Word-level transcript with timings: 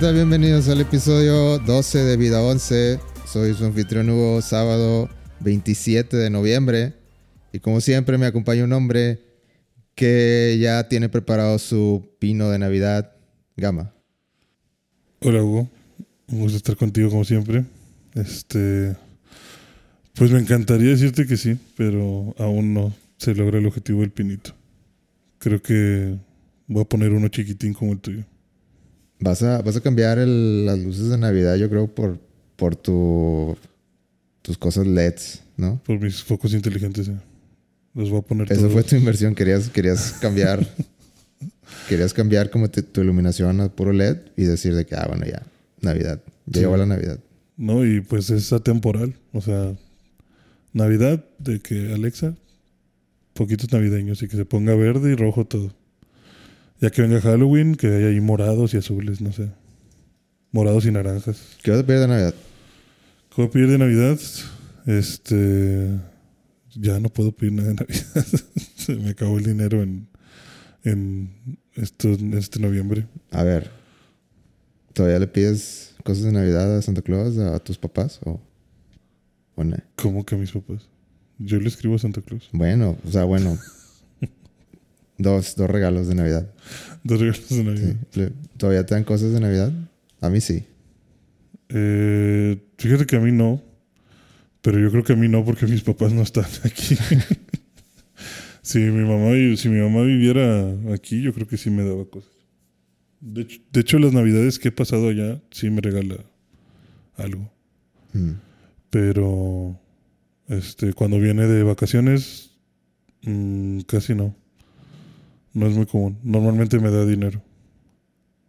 ¿qué? 0.00 0.12
Bienvenidos 0.12 0.68
al 0.68 0.80
episodio 0.80 1.58
12 1.58 1.98
de 1.98 2.16
Vida 2.16 2.42
11. 2.42 3.00
Soy 3.24 3.54
su 3.54 3.64
anfitrión 3.64 4.10
Hugo, 4.10 4.42
sábado 4.42 5.08
27 5.40 6.16
de 6.16 6.28
noviembre. 6.28 6.94
Y 7.52 7.60
como 7.60 7.80
siempre 7.80 8.18
me 8.18 8.26
acompaña 8.26 8.64
un 8.64 8.72
hombre 8.72 9.20
que 9.94 10.58
ya 10.60 10.88
tiene 10.88 11.08
preparado 11.08 11.58
su 11.58 12.16
pino 12.18 12.50
de 12.50 12.58
Navidad, 12.58 13.12
Gama. 13.56 13.94
Hola 15.20 15.42
Hugo, 15.42 15.70
un 16.28 16.40
gusto 16.40 16.56
estar 16.56 16.76
contigo 16.76 17.08
como 17.08 17.24
siempre. 17.24 17.64
Este, 18.14 18.96
pues 20.14 20.30
me 20.30 20.40
encantaría 20.40 20.90
decirte 20.90 21.26
que 21.26 21.36
sí, 21.36 21.58
pero 21.76 22.34
aún 22.38 22.74
no 22.74 22.92
se 23.16 23.34
logra 23.34 23.58
el 23.58 23.66
objetivo 23.66 24.00
del 24.00 24.10
pinito. 24.10 24.52
Creo 25.38 25.62
que 25.62 26.16
voy 26.66 26.82
a 26.82 26.88
poner 26.88 27.12
uno 27.12 27.28
chiquitín 27.28 27.72
como 27.72 27.92
el 27.92 28.00
tuyo. 28.00 28.24
Vas 29.18 29.42
a, 29.42 29.62
vas 29.62 29.76
a 29.76 29.80
cambiar 29.80 30.18
el- 30.18 30.66
las 30.66 30.78
luces 30.78 31.08
de 31.08 31.18
Navidad, 31.18 31.56
yo 31.56 31.68
creo, 31.70 31.86
por, 31.88 32.18
por 32.56 32.76
tu, 32.76 33.56
tus 34.42 34.58
cosas 34.58 34.86
LEDs, 34.86 35.42
¿no? 35.56 35.80
Por 35.84 35.98
mis 36.00 36.22
focos 36.22 36.52
inteligentes, 36.54 37.08
eh. 37.08 37.16
los 37.94 38.10
voy 38.10 38.18
a 38.18 38.22
poner 38.22 38.50
Eso 38.52 38.60
todos. 38.62 38.72
fue 38.74 38.82
tu 38.82 38.94
inversión, 38.96 39.34
querías, 39.34 39.68
querías 39.70 40.12
cambiar. 40.20 40.66
querías 41.88 42.12
cambiar 42.12 42.50
como 42.50 42.68
te- 42.70 42.82
tu 42.82 43.00
iluminación 43.00 43.60
a 43.60 43.68
puro 43.70 43.92
LED 43.92 44.18
y 44.36 44.44
decir 44.44 44.74
de 44.74 44.84
que, 44.86 44.94
ah, 44.96 45.06
bueno, 45.08 45.24
ya, 45.26 45.42
Navidad. 45.80 46.20
Ya 46.46 46.54
Sí. 46.54 46.60
llegó 46.60 46.76
la 46.76 46.86
Navidad. 46.86 47.18
No, 47.56 47.84
y 47.86 48.02
pues 48.02 48.28
es 48.30 48.52
atemporal. 48.52 49.14
O 49.32 49.40
sea, 49.40 49.74
Navidad, 50.74 51.24
de 51.38 51.60
que 51.60 51.92
Alexa, 51.94 52.34
poquitos 53.32 53.72
navideños 53.72 54.22
y 54.22 54.28
que 54.28 54.36
se 54.36 54.44
ponga 54.44 54.74
verde 54.74 55.12
y 55.12 55.14
rojo 55.16 55.46
todo. 55.46 55.72
Ya 56.80 56.90
que 56.90 57.02
venga 57.02 57.20
Halloween, 57.20 57.74
que 57.74 57.86
haya 57.86 58.08
ahí 58.08 58.20
morados 58.20 58.74
y 58.74 58.76
azules, 58.76 59.20
no 59.20 59.32
sé. 59.32 59.48
Morados 60.52 60.84
y 60.86 60.90
naranjas. 60.90 61.56
¿Qué 61.62 61.70
vas 61.70 61.80
a 61.80 61.86
pedir 61.86 62.00
de 62.00 62.08
Navidad? 62.08 62.34
¿Qué 63.30 63.36
voy 63.36 63.46
a 63.46 63.50
pedir 63.50 63.68
de 63.68 63.78
Navidad? 63.78 64.18
Este. 64.86 65.90
Ya 66.74 67.00
no 67.00 67.08
puedo 67.08 67.32
pedir 67.32 67.54
nada 67.54 67.68
de 67.68 67.74
Navidad. 67.74 68.26
Se 68.76 68.94
me 68.94 69.10
acabó 69.10 69.38
el 69.38 69.44
dinero 69.44 69.82
en, 69.82 70.06
en, 70.84 71.58
esto, 71.74 72.08
en 72.08 72.34
este 72.34 72.60
noviembre. 72.60 73.06
A 73.30 73.42
ver, 73.42 73.70
¿todavía 74.92 75.18
le 75.18 75.26
pides 75.26 75.94
cosas 76.04 76.24
de 76.24 76.32
Navidad 76.32 76.76
a 76.76 76.82
Santa 76.82 77.00
Claus, 77.00 77.38
a, 77.38 77.58
tus 77.58 77.78
papás? 77.78 78.20
O, 78.24 78.40
o 79.54 79.64
no? 79.64 79.76
¿Cómo 79.96 80.24
que 80.26 80.34
a 80.34 80.38
mis 80.38 80.52
papás? 80.52 80.88
Yo 81.38 81.58
le 81.58 81.68
escribo 81.68 81.96
a 81.96 81.98
Santa 81.98 82.20
Claus. 82.20 82.48
Bueno, 82.52 82.96
o 83.06 83.10
sea, 83.10 83.24
bueno. 83.24 83.58
Dos, 85.18 85.56
dos 85.56 85.70
regalos 85.70 86.08
de 86.08 86.14
Navidad. 86.14 86.50
Dos 87.02 87.20
regalos 87.20 87.48
de 87.48 87.64
Navidad. 87.64 87.96
Sí. 88.10 88.28
¿Todavía 88.56 88.84
te 88.86 88.94
dan 88.94 89.04
cosas 89.04 89.32
de 89.32 89.40
Navidad? 89.40 89.72
A 90.20 90.30
mí 90.30 90.40
sí. 90.40 90.64
Eh, 91.68 92.58
fíjate 92.78 93.06
que 93.06 93.16
a 93.16 93.20
mí 93.20 93.32
no. 93.32 93.62
Pero 94.62 94.80
yo 94.80 94.90
creo 94.90 95.04
que 95.04 95.12
a 95.12 95.16
mí 95.16 95.28
no 95.28 95.44
porque 95.44 95.66
mis 95.66 95.82
papás 95.82 96.12
no 96.12 96.22
están 96.22 96.46
aquí. 96.64 96.96
si, 98.62 98.78
mi 98.78 99.04
mamá, 99.04 99.32
si 99.56 99.68
mi 99.68 99.80
mamá 99.80 100.02
viviera 100.02 100.74
aquí, 100.92 101.22
yo 101.22 101.32
creo 101.32 101.46
que 101.46 101.56
sí 101.56 101.70
me 101.70 101.84
daba 101.84 102.04
cosas. 102.06 102.32
De 103.20 103.42
hecho, 103.42 103.60
de 103.72 103.80
hecho, 103.80 103.98
las 103.98 104.12
navidades 104.12 104.58
que 104.58 104.68
he 104.68 104.72
pasado 104.72 105.08
allá, 105.08 105.40
sí 105.50 105.70
me 105.70 105.80
regala 105.80 106.16
algo. 107.16 107.50
Mm. 108.12 108.32
Pero 108.90 109.78
este, 110.48 110.92
cuando 110.92 111.18
viene 111.18 111.46
de 111.46 111.62
vacaciones, 111.62 112.50
mm, 113.22 113.80
casi 113.80 114.14
no. 114.14 114.34
No 115.56 115.66
es 115.66 115.74
muy 115.74 115.86
común. 115.86 116.18
Normalmente 116.22 116.78
me 116.78 116.90
da 116.90 117.06
dinero. 117.06 117.42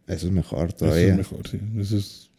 Eso 0.07 0.27
es 0.27 0.33
mejor 0.33 0.67
Eso 0.67 0.77
todavía. 0.77 1.07
es 1.07 1.15
mejor, 1.17 1.47
sí. 1.47 1.57
Eso 1.77 1.95
es, 1.95 2.29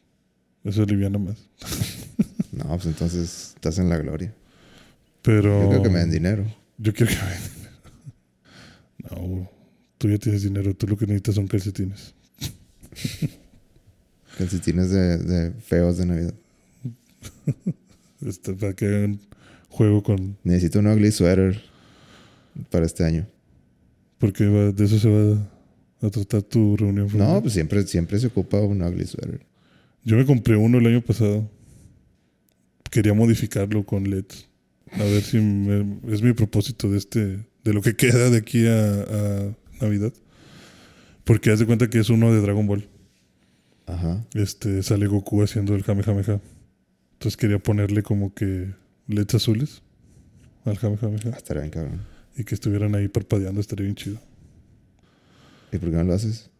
eso 0.62 0.82
aliviana 0.82 1.18
más. 1.18 1.38
No, 2.50 2.64
pues 2.70 2.86
entonces 2.86 3.52
estás 3.54 3.78
en 3.78 3.88
la 3.88 3.98
gloria. 3.98 4.34
Pero. 5.22 5.62
Yo 5.62 5.68
creo 5.68 5.82
que 5.84 5.90
me 5.90 6.00
den 6.00 6.10
dinero. 6.10 6.44
Yo 6.76 6.92
quiero 6.92 7.12
que 7.12 7.18
me 7.18 7.30
den 7.30 7.42
dinero. 7.54 7.72
No, 9.10 9.50
tú 9.96 10.08
ya 10.08 10.18
tienes 10.18 10.42
dinero. 10.42 10.74
Tú 10.74 10.88
lo 10.88 10.96
que 10.96 11.06
necesitas 11.06 11.36
son 11.36 11.46
calcetines. 11.46 12.14
Calcetines 14.38 14.90
de, 14.90 15.18
de 15.18 15.52
feos 15.60 15.98
de 15.98 16.06
Navidad. 16.06 16.34
Este, 18.26 18.54
para 18.54 18.72
que 18.72 18.86
hagan 18.86 19.20
juego 19.68 20.02
con. 20.02 20.36
Necesito 20.42 20.80
un 20.80 20.88
ugly 20.88 21.12
sweater 21.12 21.62
para 22.70 22.86
este 22.86 23.04
año. 23.04 23.26
Porque 24.18 24.46
va- 24.46 24.72
de 24.72 24.84
eso 24.84 24.98
se 24.98 25.08
va 25.08 25.48
a 26.02 26.10
tratar 26.10 26.42
tu 26.42 26.76
reunión. 26.76 27.06
No, 27.06 27.10
familiar. 27.12 27.42
pues 27.42 27.54
siempre, 27.54 27.82
siempre 27.86 28.18
se 28.18 28.26
ocupa 28.28 28.60
un 28.60 28.82
ugly 28.82 29.06
sweater. 29.06 29.40
Yo 30.04 30.16
me 30.16 30.24
compré 30.26 30.56
uno 30.56 30.78
el 30.78 30.86
año 30.86 31.00
pasado. 31.00 31.48
Quería 32.90 33.14
modificarlo 33.14 33.84
con 33.84 34.04
LEDs. 34.08 34.48
A 34.92 34.98
ver 35.04 35.22
si 35.22 35.38
me- 35.38 35.98
es 36.12 36.22
mi 36.22 36.32
propósito 36.32 36.90
de 36.90 36.96
este, 36.98 37.20
de 37.64 37.72
lo 37.74 37.82
que 37.82 37.94
queda 37.94 38.30
de 38.30 38.38
aquí 38.38 38.66
a, 38.66 39.02
a 39.02 39.54
Navidad. 39.80 40.12
Porque 41.24 41.50
haz 41.50 41.58
de 41.58 41.66
cuenta 41.66 41.90
que 41.90 41.98
es 41.98 42.08
uno 42.08 42.32
de 42.32 42.40
Dragon 42.40 42.66
Ball. 42.66 42.88
Ajá. 43.86 44.24
Este 44.34 44.82
sale 44.82 45.06
Goku 45.06 45.42
haciendo 45.42 45.74
el 45.74 45.84
Kamehameha. 45.84 46.40
Entonces 47.14 47.36
quería 47.36 47.58
ponerle 47.58 48.02
como 48.02 48.32
que 48.32 48.72
LEDs 49.08 49.34
azules 49.34 49.82
al 50.64 50.78
Kamehameha. 50.78 51.20
Ah, 51.32 51.36
estaría 51.36 51.62
bien, 51.62 51.70
cabrón. 51.72 52.00
Y 52.38 52.44
que 52.44 52.54
estuvieran 52.54 52.94
ahí 52.94 53.08
parpadeando, 53.08 53.60
estaría 53.60 53.84
bien 53.84 53.96
chido. 53.96 54.18
¿Y 55.72 55.78
por 55.78 55.90
qué 55.90 55.96
no 55.96 56.04
lo 56.04 56.14
haces? 56.14 56.50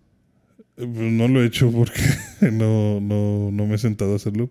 Eh, 0.77 0.87
pues, 0.93 1.13
No 1.13 1.29
lo 1.29 1.43
he 1.43 1.47
hecho 1.47 1.71
porque 1.73 2.01
no, 2.53 3.01
no, 3.01 3.51
no 3.51 3.67
me 3.67 3.77
he 3.77 3.79
sentado 3.79 4.13
a 4.13 4.17
hacerlo. 4.17 4.51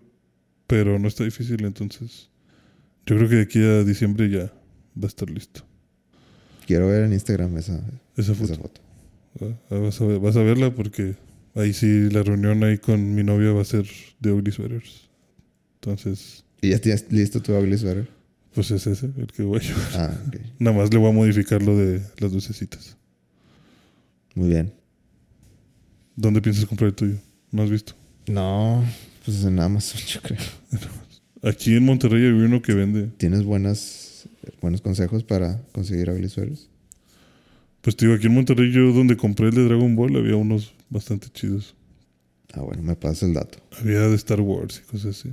Pero 0.66 0.98
no 0.98 1.06
está 1.08 1.24
difícil, 1.24 1.64
entonces. 1.64 2.30
Yo 3.06 3.16
creo 3.16 3.28
que 3.28 3.36
de 3.36 3.42
aquí 3.42 3.58
a 3.62 3.84
diciembre 3.84 4.28
ya 4.28 4.46
va 4.96 5.04
a 5.04 5.06
estar 5.06 5.30
listo. 5.30 5.62
Quiero 6.66 6.88
ver 6.88 7.04
en 7.04 7.12
Instagram 7.14 7.56
esa, 7.56 7.74
Esa 8.16 8.32
esa 8.32 8.34
foto. 8.34 8.54
foto. 8.56 8.80
Ah, 9.70 9.76
Vas 9.78 10.00
a, 10.00 10.06
ver- 10.06 10.18
vas 10.18 10.36
a 10.36 10.42
verla 10.42 10.74
porque 10.74 11.14
ahí 11.54 11.72
sí 11.72 12.10
la 12.10 12.22
reunión 12.22 12.62
ahí 12.64 12.76
con 12.78 13.14
mi 13.14 13.22
novia 13.22 13.52
va 13.52 13.62
a 13.62 13.64
ser 13.64 13.86
de 14.20 14.32
Ugly 14.32 14.50
Sweaters. 14.52 15.08
Entonces, 15.76 16.44
¿Y 16.60 16.70
ya 16.70 16.78
tienes 16.80 17.06
listo 17.12 17.40
tu 17.40 17.54
ugly 17.56 17.78
sweater? 17.78 18.08
Pues 18.58 18.72
es 18.72 18.88
ese 18.88 19.06
el 19.16 19.28
que 19.28 19.44
voy 19.44 19.60
a 19.60 19.62
llevar. 19.62 19.88
Ah, 19.94 20.18
ok. 20.26 20.36
Nada 20.58 20.76
más 20.76 20.92
le 20.92 20.98
voy 20.98 21.10
a 21.10 21.12
modificar 21.12 21.62
lo 21.62 21.76
de 21.76 22.02
las 22.18 22.32
lucecitas. 22.32 22.96
Muy 24.34 24.48
bien. 24.48 24.72
¿Dónde 26.16 26.42
piensas 26.42 26.66
comprar 26.66 26.88
el 26.88 26.96
tuyo? 26.96 27.18
¿No 27.52 27.62
has 27.62 27.70
visto? 27.70 27.94
No, 28.26 28.84
pues 29.24 29.44
en 29.44 29.60
Amazon, 29.60 30.00
yo 30.00 30.20
creo. 30.22 30.40
Aquí 31.44 31.76
en 31.76 31.84
Monterrey 31.84 32.24
hay 32.24 32.32
uno 32.32 32.60
que 32.60 32.74
vende. 32.74 33.06
¿Tienes 33.16 33.44
buenas, 33.44 34.28
buenos 34.60 34.80
consejos 34.80 35.22
para 35.22 35.62
conseguir 35.70 36.06
sweaters? 36.28 36.68
Pues 37.80 37.94
te 37.94 38.06
digo, 38.06 38.16
aquí 38.16 38.26
en 38.26 38.34
Monterrey 38.34 38.72
yo 38.72 38.92
donde 38.92 39.16
compré 39.16 39.50
el 39.50 39.54
de 39.54 39.66
Dragon 39.66 39.94
Ball 39.94 40.16
había 40.16 40.34
unos 40.34 40.72
bastante 40.90 41.28
chidos. 41.28 41.76
Ah, 42.54 42.62
bueno, 42.62 42.82
me 42.82 42.96
pasa 42.96 43.24
el 43.24 43.34
dato. 43.34 43.60
Había 43.78 44.00
de 44.00 44.16
Star 44.16 44.40
Wars 44.40 44.82
y 44.84 44.90
cosas 44.90 45.16
así. 45.16 45.32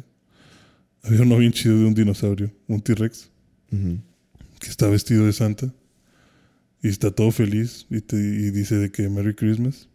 Había 1.05 1.21
uno 1.21 1.37
bien 1.37 1.51
chido 1.51 1.77
de 1.77 1.85
un 1.85 1.93
dinosaurio, 1.93 2.51
un 2.67 2.81
T-Rex, 2.81 3.29
que 3.69 4.69
está 4.69 4.87
vestido 4.87 5.25
de 5.25 5.33
Santa 5.33 5.71
y 6.81 6.87
está 6.87 7.11
todo 7.11 7.31
feliz 7.31 7.85
y, 7.89 8.01
te, 8.01 8.15
y 8.15 8.51
dice 8.51 8.75
de 8.75 8.91
que 8.91 9.07
Merry 9.09 9.35
Christmas. 9.35 9.87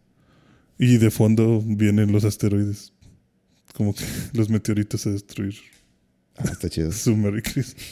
Y 0.77 0.97
de 0.97 1.11
fondo 1.11 1.61
vienen 1.65 2.11
los 2.11 2.23
asteroides, 2.23 2.93
como 3.73 3.93
que 3.93 4.03
los 4.33 4.49
meteoritos 4.49 5.05
a 5.05 5.11
destruir 5.11 5.55
Ah, 6.37 6.49
está 6.51 6.69
chido. 6.69 6.91
su 6.93 7.15
Merry 7.15 7.41
Christmas. 7.41 7.85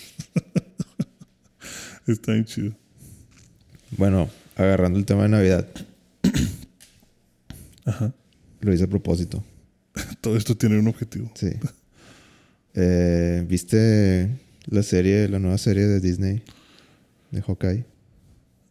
está 2.08 2.32
bien 2.34 2.46
chido. 2.46 2.74
Bueno, 3.98 4.30
agarrando 4.56 4.98
el 4.98 5.06
tema 5.06 5.24
de 5.24 5.30
Navidad, 5.30 5.68
Ajá. 7.86 8.14
lo 8.62 8.74
hice 8.74 8.86
a 8.86 8.88
propósito. 8.88 9.44
Todo 10.22 10.38
esto 10.38 10.56
tiene 10.56 10.80
un 10.80 10.88
objetivo. 10.88 11.32
Sí. 11.36 11.50
Eh, 12.76 13.46
¿Viste 13.48 14.30
la 14.68 14.84
serie, 14.84 15.28
la 15.28 15.40
nueva 15.40 15.58
serie 15.58 15.86
de 15.88 16.00
Disney? 16.00 16.42
De 17.32 17.42
Hawkeye. 17.42 17.86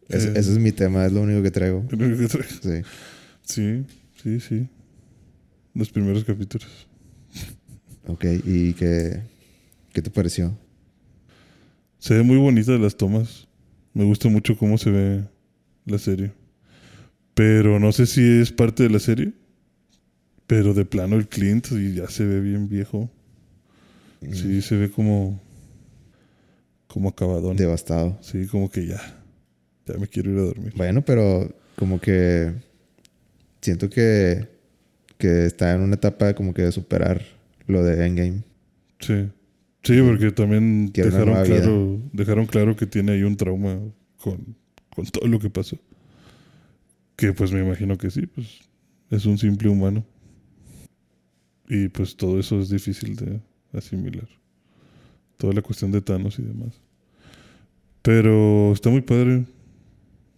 Ese, 0.07 0.29
Eh. 0.29 0.33
ese 0.35 0.51
es 0.53 0.57
mi 0.59 0.71
tema, 0.71 1.05
es 1.05 1.11
lo 1.11 1.21
único 1.21 1.41
que 1.43 1.51
traigo. 1.51 1.85
Es 1.91 1.97
lo 1.99 2.05
único 2.05 2.21
que 2.21 2.27
traigo. 2.27 2.49
Sí. 2.61 2.81
Sí, 3.43 3.85
sí, 4.21 4.39
sí. 4.39 4.67
Los 5.73 5.91
primeros 5.91 6.23
capítulos. 6.23 6.87
Ok, 8.07 8.25
¿y 8.45 8.73
qué, 8.73 9.21
qué 9.93 10.01
te 10.01 10.09
pareció? 10.09 10.57
Se 11.99 12.13
ve 12.15 12.23
muy 12.23 12.37
bonita 12.37 12.71
las 12.73 12.95
tomas. 12.97 13.47
Me 13.93 14.03
gusta 14.03 14.29
mucho 14.29 14.57
cómo 14.57 14.77
se 14.77 14.89
ve 14.89 15.23
la 15.85 15.97
serie. 15.99 16.31
Pero 17.33 17.79
no 17.79 17.91
sé 17.91 18.05
si 18.05 18.21
es 18.39 18.51
parte 18.51 18.83
de 18.83 18.89
la 18.89 18.99
serie. 18.99 19.33
Pero 20.47 20.73
de 20.73 20.85
plano 20.85 21.15
el 21.17 21.27
Clint 21.27 21.67
y 21.71 21.93
ya 21.95 22.07
se 22.09 22.25
ve 22.25 22.39
bien 22.41 22.67
viejo. 22.69 23.09
Sí, 24.21 24.61
se 24.61 24.75
ve 24.75 24.89
como. 24.89 25.41
Como 26.87 27.09
acabadón. 27.09 27.55
Devastado. 27.55 28.17
Sí, 28.21 28.47
como 28.47 28.69
que 28.69 28.87
ya. 28.87 29.01
Ya 29.85 29.97
me 29.97 30.07
quiero 30.07 30.31
ir 30.31 30.37
a 30.39 30.41
dormir. 30.41 30.73
Bueno, 30.75 31.03
pero 31.03 31.53
como 31.75 31.99
que 31.99 32.53
siento 33.61 33.89
que 33.89 34.59
que 35.19 35.45
está 35.45 35.73
en 35.75 35.81
una 35.81 35.95
etapa 35.95 36.33
como 36.33 36.53
que 36.53 36.63
de 36.63 36.71
superar 36.71 37.21
lo 37.67 37.83
de 37.83 38.07
Endgame. 38.07 38.41
Sí. 38.99 39.29
Sí, 39.83 40.01
porque 40.01 40.31
también 40.31 40.91
dejaron 40.91 41.43
claro, 41.45 42.01
dejaron 42.11 42.45
claro 42.47 42.75
que 42.75 42.85
tiene 42.85 43.13
ahí 43.13 43.23
un 43.23 43.37
trauma 43.37 43.79
con, 44.17 44.55
con 44.89 45.05
todo 45.05 45.27
lo 45.27 45.39
que 45.39 45.49
pasó. 45.49 45.77
Que 47.15 47.33
pues 47.33 47.51
me 47.51 47.61
imagino 47.61 47.97
que 47.97 48.09
sí, 48.09 48.25
pues 48.27 48.61
es 49.09 49.25
un 49.25 49.37
simple 49.37 49.69
humano. 49.69 50.05
Y 51.67 51.89
pues 51.89 52.15
todo 52.15 52.39
eso 52.39 52.59
es 52.59 52.69
difícil 52.69 53.15
de 53.15 53.41
asimilar. 53.73 54.27
Toda 55.37 55.53
la 55.53 55.61
cuestión 55.61 55.91
de 55.91 56.01
Thanos 56.01 56.37
y 56.39 56.41
demás. 56.43 56.79
Pero 58.01 58.71
está 58.73 58.89
muy 58.89 59.01
padre. 59.01 59.45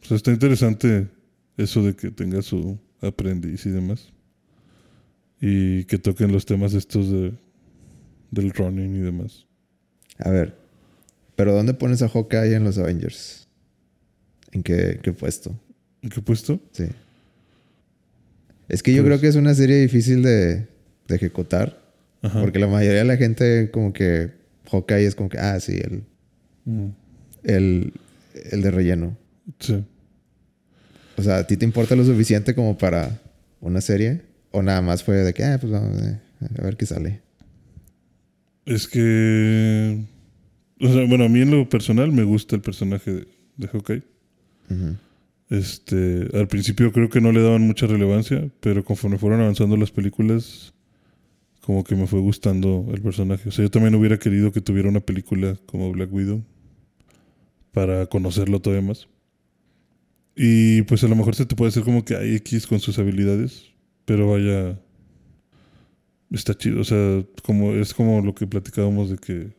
O 0.01 0.05
sea, 0.05 0.17
está 0.17 0.31
interesante 0.31 1.07
eso 1.57 1.83
de 1.83 1.95
que 1.95 2.11
tenga 2.11 2.41
su 2.41 2.77
aprendiz 3.01 3.65
y 3.65 3.69
demás. 3.69 4.09
Y 5.39 5.85
que 5.85 5.97
toquen 5.97 6.31
los 6.31 6.45
temas 6.45 6.73
estos 6.73 7.09
de, 7.11 7.33
del 8.31 8.51
running 8.51 8.95
y 8.95 8.99
demás. 8.99 9.45
A 10.19 10.29
ver, 10.29 10.55
¿pero 11.35 11.53
dónde 11.53 11.73
pones 11.73 12.01
a 12.03 12.09
Hawkeye 12.09 12.53
en 12.55 12.63
los 12.63 12.77
Avengers? 12.77 13.47
¿En 14.51 14.61
qué, 14.63 14.99
qué 15.01 15.13
puesto? 15.13 15.57
¿En 16.03 16.09
qué 16.09 16.21
puesto? 16.21 16.59
Sí. 16.73 16.85
Es 18.69 18.83
que 18.83 18.93
yo 18.93 19.01
Pues- 19.01 19.07
creo 19.09 19.21
que 19.21 19.27
es 19.27 19.35
una 19.35 19.53
serie 19.55 19.77
difícil 19.77 20.21
de, 20.21 20.67
de 21.07 21.15
ejecutar. 21.15 21.80
Ajá. 22.21 22.41
Porque 22.41 22.59
la 22.59 22.67
mayoría 22.67 22.99
de 22.99 23.05
la 23.05 23.17
gente 23.17 23.71
como 23.71 23.93
que 23.93 24.31
Hawkeye 24.71 25.05
es 25.07 25.15
como 25.15 25.29
que, 25.29 25.39
ah, 25.39 25.59
sí, 25.59 25.73
el, 25.73 26.03
Mm, 26.65 26.87
el, 27.43 27.93
el 28.51 28.61
de 28.61 28.71
relleno. 28.71 29.17
Sí. 29.59 29.83
O 31.17 31.23
sea, 31.23 31.37
¿a 31.37 31.47
ti 31.47 31.57
te 31.57 31.65
importa 31.65 31.95
lo 31.95 32.05
suficiente 32.05 32.55
como 32.55 32.77
para 32.77 33.19
una 33.59 33.81
serie? 33.81 34.21
¿O 34.51 34.61
nada 34.61 34.81
más 34.81 35.03
fue 35.03 35.17
de 35.17 35.33
que, 35.33 35.43
ah, 35.43 35.57
pues 35.59 35.71
vamos 35.71 36.01
eh, 36.01 36.19
a 36.57 36.63
ver 36.63 36.77
qué 36.77 36.85
sale? 36.85 37.21
Es 38.65 38.87
que. 38.87 40.03
O 40.79 40.87
sea, 40.87 41.05
bueno, 41.07 41.25
a 41.25 41.29
mí 41.29 41.41
en 41.41 41.51
lo 41.51 41.69
personal 41.69 42.11
me 42.11 42.23
gusta 42.23 42.55
el 42.55 42.61
personaje 42.61 43.11
de, 43.11 43.27
de 43.57 43.67
Hawkeye. 43.67 44.03
Este, 45.49 46.27
al 46.33 46.47
principio 46.47 46.93
creo 46.93 47.09
que 47.09 47.19
no 47.19 47.33
le 47.33 47.41
daban 47.41 47.67
mucha 47.67 47.85
relevancia, 47.85 48.49
pero 48.61 48.85
conforme 48.85 49.17
fueron 49.17 49.41
avanzando 49.41 49.75
las 49.75 49.91
películas, 49.91 50.73
como 51.61 51.83
que 51.83 51.95
me 51.95 52.07
fue 52.07 52.19
gustando 52.19 52.87
el 52.93 53.01
personaje. 53.01 53.49
O 53.49 53.51
sea, 53.51 53.63
yo 53.63 53.71
también 53.71 53.95
hubiera 53.95 54.17
querido 54.17 54.51
que 54.51 54.61
tuviera 54.61 54.89
una 54.89 54.99
película 54.99 55.57
como 55.67 55.91
Black 55.91 56.11
Widow 56.11 56.43
para 57.71 58.07
conocerlo 58.07 58.59
todavía 58.59 58.87
más. 58.87 59.07
Y 60.35 60.81
pues 60.83 61.03
a 61.03 61.07
lo 61.07 61.15
mejor 61.15 61.35
se 61.35 61.45
te 61.45 61.55
puede 61.55 61.69
hacer 61.69 61.83
como 61.83 62.03
que 62.03 62.15
hay 62.15 62.35
X 62.35 62.65
con 62.65 62.79
sus 62.79 62.97
habilidades, 62.99 63.73
pero 64.05 64.31
vaya, 64.31 64.79
está 66.31 66.55
chido. 66.55 66.81
O 66.81 66.83
sea, 66.83 67.23
como, 67.43 67.73
es 67.73 67.93
como 67.93 68.21
lo 68.21 68.33
que 68.33 68.47
platicábamos 68.47 69.09
de 69.11 69.17
que 69.17 69.53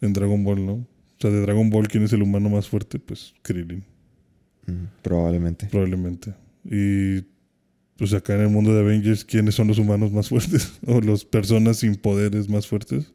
en 0.00 0.12
Dragon 0.12 0.44
Ball, 0.44 0.66
¿no? 0.66 0.72
O 0.74 1.18
sea, 1.18 1.30
de 1.30 1.40
Dragon 1.40 1.70
Ball, 1.70 1.88
¿quién 1.88 2.04
es 2.04 2.12
el 2.12 2.22
humano 2.22 2.50
más 2.50 2.68
fuerte? 2.68 2.98
Pues 2.98 3.34
Krillin. 3.42 3.84
Ujú, 4.68 4.76
Probablemente. 5.02 5.66
Probablemente. 5.66 6.34
Y 6.64 7.22
pues 7.96 8.12
acá 8.12 8.34
en 8.34 8.42
el 8.42 8.48
mundo 8.48 8.74
de 8.74 8.80
Avengers, 8.80 9.24
¿quiénes 9.24 9.54
son 9.54 9.68
los 9.68 9.78
humanos 9.78 10.12
más 10.12 10.28
fuertes? 10.28 10.72
o 10.86 11.00
las 11.00 11.24
personas 11.24 11.78
sin 11.78 11.96
poderes 11.96 12.48
más 12.48 12.66
fuertes? 12.66 13.12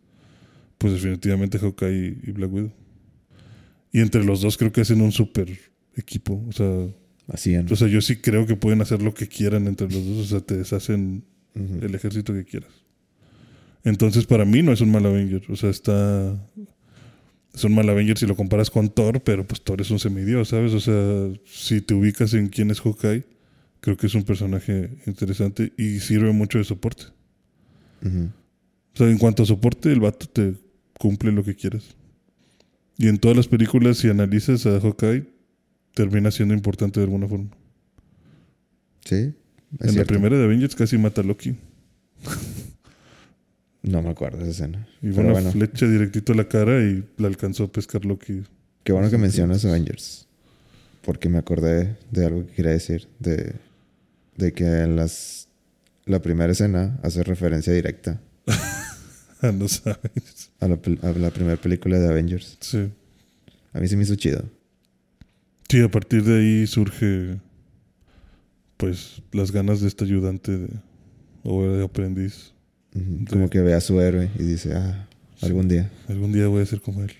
Pues 0.78 0.94
definitivamente 0.94 1.60
Hawkeye 1.60 2.18
y 2.24 2.31
Black 2.31 2.51
Widow. 2.51 2.72
Y 3.92 4.00
entre 4.00 4.24
los 4.24 4.42
dos 4.42 4.57
creo 4.57 4.72
que 4.72 4.81
hacen 4.81 5.01
un 5.01 5.12
super 5.12 5.50
equipo. 5.95 6.44
O 6.48 6.51
sea, 6.51 6.88
Así 7.28 7.54
en. 7.54 7.72
o 7.72 7.75
sea, 7.75 7.88
yo 7.88 8.01
sí 8.01 8.16
creo 8.18 8.45
que 8.45 8.56
pueden 8.56 8.81
hacer 8.81 9.01
lo 9.01 9.13
que 9.13 9.28
quieran 9.28 9.68
entre 9.68 9.88
los 9.89 10.06
dos. 10.06 10.18
O 10.18 10.25
sea, 10.25 10.39
te 10.39 10.57
deshacen 10.57 11.24
Ujú. 11.56 11.86
el 11.86 11.94
ejército 11.94 12.34
que 12.34 12.45
quieras. 12.45 12.72
Entonces, 13.84 14.25
para 14.25 14.45
mí 14.45 14.62
no 14.63 14.72
es 14.72 14.81
un 14.81 14.92
mal 14.92 15.06
Avenger. 15.06 15.44
O 15.50 15.56
sea, 15.56 15.69
está. 15.69 16.39
Es 17.54 17.63
un 17.63 17.75
mal 17.75 17.89
Avenger 17.89 18.18
si 18.18 18.25
lo 18.25 18.36
comparas 18.36 18.69
con 18.69 18.89
Thor, 18.89 19.22
pero 19.22 19.45
pues 19.45 19.62
Thor 19.62 19.81
es 19.81 19.92
un 19.92 20.00
semidios, 20.00 20.50
¿sabes? 20.50 20.74
O 20.74 20.80
sea, 20.80 21.30
si 21.45 21.81
te 21.81 21.94
ubicas 21.94 22.34
en 22.34 22.48
quién 22.48 22.72
es 22.72 22.80
Hawkeye, 22.80 23.24
creo 23.81 23.98
que 23.98 24.07
es 24.07 24.16
un 24.16 24.24
personaje 24.24 24.89
interesante 25.06 25.74
y 25.78 26.00
sirve 26.00 26.31
mucho 26.31 26.60
de 26.60 26.63
soporte. 26.63 27.06
O 28.04 28.98
sea, 28.98 29.10
en 29.10 29.18
cuanto 29.18 29.44
a 29.44 29.45
soporte, 29.45 29.92
el 29.92 30.00
vato 30.00 30.28
te 30.28 30.54
cumple 30.98 31.31
lo 31.31 31.44
que 31.44 31.56
quieras. 31.56 31.95
Y 32.98 33.07
en 33.07 33.18
todas 33.18 33.36
las 33.36 33.48
películas, 33.48 33.98
si 33.98 34.10
analizas 34.10 34.66
a 34.66 34.80
Hawkeye, 34.80 35.25
termina 35.94 36.31
siendo 36.31 36.54
importante 36.54 37.00
de 37.00 37.06
alguna 37.06 37.28
forma. 37.28 37.50
Sí. 39.04 39.33
en 39.80 39.95
la 39.95 40.06
primera 40.06 40.38
de 40.38 40.44
Avengers 40.44 40.75
casi 40.75 40.98
mata 40.98 41.22
a 41.22 41.24
Loki. 41.24 41.56
No 43.82 44.03
me 44.03 44.10
acuerdo 44.10 44.38
de 44.38 44.44
esa 44.44 44.65
escena. 44.65 44.88
Y 45.01 45.08
una 45.10 45.32
bueno, 45.32 45.51
flecha 45.51 45.88
directito 45.88 46.34
a 46.34 46.36
la 46.36 46.48
cara 46.48 46.84
y 46.84 47.03
la 47.17 47.27
alcanzó 47.27 47.63
a 47.63 47.72
pescar 47.72 48.06
Loki. 48.06 48.44
qué 48.84 48.94
bueno 48.94 49.10
que 49.10 49.17
mencionas. 49.17 49.65
Avengers. 49.65 50.27
Porque 51.03 51.29
me 51.29 51.39
acordé 51.39 51.98
de 52.12 52.25
algo 52.25 52.46
que 52.46 52.53
quería 52.53 52.72
decir. 52.72 53.08
De, 53.17 53.56
de 54.36 54.54
que 54.54 54.66
en 54.66 54.96
las, 54.96 55.48
la 56.06 56.22
primera 56.22 56.52
escena 56.52 57.00
hace 57.04 57.24
referencia 57.24 57.74
directa 57.74 58.22
no 59.54 59.68
sabes. 59.68 60.52
a 60.60 60.68
la, 60.68 60.80
a 61.02 61.12
la 61.12 61.32
primera 61.32 61.58
película 61.58 62.00
de 62.00 62.08
Avengers. 62.08 62.58
Sí. 62.60 62.90
A 63.74 63.80
mí 63.80 63.88
se 63.88 63.98
me 63.98 64.04
hizo 64.04 64.16
chido. 64.16 64.44
Sí, 65.70 65.82
a 65.82 65.90
partir 65.90 66.24
de 66.24 66.38
ahí 66.38 66.68
surge 66.68 67.40
pues 68.78 69.22
las 69.32 69.52
ganas 69.52 69.80
de 69.80 69.88
este 69.88 70.06
ayudante 70.06 70.58
de, 70.58 70.70
o 71.44 71.64
de 71.64 71.84
aprendiz. 71.84 72.54
Como 73.30 73.50
que 73.50 73.62
ve 73.62 73.74
a 73.74 73.80
su 73.80 74.02
héroe 74.02 74.30
y 74.38 74.44
dice, 74.44 74.74
ah, 74.74 75.08
algún 75.42 75.70
día. 75.70 75.90
Algún 76.10 76.34
día 76.34 76.48
voy 76.48 76.62
a 76.62 76.66
ser 76.66 76.82
como 76.82 77.04
él. 77.04 77.14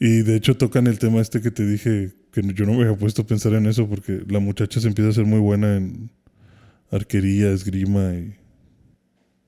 Y 0.00 0.22
de 0.22 0.34
hecho 0.34 0.56
tocan 0.56 0.88
el 0.88 0.98
tema 0.98 1.20
este 1.20 1.40
que 1.40 1.52
te 1.52 1.64
dije, 1.64 2.12
que 2.34 2.42
yo 2.54 2.66
no 2.66 2.72
me 2.74 2.82
había 2.84 2.96
puesto 2.96 3.22
a 3.22 3.26
pensar 3.26 3.52
en 3.54 3.66
eso 3.66 3.88
porque 3.88 4.22
la 4.28 4.40
muchacha 4.40 4.80
se 4.80 4.88
empieza 4.88 5.10
a 5.10 5.14
ser 5.14 5.24
muy 5.24 5.38
buena 5.38 5.76
en 5.76 6.10
arquería, 6.90 7.50
esgrima 7.52 8.12
y 8.14 8.34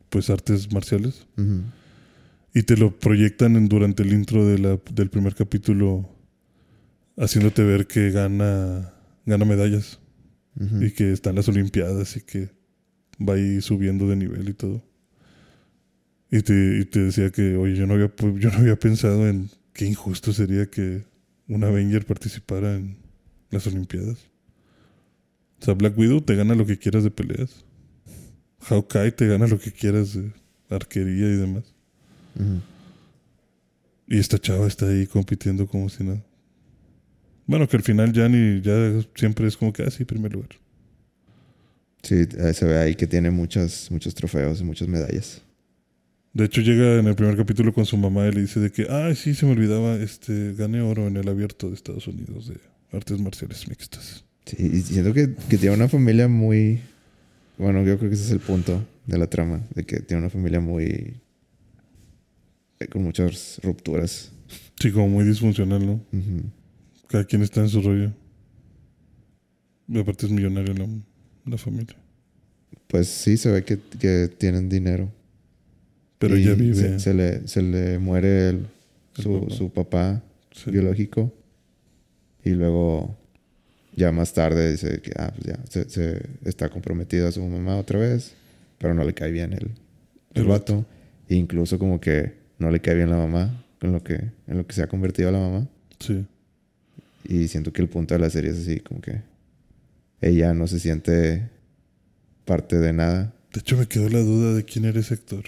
pues 0.08 0.30
artes 0.30 0.72
marciales. 0.72 1.26
Ujú. 1.36 1.62
Y 2.54 2.62
te 2.62 2.76
lo 2.76 2.96
proyectan 2.98 3.56
en- 3.56 3.68
durante 3.68 4.02
el 4.02 4.12
intro 4.12 4.46
de 4.46 4.58
la- 4.58 4.80
del 4.92 5.10
primer 5.10 5.34
capítulo, 5.34 6.08
haciéndote 7.16 7.64
ver 7.64 7.86
que 7.86 8.10
gana, 8.10 8.92
gana 9.26 9.44
medallas 9.44 9.98
Ujú. 10.58 10.82
y 10.84 10.92
que 10.92 11.12
están 11.12 11.34
las 11.34 11.48
Olimpiadas 11.48 12.16
y 12.16 12.20
que 12.22 12.50
va 13.20 13.34
ahí 13.34 13.60
subiendo 13.60 14.08
de 14.08 14.16
nivel 14.16 14.48
y 14.48 14.54
todo. 14.54 14.82
Y 16.30 16.42
te, 16.42 16.78
y 16.80 16.84
te 16.84 17.00
decía 17.00 17.30
que, 17.30 17.56
oye, 17.56 17.74
yo 17.76 17.86
no, 17.86 17.94
había, 17.94 18.12
yo 18.38 18.50
no 18.50 18.58
había 18.58 18.76
pensado 18.78 19.28
en 19.28 19.48
qué 19.72 19.86
injusto 19.86 20.32
sería 20.32 20.66
que 20.66 21.04
un 21.48 21.64
Avenger 21.64 22.04
participara 22.04 22.76
en 22.76 22.96
las 23.50 23.66
Olimpiadas. 23.66 24.18
O 25.60 25.64
sea, 25.64 25.74
Black 25.74 25.96
Widow 25.96 26.20
te 26.20 26.34
gana 26.34 26.54
lo 26.54 26.66
que 26.66 26.78
quieras 26.78 27.04
de 27.04 27.10
peleas. 27.10 27.64
Hawkeye 28.60 29.12
te 29.12 29.26
gana 29.26 29.46
lo 29.46 29.58
que 29.58 29.72
quieras 29.72 30.14
de 30.14 30.32
arquería 30.68 31.26
y 31.26 31.36
demás. 31.36 31.64
Y 34.06 34.18
esta 34.18 34.38
chava 34.38 34.66
está 34.66 34.88
ahí 34.88 35.06
compitiendo 35.06 35.66
como 35.66 35.88
si 35.88 36.04
nada. 36.04 36.22
Bueno, 37.46 37.68
que 37.68 37.76
al 37.76 37.82
final 37.82 38.12
ya 38.12 38.28
ni, 38.28 38.60
ya 38.60 39.00
siempre 39.14 39.46
es 39.46 39.56
como 39.56 39.72
que, 39.72 39.84
ah, 39.84 39.90
sí, 39.90 40.04
primer 40.04 40.32
lugar. 40.32 40.50
Sí, 42.02 42.24
se 42.54 42.66
ve 42.66 42.78
ahí 42.78 42.94
que 42.94 43.06
tiene 43.06 43.30
muchos, 43.30 43.90
muchos 43.90 44.14
trofeos 44.14 44.60
y 44.60 44.64
muchas 44.64 44.88
medallas. 44.88 45.42
De 46.36 46.44
hecho, 46.44 46.60
llega 46.60 46.98
en 46.98 47.06
el 47.06 47.14
primer 47.14 47.34
capítulo 47.34 47.72
con 47.72 47.86
su 47.86 47.96
mamá 47.96 48.26
y 48.26 48.32
le 48.32 48.42
dice 48.42 48.60
de 48.60 48.70
que, 48.70 48.86
ah, 48.90 49.10
sí, 49.14 49.34
se 49.34 49.46
me 49.46 49.52
olvidaba, 49.52 49.96
este, 49.96 50.52
gané 50.52 50.82
oro 50.82 51.06
en 51.06 51.16
el 51.16 51.26
abierto 51.30 51.70
de 51.70 51.74
Estados 51.74 52.06
Unidos 52.08 52.48
de 52.48 52.58
artes 52.92 53.18
marciales 53.18 53.66
mixtas. 53.66 54.22
Sí, 54.44 54.56
y 54.60 54.82
siento 54.82 55.14
que, 55.14 55.34
que 55.48 55.56
tiene 55.56 55.74
una 55.74 55.88
familia 55.88 56.28
muy... 56.28 56.80
Bueno, 57.56 57.82
yo 57.84 57.96
creo 57.96 58.10
que 58.10 58.16
ese 58.16 58.26
es 58.26 58.30
el 58.32 58.40
punto 58.40 58.84
de 59.06 59.16
la 59.16 59.28
trama. 59.28 59.62
De 59.74 59.84
que 59.84 60.00
tiene 60.00 60.20
una 60.20 60.28
familia 60.28 60.60
muy... 60.60 61.14
eh, 62.80 62.86
con 62.90 63.02
muchas 63.02 63.58
rupturas. 63.62 64.30
Sí, 64.78 64.92
como 64.92 65.08
muy 65.08 65.24
disfuncional, 65.24 65.86
¿no? 65.86 66.04
Cada 67.08 67.24
quien 67.24 67.40
está 67.40 67.62
en 67.62 67.70
su 67.70 67.80
rollo. 67.80 68.12
Y 69.88 69.98
aparte 69.98 70.26
es 70.26 70.32
millonaria 70.32 70.74
la, 70.74 70.86
la 71.46 71.56
familia. 71.56 71.96
Pues 72.88 73.08
sí, 73.08 73.38
se 73.38 73.50
ve 73.50 73.64
que, 73.64 73.78
que 73.98 74.28
tienen 74.28 74.68
dinero. 74.68 75.10
Pero 76.18 76.36
ella 76.36 76.54
vive. 76.54 76.74
Se, 76.74 76.98
se 77.00 77.14
le, 77.14 77.46
se 77.48 77.62
le 77.62 77.98
muere 77.98 78.48
el- 78.50 78.66
El 79.16 79.22
su, 79.22 79.40
papá. 79.40 79.54
su 79.54 79.70
papá 79.72 80.22
sí. 80.52 80.70
biológico. 80.70 81.32
Y 82.44 82.50
luego, 82.50 83.16
ya 83.96 84.12
más 84.12 84.32
tarde, 84.32 84.70
dice 84.70 85.00
que 85.00 85.12
ah, 85.18 85.32
pues 85.34 85.46
ya, 85.46 85.58
se, 85.68 85.88
se 85.90 86.22
está 86.44 86.68
comprometido 86.68 87.26
a 87.28 87.32
su 87.32 87.42
mamá 87.44 87.76
otra 87.76 87.98
vez. 87.98 88.34
Pero 88.78 88.94
no 88.94 89.04
le 89.04 89.14
cae 89.14 89.30
bien 89.30 89.52
el, 89.52 89.70
el, 90.34 90.42
El 90.42 90.44
vato. 90.44 90.84
E 91.28 91.34
incluso 91.34 91.78
como 91.78 91.98
que 92.00 92.34
no 92.58 92.70
le 92.70 92.80
cae 92.80 92.94
bien 92.94 93.10
la 93.10 93.16
mamá. 93.16 93.62
En 93.82 93.92
lo 93.92 94.02
que, 94.02 94.14
en 94.14 94.56
lo 94.56 94.66
que 94.66 94.74
se 94.74 94.82
ha 94.82 94.86
convertido 94.86 95.30
la 95.30 95.38
mamá. 95.38 95.68
Sí. 95.98 96.24
Y 97.28 97.48
siento 97.48 97.72
que 97.72 97.82
el 97.82 97.88
punto 97.88 98.14
de 98.14 98.20
la 98.20 98.30
serie 98.30 98.50
es 98.52 98.58
así, 98.58 98.80
como 98.80 99.00
que 99.00 99.20
ella 100.20 100.54
no 100.54 100.66
se 100.66 100.78
siente 100.80 101.48
parte 102.44 102.78
de 102.78 102.92
nada. 102.92 103.34
De 103.52 103.60
hecho, 103.60 103.76
me 103.76 103.86
quedó 103.86 104.08
la 104.08 104.20
duda 104.20 104.54
de 104.54 104.64
quién 104.64 104.84
era 104.84 105.00
ese 105.00 105.14
actor. 105.14 105.44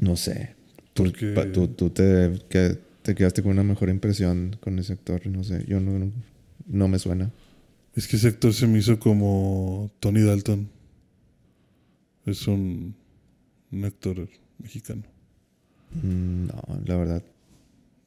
No 0.00 0.16
sé. 0.16 0.54
Tú, 0.92 1.04
Porque- 1.04 1.32
pa- 1.32 1.50
tú, 1.52 1.68
tú 1.68 1.90
te, 1.90 2.32
que- 2.48 2.78
te 3.02 3.14
quedaste 3.14 3.42
con 3.42 3.52
una 3.52 3.62
mejor 3.64 3.88
impresión 3.90 4.56
con 4.60 4.78
ese 4.78 4.92
actor. 4.94 5.26
No 5.26 5.44
sé, 5.44 5.64
yo 5.66 5.80
no, 5.80 5.98
no, 5.98 6.10
no 6.66 6.88
me 6.88 6.98
suena. 6.98 7.30
Es 7.94 8.08
que 8.08 8.16
ese 8.16 8.28
actor 8.28 8.52
se 8.54 8.66
me 8.66 8.78
hizo 8.78 8.98
como 8.98 9.90
Tony 10.00 10.22
Dalton. 10.22 10.68
Es 12.26 12.46
un, 12.48 12.94
un 13.70 13.84
actor 13.84 14.28
mexicano. 14.58 15.02
Mm, 16.02 16.46
No, 16.46 16.62
la 16.86 16.96
verdad, 16.96 17.22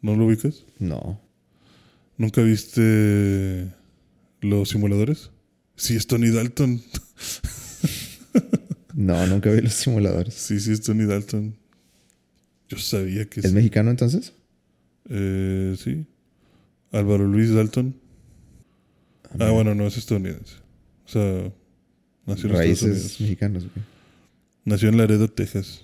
¿No 0.01 0.15
lo 0.15 0.25
ubicas? 0.25 0.65
no. 0.79 1.19
¿Nunca 2.17 2.41
viste 2.41 3.71
los 4.41 4.69
simuladores? 4.69 5.29
Sí, 5.75 5.95
es 5.95 6.07
Tony 6.07 6.29
Dalton. 6.31 6.81
No, 8.93 9.27
nunca 9.27 9.51
vi 9.51 9.61
los 9.61 9.73
simuladores. 9.73 10.33
Sí, 10.33 10.59
sí, 10.59 10.71
es 10.71 10.81
Tony 10.81 11.05
Dalton. 11.05 11.55
Yo 12.69 12.77
sabía 12.77 13.25
que 13.29 13.39
¿Es 13.39 13.47
sí. 13.47 13.53
mexicano 13.53 13.89
entonces? 13.91 14.33
Eh, 15.09 15.75
sí. 15.81 16.05
Álvaro 16.91 17.25
Luis 17.25 17.53
Dalton. 17.53 17.95
Ah, 19.39 19.51
bueno, 19.51 19.75
no, 19.75 19.87
es 19.87 19.97
estadounidense. 19.97 20.55
O 21.05 21.09
sea, 21.09 21.21
nació 22.25 22.49
en 22.49 22.55
Estados 22.55 22.57
Raíces 22.57 22.83
Unidos. 22.83 23.21
mexicanos. 23.21 23.67
Nació 24.65 24.89
en 24.89 24.97
Laredo, 24.97 25.27
Texas. 25.29 25.83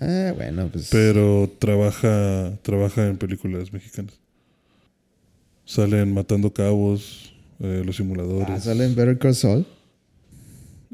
Ah, 0.00 0.32
bueno, 0.36 0.68
pues. 0.72 0.88
Pero 0.90 1.50
trabaja, 1.58 2.58
trabaja 2.62 3.06
en 3.06 3.16
películas 3.16 3.72
mexicanas. 3.72 4.18
Salen 5.64 6.12
Matando 6.14 6.52
Cabos, 6.52 7.34
eh, 7.60 7.82
Los 7.84 7.96
Simuladores. 7.96 8.48
Ah, 8.50 8.60
¿Sale 8.60 8.84
en 8.84 8.94
Better 8.94 9.18
Call 9.18 9.34
Saul? 9.34 9.66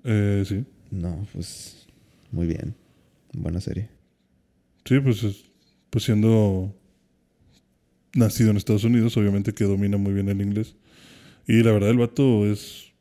Eh, 0.04 0.44
sí. 0.46 0.64
No, 0.90 1.26
pues. 1.32 1.86
Muy 2.32 2.46
bien. 2.46 2.74
Buena 3.32 3.60
serie. 3.60 3.88
Sí, 4.84 5.00
pues, 5.00 5.22
es- 5.22 5.44
pues 5.90 6.04
siendo 6.04 6.74
nacido 8.14 8.50
en 8.50 8.56
Estados 8.56 8.84
Unidos, 8.84 9.16
obviamente 9.16 9.52
que 9.52 9.64
domina 9.64 9.96
muy 9.96 10.12
bien 10.12 10.28
el 10.28 10.40
inglés. 10.40 10.76
Y 11.46 11.62
la 11.62 11.72
verdad, 11.72 11.90
el 11.90 11.98
vato 11.98 12.46
es, 12.50 12.92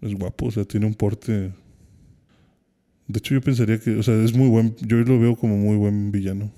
es 0.00 0.14
guapo, 0.14 0.46
o 0.46 0.50
sea, 0.50 0.64
tiene 0.64 0.86
un 0.86 0.94
porte. 0.94 1.52
De 3.08 3.18
hecho, 3.18 3.34
yo 3.34 3.40
pensaría 3.40 3.78
que, 3.78 3.96
o 3.96 4.02
sea, 4.02 4.14
es 4.22 4.34
muy 4.34 4.48
buen. 4.48 4.74
Yo 4.80 4.96
lo 4.98 5.18
veo 5.18 5.36
como 5.36 5.56
muy 5.56 5.76
buen 5.76 6.12
villano. 6.12 6.50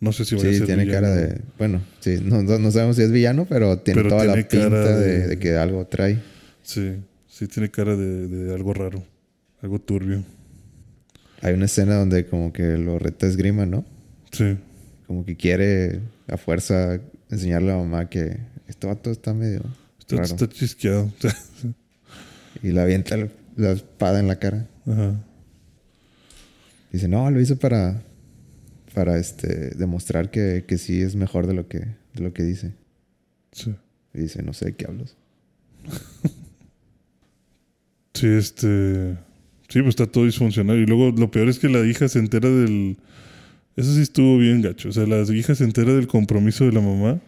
No 0.00 0.12
sé 0.12 0.24
si 0.24 0.34
va 0.34 0.42
a 0.42 0.44
Sí, 0.44 0.58
ser 0.58 0.66
tiene 0.66 0.84
villano. 0.84 1.06
cara 1.06 1.14
de. 1.16 1.40
Bueno, 1.58 1.80
sí, 2.00 2.18
no, 2.22 2.70
sabemos 2.70 2.96
si 2.96 3.02
es 3.02 3.12
villano, 3.12 3.46
pero 3.48 3.78
tiene 3.78 4.00
Pero 4.02 4.10
toda 4.10 4.24
la 4.24 4.34
pinta 4.34 4.98
de- 4.98 5.28
de 5.28 5.38
que 5.38 5.56
algo 5.56 5.86
trae. 5.86 6.18
Sí, 6.62 6.96
sí, 7.28 7.46
tiene 7.46 7.70
cara 7.70 7.96
de, 7.96 8.26
de 8.28 8.54
algo 8.54 8.74
raro, 8.74 9.04
algo 9.62 9.78
turbio. 9.80 10.22
Hay 11.42 11.54
una 11.54 11.66
escena 11.66 11.96
donde 11.96 12.26
como 12.26 12.52
que 12.52 12.78
lo 12.78 12.98
reta 12.98 13.26
esgrima, 13.26 13.66
¿no? 13.66 13.84
Sí, 14.30 14.56
Como 15.06 15.24
que 15.24 15.36
quiere 15.36 16.00
a 16.28 16.36
fuerza 16.36 17.00
enseñarle 17.30 17.72
a 17.72 17.76
la 17.76 17.82
mamá 17.82 18.08
que 18.08 18.38
este 18.68 18.86
vato 18.86 19.10
está 19.10 19.34
medio 19.34 19.62
está, 19.98 20.16
raro. 20.16 20.24
está 20.26 20.48
chisqueado. 20.48 21.12
Y 22.62 22.70
le 22.70 22.80
avienta 22.80 23.16
la, 23.16 23.28
la 23.56 23.72
espada 23.72 24.20
en 24.20 24.28
la 24.28 24.38
cara. 24.38 24.68
Ajá. 24.86 25.14
Dice, 26.92 27.08
no, 27.08 27.28
lo 27.30 27.40
hizo 27.40 27.56
para, 27.58 28.02
para 28.94 29.18
este, 29.18 29.70
demostrar 29.70 30.30
que, 30.30 30.64
que 30.68 30.76
sí 30.78 31.00
es 31.00 31.16
mejor 31.16 31.46
de 31.46 31.54
lo 31.54 31.66
que, 31.66 31.78
de 31.78 32.20
lo 32.22 32.32
que 32.34 32.42
dice. 32.42 32.74
Sí. 33.50 33.74
Y 34.14 34.20
dice, 34.20 34.42
no 34.42 34.52
sé 34.52 34.66
de 34.66 34.72
qué 34.74 34.86
hablas. 34.86 35.16
Sí, 38.14 38.26
este. 38.26 39.16
Sí, 39.72 39.80
pues 39.80 39.90
está 39.90 40.06
todo 40.06 40.24
disfuncional. 40.26 40.78
Y 40.78 40.86
luego 40.86 41.10
lo 41.16 41.30
peor 41.30 41.48
es 41.48 41.58
que 41.58 41.68
la 41.68 41.86
hija 41.86 42.08
se 42.08 42.18
entera 42.18 42.50
del. 42.50 42.96
Eso 43.76 43.94
sí 43.94 44.02
estuvo 44.02 44.36
bien 44.38 44.60
gacho. 44.60 44.90
O 44.90 44.92
sea, 44.92 45.06
la 45.06 45.22
hija 45.34 45.54
se 45.54 45.64
entera 45.64 45.94
del 45.94 46.06
compromiso 46.06 46.64
de 46.66 46.72
la 46.72 46.80
mamá. 46.80 47.20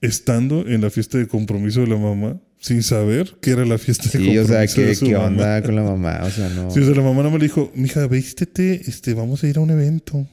Estando 0.00 0.66
en 0.66 0.80
la 0.82 0.90
fiesta 0.90 1.18
de 1.18 1.26
compromiso 1.28 1.80
de 1.80 1.86
la 1.88 1.96
mamá. 1.96 2.40
Sin 2.58 2.82
saber 2.82 3.34
que 3.42 3.50
era 3.50 3.64
la 3.66 3.76
fiesta 3.76 4.04
de 4.04 4.10
Sí, 4.10 4.16
compromiso 4.18 4.44
o 4.44 4.46
sea, 4.48 4.60
de 4.60 4.68
¿qué, 4.68 4.94
su 4.94 5.04
qué 5.06 5.12
mamá. 5.14 5.26
onda 5.26 5.62
con 5.62 5.76
la 5.76 5.82
mamá? 5.82 6.20
O 6.24 6.30
sea, 6.30 6.48
no... 6.48 6.70
Sí, 6.70 6.80
o 6.80 6.84
sea, 6.86 6.94
la 6.94 7.02
mamá 7.02 7.22
no 7.22 7.30
me 7.30 7.38
le 7.38 7.44
dijo, 7.44 7.70
mija, 7.74 8.06
vístete, 8.06 8.80
este, 8.88 9.12
vamos 9.12 9.44
a 9.44 9.48
ir 9.48 9.58
a 9.58 9.60
un 9.60 9.70
evento. 9.70 10.26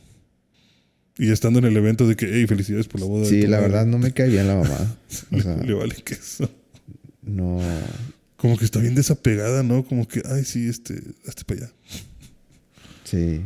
Y 1.17 1.29
estando 1.31 1.59
en 1.59 1.65
el 1.65 1.75
evento 1.75 2.07
de 2.07 2.15
que, 2.15 2.29
hey, 2.31 2.47
felicidades 2.47 2.87
por 2.87 3.01
la 3.01 3.05
boda. 3.07 3.23
de 3.23 3.29
Sí, 3.29 3.41
tu 3.41 3.47
la 3.47 3.57
madre". 3.57 3.69
verdad 3.71 3.85
no 3.85 3.97
me 3.97 4.11
cae 4.13 4.29
bien 4.29 4.47
la 4.47 4.55
mamá. 4.55 4.95
O 5.31 5.35
Le, 5.35 5.67
le 5.67 5.73
vale 5.73 5.95
que 6.05 6.13
eso. 6.13 6.49
no... 7.23 7.59
Como 8.41 8.57
que 8.57 8.65
está 8.65 8.79
bien 8.79 8.95
desapegada, 8.95 9.61
¿no? 9.61 9.85
Como 9.85 10.07
que, 10.07 10.23
ay, 10.25 10.43
sí, 10.45 10.67
este, 10.67 10.99
hazte 11.27 11.43
para 11.45 11.59
allá. 11.59 11.73
Sí. 13.03 13.39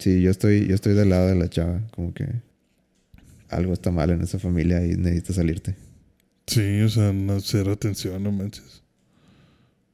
Sí, 0.00 0.20
yo 0.20 0.32
estoy, 0.32 0.66
yo 0.66 0.74
estoy 0.74 0.94
del 0.94 1.10
lado 1.10 1.28
de 1.28 1.36
la 1.36 1.48
chava. 1.48 1.86
Como 1.92 2.12
que 2.12 2.26
algo 3.48 3.72
está 3.72 3.92
mal 3.92 4.10
en 4.10 4.20
esa 4.20 4.40
familia 4.40 4.84
y 4.84 4.96
necesitas 4.96 5.36
salirte. 5.36 5.76
Sí, 6.48 6.80
o 6.80 6.88
sea, 6.88 7.12
no, 7.12 7.38
cero 7.38 7.70
atención, 7.70 8.20
no 8.20 8.32
manches. 8.32 8.82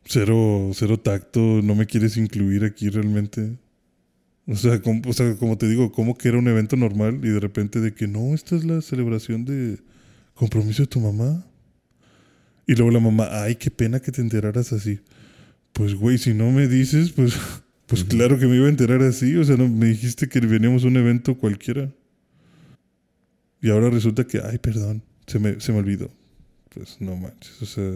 Cero, 0.06 0.70
cero 0.72 0.98
tacto, 0.98 1.40
no 1.40 1.74
me 1.74 1.84
quieres 1.84 2.16
incluir 2.16 2.64
aquí 2.64 2.88
realmente. 2.88 3.58
O 4.46 4.56
sea, 4.56 4.80
como, 4.80 5.02
o 5.06 5.12
sea, 5.12 5.36
como 5.36 5.58
te 5.58 5.68
digo, 5.68 5.92
como 5.92 6.16
que 6.16 6.28
era 6.28 6.38
un 6.38 6.48
evento 6.48 6.76
normal 6.76 7.20
y 7.22 7.28
de 7.28 7.40
repente 7.40 7.80
de 7.80 7.92
que 7.92 8.08
no, 8.08 8.32
esta 8.32 8.56
es 8.56 8.64
la 8.64 8.80
celebración 8.80 9.44
de 9.44 9.78
compromiso 10.32 10.84
de 10.84 10.86
tu 10.86 11.00
mamá. 11.00 11.44
Y 12.66 12.74
luego 12.74 12.90
la 12.90 13.00
mamá, 13.00 13.28
ay, 13.42 13.56
qué 13.56 13.70
pena 13.70 14.00
que 14.00 14.10
te 14.12 14.20
enteraras 14.22 14.72
así. 14.72 15.00
Pues, 15.72 15.94
güey, 15.94 16.18
si 16.18 16.32
no 16.34 16.50
me 16.50 16.66
dices, 16.68 17.10
pues, 17.10 17.34
pues 17.86 18.04
claro 18.04 18.38
que 18.38 18.46
me 18.46 18.56
iba 18.56 18.66
a 18.66 18.70
enterar 18.70 19.02
así. 19.02 19.36
O 19.36 19.44
sea, 19.44 19.56
no, 19.56 19.68
me 19.68 19.86
dijiste 19.86 20.28
que 20.28 20.40
veníamos 20.40 20.84
a 20.84 20.86
un 20.88 20.96
evento 20.96 21.36
cualquiera. 21.36 21.90
Y 23.60 23.70
ahora 23.70 23.90
resulta 23.90 24.26
que, 24.26 24.40
ay, 24.44 24.58
perdón, 24.58 25.02
se 25.26 25.38
me, 25.38 25.60
se 25.60 25.72
me 25.72 25.78
olvidó. 25.78 26.10
Pues 26.74 26.96
no 27.00 27.16
manches, 27.16 27.60
o 27.62 27.66
sea. 27.66 27.90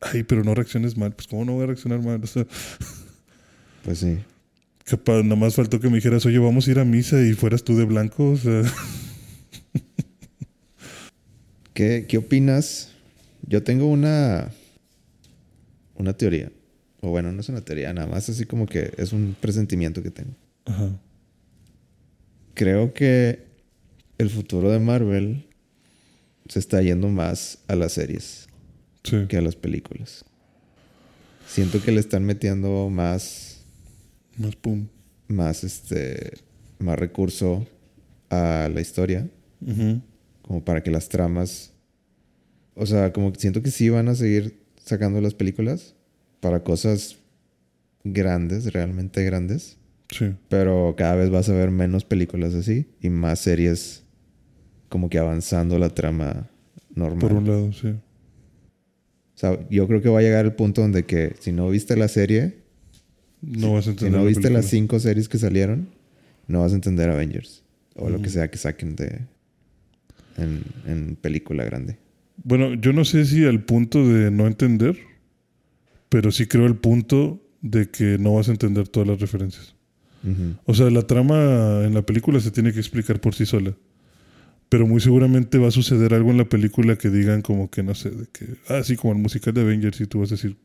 Ay, 0.00 0.22
pero 0.22 0.44
no 0.44 0.54
reacciones 0.54 0.96
mal. 0.96 1.12
Pues, 1.14 1.26
¿cómo 1.26 1.44
no 1.44 1.52
voy 1.54 1.64
a 1.64 1.66
reaccionar 1.66 2.02
mal? 2.02 2.20
O 2.24 2.26
sea, 2.26 2.46
Pues 3.84 3.98
sí. 3.98 4.18
capaz, 4.84 5.22
nada 5.22 5.36
más 5.36 5.54
faltó 5.54 5.80
que 5.80 5.88
me 5.88 5.96
dijeras, 5.96 6.26
oye, 6.26 6.38
vamos 6.38 6.66
a 6.68 6.70
ir 6.70 6.78
a 6.78 6.84
misa 6.84 7.20
y 7.22 7.32
fueras 7.34 7.64
tú 7.64 7.76
de 7.76 7.84
blanco. 7.84 8.30
O 8.30 8.36
sea, 8.36 8.62
¿Qué, 11.76 12.06
qué 12.08 12.16
opinas? 12.16 12.88
Yo 13.46 13.62
tengo 13.62 13.84
una... 13.86 14.50
Una 15.96 16.14
teoría. 16.14 16.50
O 17.02 17.10
bueno, 17.10 17.32
no 17.32 17.40
es 17.42 17.50
una 17.50 17.60
teoría, 17.60 17.92
nada 17.92 18.06
más 18.06 18.30
así 18.30 18.46
como 18.46 18.64
que 18.64 18.92
es 18.96 19.12
un 19.12 19.36
presentimiento 19.38 20.02
que 20.02 20.10
tengo. 20.10 20.32
ajá. 20.64 20.98
Creo 22.54 22.94
que 22.94 23.44
el 24.16 24.30
futuro 24.30 24.70
de 24.70 24.78
Marvel 24.78 25.44
se 26.48 26.58
está 26.58 26.80
yendo 26.80 27.08
más 27.08 27.58
a 27.68 27.76
las 27.76 27.92
series 27.92 28.46
Sí. 29.04 29.26
que 29.28 29.36
a 29.36 29.42
las 29.42 29.54
películas. 29.56 30.24
Siento 31.46 31.82
que 31.82 31.92
le 31.92 32.00
están 32.00 32.24
metiendo 32.24 32.88
más, 32.88 33.58
Más 34.38 34.56
pum. 34.56 34.86
más 35.28 35.64
este, 35.64 36.38
más 36.78 36.98
recurso 36.98 37.66
a 38.30 38.70
la 38.72 38.80
historia, 38.80 39.28
Ujú. 39.60 40.00
Como 40.46 40.64
para 40.64 40.82
que 40.82 40.90
las 40.90 41.08
tramas, 41.08 41.72
o 42.74 42.86
sea, 42.86 43.12
como 43.12 43.32
que 43.32 43.40
siento 43.40 43.62
que 43.62 43.70
sí 43.70 43.88
van 43.88 44.08
a 44.08 44.14
seguir 44.14 44.60
sacando 44.84 45.20
las 45.20 45.34
películas 45.34 45.94
para 46.40 46.62
cosas 46.62 47.16
grandes, 48.04 48.72
realmente 48.72 49.24
grandes, 49.24 49.78
Sí. 50.10 50.32
pero 50.48 50.94
cada 50.96 51.16
vez 51.16 51.30
vas 51.30 51.48
a 51.48 51.52
ver 51.52 51.72
menos 51.72 52.04
películas 52.04 52.54
así 52.54 52.86
y 53.00 53.10
más 53.10 53.40
series 53.40 54.04
como 54.88 55.08
que 55.10 55.18
avanzando 55.18 55.78
la 55.80 55.88
trama 55.90 56.48
normal. 56.94 57.18
Por 57.18 57.32
un 57.32 57.46
lado, 57.48 57.72
sí. 57.72 57.88
O 57.88 59.38
sea, 59.38 59.58
yo 59.68 59.86
creo 59.88 60.00
que 60.00 60.08
va 60.08 60.20
a 60.20 60.22
llegar 60.22 60.44
el 60.44 60.52
punto 60.54 60.80
donde 60.82 61.04
que 61.04 61.34
si 61.40 61.50
no 61.52 61.68
viste 61.68 61.96
la 61.96 62.06
serie, 62.08 62.62
No 63.42 63.72
vas 63.74 63.80
a 63.82 63.82
si 63.84 63.90
entender. 63.90 64.12
no 64.12 64.18
la 64.18 64.24
viste 64.28 64.42
película. 64.42 64.60
las 64.60 64.70
cinco 64.70 64.98
series 65.00 65.28
que 65.28 65.38
salieron, 65.38 65.88
no 66.46 66.60
vas 66.60 66.72
a 66.72 66.76
entender 66.76 67.10
Avengers. 67.10 67.64
O 67.96 68.08
lo 68.08 68.22
que 68.22 68.30
sea 68.30 68.48
que 68.50 68.58
saquen 68.58 68.94
de 68.96 69.20
en, 70.36 70.62
en 70.86 71.16
película 71.16 71.64
grande. 71.64 71.98
Bueno, 72.44 72.74
yo 72.74 72.92
no 72.92 73.04
sé 73.04 73.24
si 73.24 73.44
al 73.44 73.64
punto 73.64 74.06
de 74.06 74.30
no 74.30 74.46
entender, 74.46 74.96
pero 76.08 76.30
sí 76.30 76.46
creo 76.46 76.66
el 76.66 76.76
punto 76.76 77.42
de 77.60 77.90
que 77.90 78.18
no 78.18 78.34
vas 78.34 78.48
a 78.48 78.52
entender 78.52 78.88
todas 78.88 79.08
las 79.08 79.20
referencias. 79.20 79.74
O 80.64 80.74
sea, 80.74 80.90
la 80.90 81.02
trama 81.02 81.84
en 81.84 81.94
la 81.94 82.02
película 82.02 82.40
se 82.40 82.50
tiene 82.50 82.72
que 82.72 82.80
explicar 82.80 83.20
por 83.20 83.36
sí 83.36 83.46
sola. 83.46 83.76
Pero 84.68 84.84
muy 84.84 85.00
seguramente 85.00 85.58
va 85.58 85.68
a 85.68 85.70
suceder 85.70 86.12
algo 86.14 86.32
en 86.32 86.38
la 86.38 86.48
película 86.48 86.96
que 86.96 87.10
digan 87.10 87.42
como 87.42 87.70
que 87.70 87.84
no 87.84 87.94
sé, 87.94 88.10
de 88.10 88.26
que, 88.32 88.56
ah, 88.68 88.82
sí, 88.82 88.96
como 88.96 89.12
el 89.12 89.20
musical 89.20 89.54
de 89.54 89.60
Avengers, 89.60 90.00
y 90.00 90.06
tú 90.06 90.18
vas 90.18 90.32
a 90.32 90.34
decir, 90.34 90.56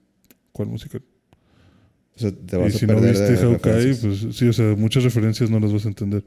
¿cuál 0.52 0.70
musical? 0.70 1.04
O 2.16 2.20
sea, 2.20 2.32
te 2.32 2.60
y 2.60 2.64
a 2.64 2.70
si 2.72 2.88
no 2.88 2.96
perder 2.96 3.12
viste 3.12 3.32
de 3.34 3.38
Hawkeye, 3.38 3.96
pues 3.96 4.36
sí, 4.36 4.48
o 4.48 4.54
sea, 4.54 4.76
muchas 4.76 5.04
referencias 5.04 5.52
no 5.52 5.60
las 5.60 5.72
vas 5.72 5.86
a 5.86 5.90
entender. 5.90 6.24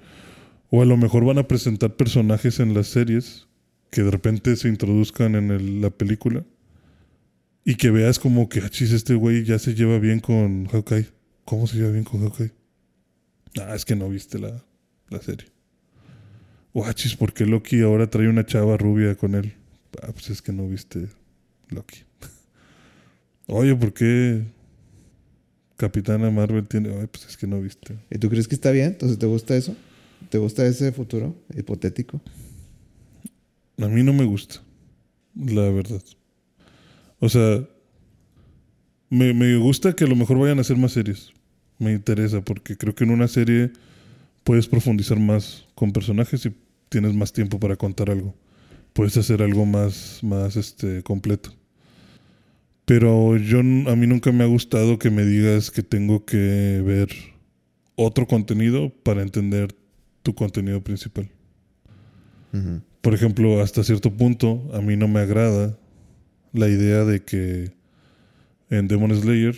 O 0.76 0.83
a 0.83 0.85
lo 0.85 0.97
mejor 0.97 1.25
van 1.25 1.38
a 1.38 1.47
presentar 1.47 1.95
personajes 1.95 2.59
en 2.59 2.75
las 2.75 2.88
series 2.88 3.47
que 3.93 4.02
de 4.02 4.11
repente 4.11 4.57
se 4.57 4.66
introduzcan 4.66 5.37
en 5.37 5.81
la 5.81 5.90
película 5.90 6.45
Y 7.64 7.76
que 7.76 7.93
veas 7.93 8.19
como 8.19 8.49
que, 8.49 8.59
ah, 8.59 8.69
chis, 8.69 8.90
este 8.90 9.14
güey 9.14 9.45
ya 9.45 9.61
se 9.61 9.76
lleva 9.76 10.00
bien 10.00 10.19
con 10.19 10.66
Hawkeye. 10.66 11.07
¿Cómo 11.45 11.69
se 11.69 11.76
lleva 11.76 11.93
bien 11.93 12.02
con 12.02 12.23
Hawkeye? 12.23 12.50
Ah, 13.61 13.76
es 13.76 13.85
que 13.85 13.95
no 13.95 14.09
viste 14.09 14.40
la, 14.40 14.64
la 15.11 15.23
serie. 15.23 15.47
Guachis, 16.73 17.14
¿por 17.14 17.33
qué 17.33 17.47
Loki 17.47 17.81
ahora 17.83 18.11
trae 18.11 18.26
una 18.26 18.45
chava 18.45 18.76
rubia 18.76 19.14
con 19.14 19.37
él? 19.37 19.54
Ah, 20.02 20.11
pues 20.12 20.28
es 20.31 20.43
que 20.43 20.50
no 20.50 20.66
viste 20.66 21.07
Loki. 21.69 22.02
Oye, 23.47 23.76
¿por 23.76 23.95
qué 23.95 24.43
Capitana 25.76 26.33
Marvel 26.33 26.66
tiene.? 26.66 26.88
Ay, 26.99 27.07
pues 27.07 27.26
es 27.28 27.37
que 27.37 27.47
no 27.47 27.61
viste. 27.61 27.97
¿Y 28.11 28.19
tú 28.19 28.28
crees 28.28 28.49
que 28.49 28.57
está 28.57 28.73
bien? 28.73 28.87
Entonces, 28.87 29.21
¿te 29.21 29.26
gusta 29.26 29.54
eso? 29.54 29.76
¿Te 30.35 30.38
gusta 30.38 30.67
ese 30.67 30.91
futuro 30.91 31.41
hipotético? 31.57 32.21
A 33.81 33.87
mí 33.87 34.03
no 34.03 34.12
me 34.12 34.25
gusta. 34.25 34.57
La 35.37 35.71
verdad. 35.71 36.03
O 37.21 37.29
sea, 37.29 37.64
me, 39.11 39.57
gusta 39.59 39.95
que 39.95 40.03
a 40.03 40.07
lo 40.09 40.17
mejor 40.17 40.41
vayan 40.41 40.59
a 40.59 40.62
hacer 40.62 40.76
más 40.76 40.91
series. 40.91 41.31
Me 41.79 41.93
interesa 41.93 42.41
porque 42.41 42.76
creo 42.76 42.97
que 42.97 43.05
en 43.05 43.11
una 43.11 43.29
serie 43.29 43.71
puedes 44.43 44.67
profundizar 44.67 45.21
más 45.21 45.69
con 45.76 45.93
personajes 45.93 46.45
y 46.47 46.57
tienes 46.88 47.14
más 47.14 47.33
tiempo 47.33 47.61
para 47.61 47.76
contar 47.76 48.11
algo. 48.11 48.35
Puedes 48.93 49.17
hacer 49.17 49.41
algo 49.41 49.64
más, 49.67 50.19
más 50.25 50.57
este, 50.57 51.05
completo. 51.05 51.50
Pero 52.87 53.37
yo 53.37 53.61
a 53.61 53.62
mí 53.95 54.09
nunca 54.09 54.33
me 54.33 54.43
ha 54.43 54.49
gustado 54.49 54.99
que 54.99 55.11
me 55.11 55.25
digas 55.25 55.71
que 55.71 55.85
tengo 55.85 56.25
que 56.25 56.83
ver 56.85 57.09
otro 57.95 58.26
contenido 58.26 58.91
para 59.05 59.23
entender 59.23 59.84
tu 60.25 60.35
contenido 60.35 60.83
principal. 60.83 61.31
Por 63.00 63.14
ejemplo, 63.14 63.61
hasta 63.61 63.85
cierto 63.85 64.12
punto, 64.12 64.71
a 64.73 64.81
mí 64.81 64.97
no 64.97 65.07
me 65.07 65.21
agrada 65.21 65.76
la 66.52 66.69
idea 66.69 67.04
de 67.04 67.23
que 67.23 67.73
en 68.71 68.88
Demon 68.88 69.14
Slayer 69.14 69.54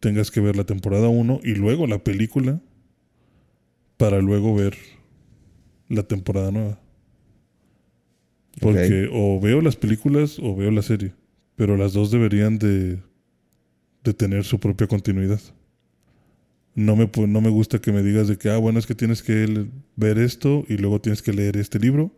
tengas 0.00 0.30
que 0.30 0.40
ver 0.40 0.56
la 0.56 0.64
temporada 0.64 1.08
1 1.08 1.40
y 1.44 1.54
luego 1.54 1.86
la 1.86 2.02
película 2.02 2.60
para 3.96 4.20
luego 4.20 4.54
ver 4.54 4.76
la 5.88 6.02
temporada 6.02 6.50
nueva. 6.50 6.80
Porque 8.60 9.08
o 9.12 9.38
veo 9.40 9.60
las 9.60 9.76
películas 9.76 10.38
o 10.42 10.56
veo 10.56 10.70
la 10.70 10.82
serie. 10.82 11.12
Pero 11.56 11.76
las 11.76 11.92
dos 11.92 12.10
deberían 12.10 12.58
de, 12.58 12.98
de 14.02 14.14
tener 14.14 14.44
su 14.44 14.58
propia 14.58 14.88
continuidad. 14.88 15.40
No 16.74 16.96
me, 16.96 17.08
no 17.28 17.40
me 17.40 17.50
gusta 17.50 17.80
que 17.80 17.92
me 17.92 18.02
digas 18.02 18.26
de 18.26 18.36
que, 18.36 18.50
ah, 18.50 18.58
bueno, 18.58 18.78
es 18.78 18.86
que 18.86 18.94
tienes 18.94 19.22
que 19.22 19.66
ver 19.96 20.18
esto 20.18 20.64
y 20.68 20.76
luego 20.76 21.00
tienes 21.00 21.22
que 21.22 21.32
leer 21.32 21.56
este 21.56 21.78
libro 21.78 22.12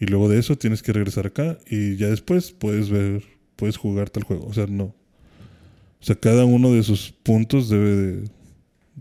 y 0.00 0.06
luego 0.06 0.28
de 0.28 0.40
eso 0.40 0.58
tienes 0.58 0.82
que 0.82 0.92
regresar 0.92 1.28
acá 1.28 1.58
y 1.68 1.96
ya 1.96 2.08
después 2.08 2.50
puedes 2.50 2.90
ver, 2.90 3.22
puedes 3.54 3.76
jugar 3.76 4.10
tal 4.10 4.24
juego. 4.24 4.46
O 4.46 4.52
sea, 4.52 4.66
no. 4.66 4.84
O 4.84 6.04
sea, 6.04 6.16
cada 6.16 6.44
uno 6.44 6.72
de 6.72 6.82
sus 6.82 7.12
puntos 7.22 7.68
debe 7.68 7.90
de, 7.90 8.24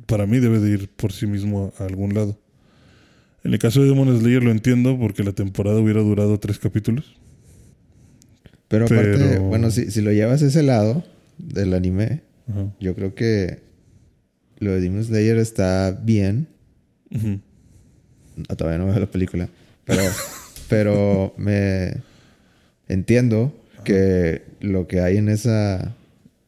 para 0.06 0.28
mí 0.28 0.40
debe 0.40 0.60
de 0.60 0.70
ir 0.70 0.90
por 0.90 1.12
sí 1.12 1.26
mismo 1.26 1.74
a, 1.80 1.86
algún 1.86 2.14
lado. 2.14 2.38
En 3.44 3.54
el 3.54 3.58
caso 3.58 3.82
de 3.82 3.88
Demon 3.88 4.16
Slayer 4.20 4.44
lo 4.44 4.52
entiendo 4.52 5.00
porque 5.00 5.24
la 5.24 5.32
temporada 5.32 5.80
hubiera 5.80 6.02
durado 6.02 6.40
tres 6.40 6.60
capítulos. 6.60 7.16
Pero 8.68 8.86
aparte, 8.86 9.40
bueno, 9.40 9.72
si, 9.72 9.90
si, 9.90 10.02
lo 10.02 10.12
llevas 10.12 10.44
a 10.44 10.46
ese 10.46 10.62
lado 10.62 11.04
del 11.40 11.74
anime, 11.74 12.22
yo 12.80 12.94
creo 12.94 13.16
que 13.16 13.64
lo 14.62 14.72
de 14.72 14.80
Demon 14.80 15.04
Slayer 15.04 15.38
está 15.38 15.92
bien. 15.92 16.48
Ah, 18.48 18.56
todavía 18.56 18.78
no 18.78 18.86
veo 18.86 19.00
la 19.00 19.12
película. 19.12 19.50
Pero, 19.84 20.04
pero 20.70 21.34
me 21.36 21.98
entiendo 22.88 23.54
que 23.84 24.44
lo 24.62 24.88
que 24.88 25.02
hay 25.02 25.18
en 25.18 25.30
esa 25.30 25.96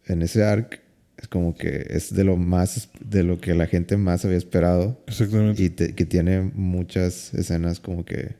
en 0.05 0.21
ese 0.21 0.43
arc 0.43 0.79
es 1.17 1.27
como 1.27 1.55
que 1.55 1.87
es 1.89 2.13
de 2.13 2.23
lo 2.23 2.37
más 2.37 2.89
de 3.03 3.23
lo 3.23 3.41
que 3.41 3.55
la 3.55 3.65
gente 3.65 3.97
más 3.97 4.23
había 4.25 4.37
esperado. 4.37 5.01
Exactamente. 5.07 5.63
Y 5.63 5.69
que 5.69 6.05
tiene 6.05 6.51
muchas 6.53 7.33
escenas 7.33 7.79
como 7.79 8.05
que 8.05 8.35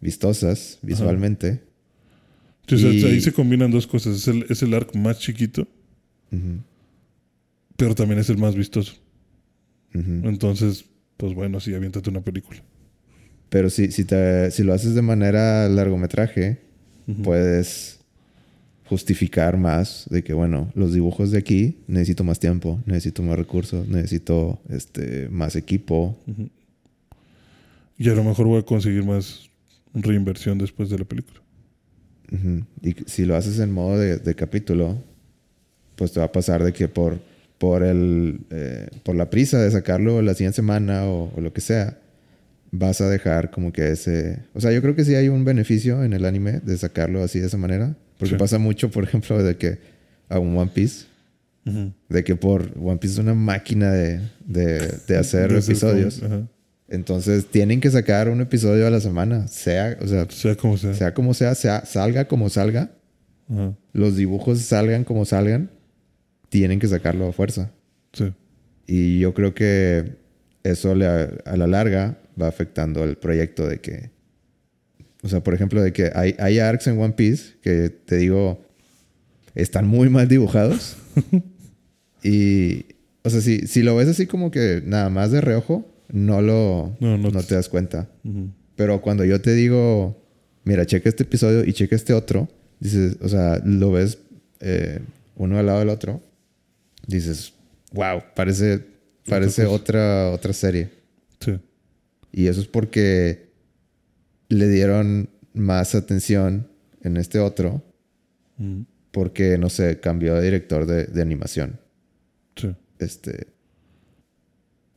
vistosas 0.00 0.78
visualmente. 0.82 1.62
ahí 2.70 3.20
se 3.22 3.32
combinan 3.32 3.70
dos 3.70 3.86
cosas. 3.86 4.16
Es 4.16 4.28
el, 4.28 4.44
es 4.50 4.62
el 4.62 4.74
arc 4.74 4.94
más 4.94 5.18
chiquito, 5.18 5.66
pero 7.78 7.94
también 7.94 8.18
es 8.18 8.28
el 8.28 8.38
más 8.38 8.56
vistoso. 8.56 8.94
Entonces, 9.94 10.84
pues 11.16 11.32
bueno, 11.32 11.60
sí, 11.60 11.72
aviéntate 11.74 12.10
una 12.10 12.20
película. 12.20 12.60
Pero 13.48 13.70
si, 13.70 13.90
si, 13.92 14.04
te, 14.04 14.50
si 14.50 14.64
lo 14.64 14.74
haces 14.74 14.94
de 14.94 15.00
manera 15.00 15.68
largometraje, 15.68 16.58
puedes 17.22 18.00
justificar 18.88 19.58
más 19.58 20.06
de 20.10 20.24
que, 20.24 20.32
bueno, 20.32 20.72
los 20.74 20.92
dibujos 20.92 21.30
de 21.30 21.38
aquí 21.38 21.78
necesito 21.86 22.24
más 22.24 22.40
tiempo, 22.40 22.82
necesito 22.84 23.22
más 23.22 23.38
recursos, 23.38 23.86
necesito 23.86 24.60
este, 24.68 25.28
más 25.30 25.54
equipo. 25.54 26.18
Y 27.96 28.08
a 28.08 28.14
lo 28.14 28.24
mejor 28.24 28.46
voy 28.46 28.58
a 28.58 28.64
conseguir 28.64 29.04
más 29.04 29.48
reinversión 29.94 30.58
después 30.58 30.90
de 30.90 30.98
la 30.98 31.04
película. 31.04 31.40
Y 32.82 32.94
si 33.06 33.24
lo 33.24 33.36
haces 33.36 33.60
en 33.60 33.72
modo 33.72 33.98
de, 33.98 34.34
capítulo, 34.34 34.98
pues 35.94 36.12
te 36.12 36.20
va 36.20 36.26
a 36.26 36.32
pasar 36.32 36.64
de 36.64 36.72
que 36.72 36.88
por, 36.88 37.18
por, 37.58 37.82
el, 37.82 38.40
eh, 38.50 38.88
por 39.02 39.16
la 39.16 39.30
prisa 39.30 39.60
de 39.60 39.70
sacarlo 39.70 40.22
la 40.22 40.34
siguiente 40.34 40.56
semana 40.56 41.04
o, 41.06 41.32
lo 41.40 41.52
que 41.52 41.60
sea, 41.60 41.98
vas 42.70 43.00
a 43.00 43.08
dejar 43.08 43.50
como 43.50 43.72
que 43.72 43.90
ese... 43.90 44.40
O 44.54 44.60
sea, 44.60 44.72
yo 44.72 44.80
creo 44.80 44.94
que 44.94 45.04
sí 45.04 45.14
hay 45.14 45.28
un 45.28 45.44
beneficio 45.44 46.04
en 46.04 46.12
el 46.12 46.24
anime 46.24 46.60
de 46.60 46.76
sacarlo 46.78 47.22
así 47.22 47.40
de 47.40 47.46
esa 47.46 47.56
manera. 47.56 47.96
Porque 48.18 48.36
pasa 48.36 48.58
mucho, 48.58 48.90
por 48.90 49.04
ejemplo, 49.04 49.42
de 49.42 49.56
que 49.56 49.78
a 50.28 50.38
un 50.38 50.56
One 50.56 50.70
Piece, 50.74 51.06
de 52.08 52.24
que 52.24 52.34
por 52.34 52.72
One 52.80 52.98
Piece 52.98 53.14
es 53.14 53.18
una 53.18 53.34
máquina 53.34 53.92
de, 53.92 54.20
de, 54.44 55.16
hacer 55.16 55.52
episodios. 55.52 56.22
Entonces 56.88 57.46
tienen 57.46 57.80
que 57.80 57.90
sacar 57.90 58.28
un 58.28 58.40
episodio 58.40 58.86
a 58.86 58.90
la 58.90 59.00
semana, 59.00 59.46
sea, 59.48 59.98
o 60.00 60.06
sea, 60.06 60.26
sea 60.30 60.56
como 60.56 60.78
sea, 60.78 60.94
sea 60.94 61.14
como 61.14 61.34
sea, 61.34 61.54
salga 61.54 62.26
como 62.26 62.48
salga, 62.48 62.90
los 63.92 64.16
dibujos 64.16 64.60
salgan 64.60 65.04
como 65.04 65.24
salgan, 65.24 65.70
tienen 66.48 66.78
que 66.78 66.88
sacarlo 66.88 67.28
a 67.28 67.32
fuerza. 67.32 67.70
Sí. 68.12 68.32
Y 68.86 69.18
yo 69.18 69.34
creo 69.34 69.54
que 69.54 70.16
eso 70.62 70.92
a 70.92 71.56
la 71.56 71.66
larga 71.66 72.18
va 72.40 72.48
afectando 72.48 73.04
el 73.04 73.16
proyecto 73.16 73.66
de 73.66 73.80
que, 73.80 74.10
o 75.22 75.28
sea, 75.28 75.42
por 75.42 75.54
ejemplo, 75.54 75.82
de 75.82 75.92
que 75.92 76.10
hay, 76.14 76.34
hay 76.38 76.58
arcs 76.58 76.86
en 76.86 76.98
One 76.98 77.14
Piece 77.14 77.56
que 77.62 77.90
te 77.90 78.16
digo, 78.16 78.62
están 79.54 79.86
muy 79.86 80.08
mal 80.08 80.28
dibujados. 80.28 80.96
y, 82.22 82.86
o 83.22 83.30
sea, 83.30 83.40
si, 83.40 83.66
si 83.66 83.82
lo 83.82 83.96
ves 83.96 84.08
así 84.08 84.26
como 84.26 84.50
que 84.50 84.82
nada 84.84 85.10
más 85.10 85.30
de 85.32 85.40
reojo, 85.40 85.86
no 86.10 86.40
lo 86.40 86.96
no, 87.00 87.42
te... 87.42 87.54
das 87.54 87.68
cuenta. 87.68 88.08
Pero 88.76 89.00
cuando 89.00 89.24
yo 89.24 89.40
te 89.40 89.54
digo, 89.54 90.22
mira, 90.64 90.86
checa 90.86 91.08
este 91.08 91.24
episodio 91.24 91.64
y 91.64 91.72
checa 91.72 91.96
este 91.96 92.14
otro, 92.14 92.48
dices, 92.80 93.16
o 93.20 93.28
sea, 93.28 93.60
lo 93.64 93.92
ves 93.92 94.18
eh, 94.60 95.00
uno 95.36 95.58
al 95.58 95.66
lado 95.66 95.80
del 95.80 95.88
otro, 95.88 96.22
dices, 97.08 97.54
wow, 97.92 98.22
parece, 98.36 98.84
parece 99.28 99.66
otra, 99.66 100.30
otra 100.30 100.52
serie. 100.52 100.90
Sí. 101.40 101.58
Y 102.30 102.46
eso 102.46 102.60
es 102.60 102.68
porque 102.68 103.48
le 104.48 104.68
dieron 104.68 105.30
más 105.54 105.94
atención 105.94 106.68
en 107.02 107.16
este 107.16 107.40
otro. 107.40 107.82
Porque, 109.12 109.56
no 109.56 109.68
sé, 109.68 110.00
cambió 110.00 110.34
de 110.34 110.42
director 110.42 110.86
de, 110.86 111.22
animación. 111.22 111.80
Sí. 112.56 112.74
Este. 112.98 113.48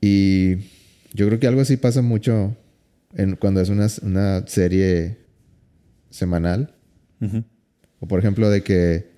Y 0.01 0.55
yo 1.13 1.27
creo 1.27 1.39
que 1.39 1.47
algo 1.47 1.61
así 1.61 1.77
pasa 1.77 2.01
mucho 2.01 2.55
en, 3.13 3.35
cuando 3.35 3.61
es 3.61 3.69
una, 3.69 3.87
una 4.01 4.47
serie 4.47 5.19
semanal. 6.09 6.75
O 7.99 8.07
por 8.07 8.19
ejemplo, 8.19 8.49
de 8.49 8.63
que 8.63 9.11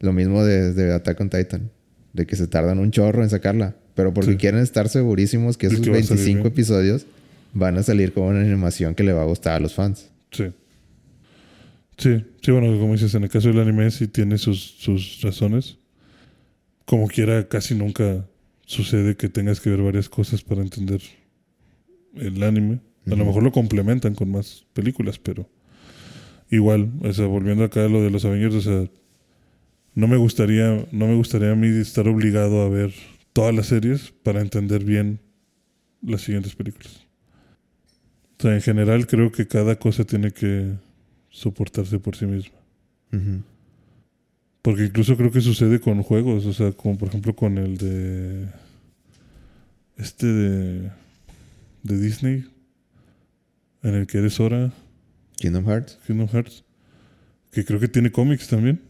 lo 0.00 0.12
mismo 0.12 0.44
de, 0.44 0.74
de, 0.74 0.92
Attack 0.92 1.20
on 1.20 1.30
Titan. 1.30 1.70
De 2.16 2.26
que 2.26 2.34
se 2.34 2.46
tardan 2.46 2.78
un 2.78 2.90
chorro 2.90 3.22
en 3.22 3.30
sacarla. 3.30 3.76
Pero 3.94 4.12
porque 4.12 4.36
quieren 4.36 4.60
estar 4.60 4.88
segurísimos 4.88 5.56
que 5.56 5.66
esos 5.68 5.80
25 5.80 6.48
episodios 6.48 7.06
van 7.52 7.76
a 7.78 7.82
salir 7.82 8.12
con 8.12 8.24
una 8.24 8.40
animación 8.40 8.94
que 8.94 9.04
le 9.04 9.12
va 9.12 9.22
a 9.22 9.26
gustar 9.26 9.54
a 9.54 9.60
los 9.60 9.74
fans. 9.74 10.10
Sí. 10.30 10.52
Sí, 11.98 12.24
sí, 12.42 12.50
bueno, 12.50 12.78
como 12.78 12.92
dices, 12.92 13.14
en 13.14 13.24
el 13.24 13.30
caso 13.30 13.48
del 13.48 13.60
anime 13.60 13.90
sí 13.90 14.06
tiene 14.06 14.36
sus, 14.38 14.60
sus 14.60 15.20
razones. 15.22 15.78
Como 16.84 17.08
quiera, 17.08 17.48
casi 17.48 17.74
nunca 17.74 18.26
sucede 18.66 19.16
que 19.16 19.28
tengas 19.28 19.60
que 19.60 19.70
ver 19.70 19.80
varias 19.80 20.08
cosas 20.08 20.42
para 20.42 20.60
entender 20.60 21.00
el 22.14 22.42
anime. 22.42 22.80
A 23.06 23.14
lo 23.14 23.24
mejor 23.24 23.42
lo 23.42 23.52
complementan 23.52 24.14
con 24.14 24.30
más 24.30 24.66
películas, 24.72 25.18
pero 25.18 25.48
igual, 26.50 26.90
o 27.02 27.12
sea, 27.12 27.26
volviendo 27.26 27.64
acá 27.64 27.84
a 27.84 27.88
lo 27.88 28.02
de 28.02 28.10
los 28.10 28.24
Avengers, 28.24 28.54
o 28.54 28.60
sea, 28.60 28.90
no 29.96 30.06
me 30.06 30.18
gustaría, 30.18 30.86
no 30.92 31.08
me 31.08 31.14
gustaría 31.14 31.50
a 31.50 31.56
mí 31.56 31.68
estar 31.68 32.06
obligado 32.06 32.60
a 32.60 32.68
ver 32.68 32.92
todas 33.32 33.54
las 33.54 33.66
series 33.66 34.12
para 34.22 34.42
entender 34.42 34.84
bien 34.84 35.20
las 36.02 36.20
siguientes 36.20 36.54
películas. 36.54 37.06
O 38.38 38.42
sea, 38.42 38.54
en 38.54 38.60
general 38.60 39.06
creo 39.06 39.32
que 39.32 39.48
cada 39.48 39.76
cosa 39.76 40.04
tiene 40.04 40.32
que 40.32 40.74
soportarse 41.30 41.98
por 41.98 42.14
sí 42.14 42.26
misma. 42.26 42.58
Porque 44.60 44.84
incluso 44.84 45.16
creo 45.16 45.30
que 45.30 45.40
sucede 45.40 45.80
con 45.80 46.02
juegos, 46.02 46.44
o 46.44 46.52
sea, 46.52 46.72
como 46.72 46.98
por 46.98 47.08
ejemplo 47.08 47.34
con 47.34 47.56
el 47.56 47.78
de. 47.78 48.48
Este 49.96 50.26
de. 50.26 50.90
de 51.84 51.98
Disney, 51.98 52.44
en 53.82 53.94
el 53.94 54.06
que 54.06 54.18
eres 54.18 54.38
Hora, 54.40 54.74
Kingdom 55.36 55.64
Hearts. 55.64 55.98
Kingdom 56.06 56.28
Hearts, 56.28 56.64
que 57.50 57.64
creo 57.64 57.80
que 57.80 57.88
tiene 57.88 58.12
cómics 58.12 58.48
también. 58.48 58.85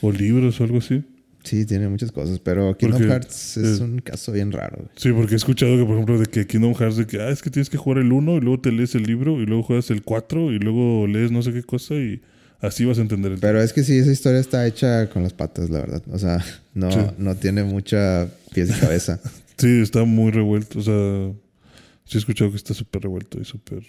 O 0.00 0.12
libros 0.12 0.60
o 0.60 0.64
algo 0.64 0.78
así. 0.78 1.04
Sí, 1.44 1.64
tiene 1.64 1.88
muchas 1.88 2.10
cosas, 2.10 2.40
pero 2.40 2.76
Kingdom 2.76 2.98
Porque 2.98 3.12
Hearts 3.12 3.56
es 3.56 3.78
un 3.80 4.00
caso 4.00 4.32
bien 4.32 4.50
raro. 4.50 4.78
güey. 4.78 4.88
Sí, 4.96 5.12
porque 5.12 5.34
he 5.34 5.36
escuchado 5.36 5.76
que, 5.78 5.84
por 5.84 5.92
ejemplo, 5.92 6.18
de 6.18 6.26
que 6.26 6.44
Kingdom 6.46 6.74
Hearts, 6.74 6.96
de 6.96 7.06
que, 7.06 7.20
ah, 7.20 7.28
es 7.30 7.40
que 7.40 7.50
tienes 7.50 7.70
que 7.70 7.76
jugar 7.76 7.98
el 7.98 8.10
1 8.12 8.36
y 8.38 8.40
luego 8.40 8.60
te 8.60 8.72
lees 8.72 8.96
el 8.96 9.04
libro 9.04 9.40
y 9.40 9.46
luego 9.46 9.62
juegas 9.62 9.90
el 9.90 10.02
4 10.02 10.50
y 10.52 10.58
luego 10.58 11.06
lees 11.06 11.30
no 11.30 11.42
sé 11.42 11.52
qué 11.52 11.62
cosa 11.62 11.94
y 11.94 12.20
así 12.60 12.84
vas 12.84 12.98
a 12.98 13.02
entender 13.02 13.30
el 13.30 13.38
Pero 13.38 13.62
es 13.62 13.72
que 13.72 13.84
sí, 13.84 13.96
esa 13.96 14.10
historia 14.10 14.40
está 14.40 14.66
hecha 14.66 15.08
con 15.08 15.22
las 15.22 15.34
patas, 15.34 15.70
la 15.70 15.78
verdad. 15.78 16.02
O 16.10 16.18
sea, 16.18 16.44
no, 16.74 16.90
Sí. 16.90 16.98
no 17.18 17.36
tiene 17.36 17.62
mucha 17.62 18.28
pies 18.52 18.70
y 18.76 18.80
cabeza. 18.80 19.20
Sí, 19.58 19.80
está 19.80 20.04
muy 20.04 20.32
revuelto. 20.32 20.80
O 20.80 20.82
sea, 20.82 21.32
sí 22.04 22.16
he 22.16 22.18
escuchado 22.18 22.50
que 22.50 22.56
está 22.58 22.74
súper 22.74 23.02
revuelto 23.04 23.40
y 23.40 23.44
súper 23.46 23.84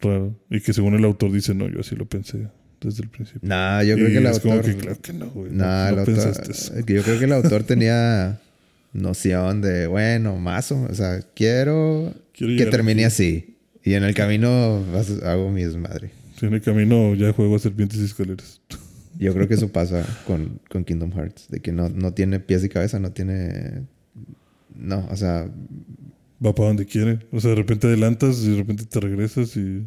raro. 0.00 0.34
Y 0.50 0.60
que 0.60 0.72
según 0.72 0.94
el 0.94 1.04
autor 1.04 1.30
dice, 1.30 1.54
no, 1.54 1.68
yo 1.68 1.80
así 1.80 1.94
lo 1.94 2.06
pensé 2.06 2.48
desde 2.80 3.02
el 3.02 3.08
principio. 3.10 3.40
nah, 3.48 3.82
yo 3.82 3.94
Y 3.94 3.96
creo 3.96 4.08
que 4.08 4.16
el 4.18 4.26
es 4.26 4.40
como 4.40 4.54
autor. 4.54 4.70
que 4.74 4.76
claro 4.80 4.98
que 5.00 5.12
no, 5.12 5.30
güey. 5.30 5.52
Nah, 5.52 5.90
no, 5.90 5.96
no 5.96 6.02
el 6.02 6.08
autor- 6.18 6.50
eso. 6.50 6.74
Yo 6.86 7.02
creo 7.02 7.18
que 7.18 7.24
el 7.24 7.32
autor 7.32 7.62
tenía 7.64 8.40
noción 8.92 9.60
de, 9.62 9.86
bueno, 9.86 10.36
más 10.36 10.72
o 10.72 10.82
O 10.82 10.94
sea, 10.94 11.20
quiero, 11.34 12.14
Quiero 12.32 12.56
que 12.64 12.70
termine 12.70 13.04
así. 13.04 13.56
Y 13.84 13.94
en 13.94 14.04
el 14.04 14.14
camino 14.14 14.84
hago 15.24 15.50
mi 15.50 15.64
desmadre. 15.64 16.10
Sí, 16.38 16.46
en 16.46 16.54
el 16.54 16.60
camino 16.62 17.14
ya 17.14 17.32
juego 17.32 17.56
a 17.56 17.58
serpientes 17.58 17.98
y 18.00 18.04
escaleras. 18.04 18.60
Yo 19.18 19.32
creo 19.34 19.46
que 19.48 19.54
eso 19.54 19.68
pasa 19.72 20.04
con, 20.26 20.60
con 20.68 20.84
Kingdom 20.84 21.12
Hearts. 21.12 21.48
De 21.48 21.60
que 21.60 21.72
no, 21.72 21.88
no 21.88 22.12
tiene 22.14 22.40
pies 22.40 22.64
y 22.64 22.68
cabeza, 22.68 22.98
no 22.98 23.12
tiene. 23.12 23.82
No, 24.74 25.06
o 25.10 25.16
sea. 25.16 25.48
Va 26.44 26.54
para 26.54 26.68
donde 26.68 26.86
quiere. 26.86 27.18
O 27.32 27.40
sea, 27.40 27.50
de 27.50 27.56
repente 27.56 27.86
adelantas 27.86 28.38
y 28.38 28.50
de 28.52 28.56
repente 28.56 28.86
te 28.86 28.98
regresas 28.98 29.54
y... 29.58 29.86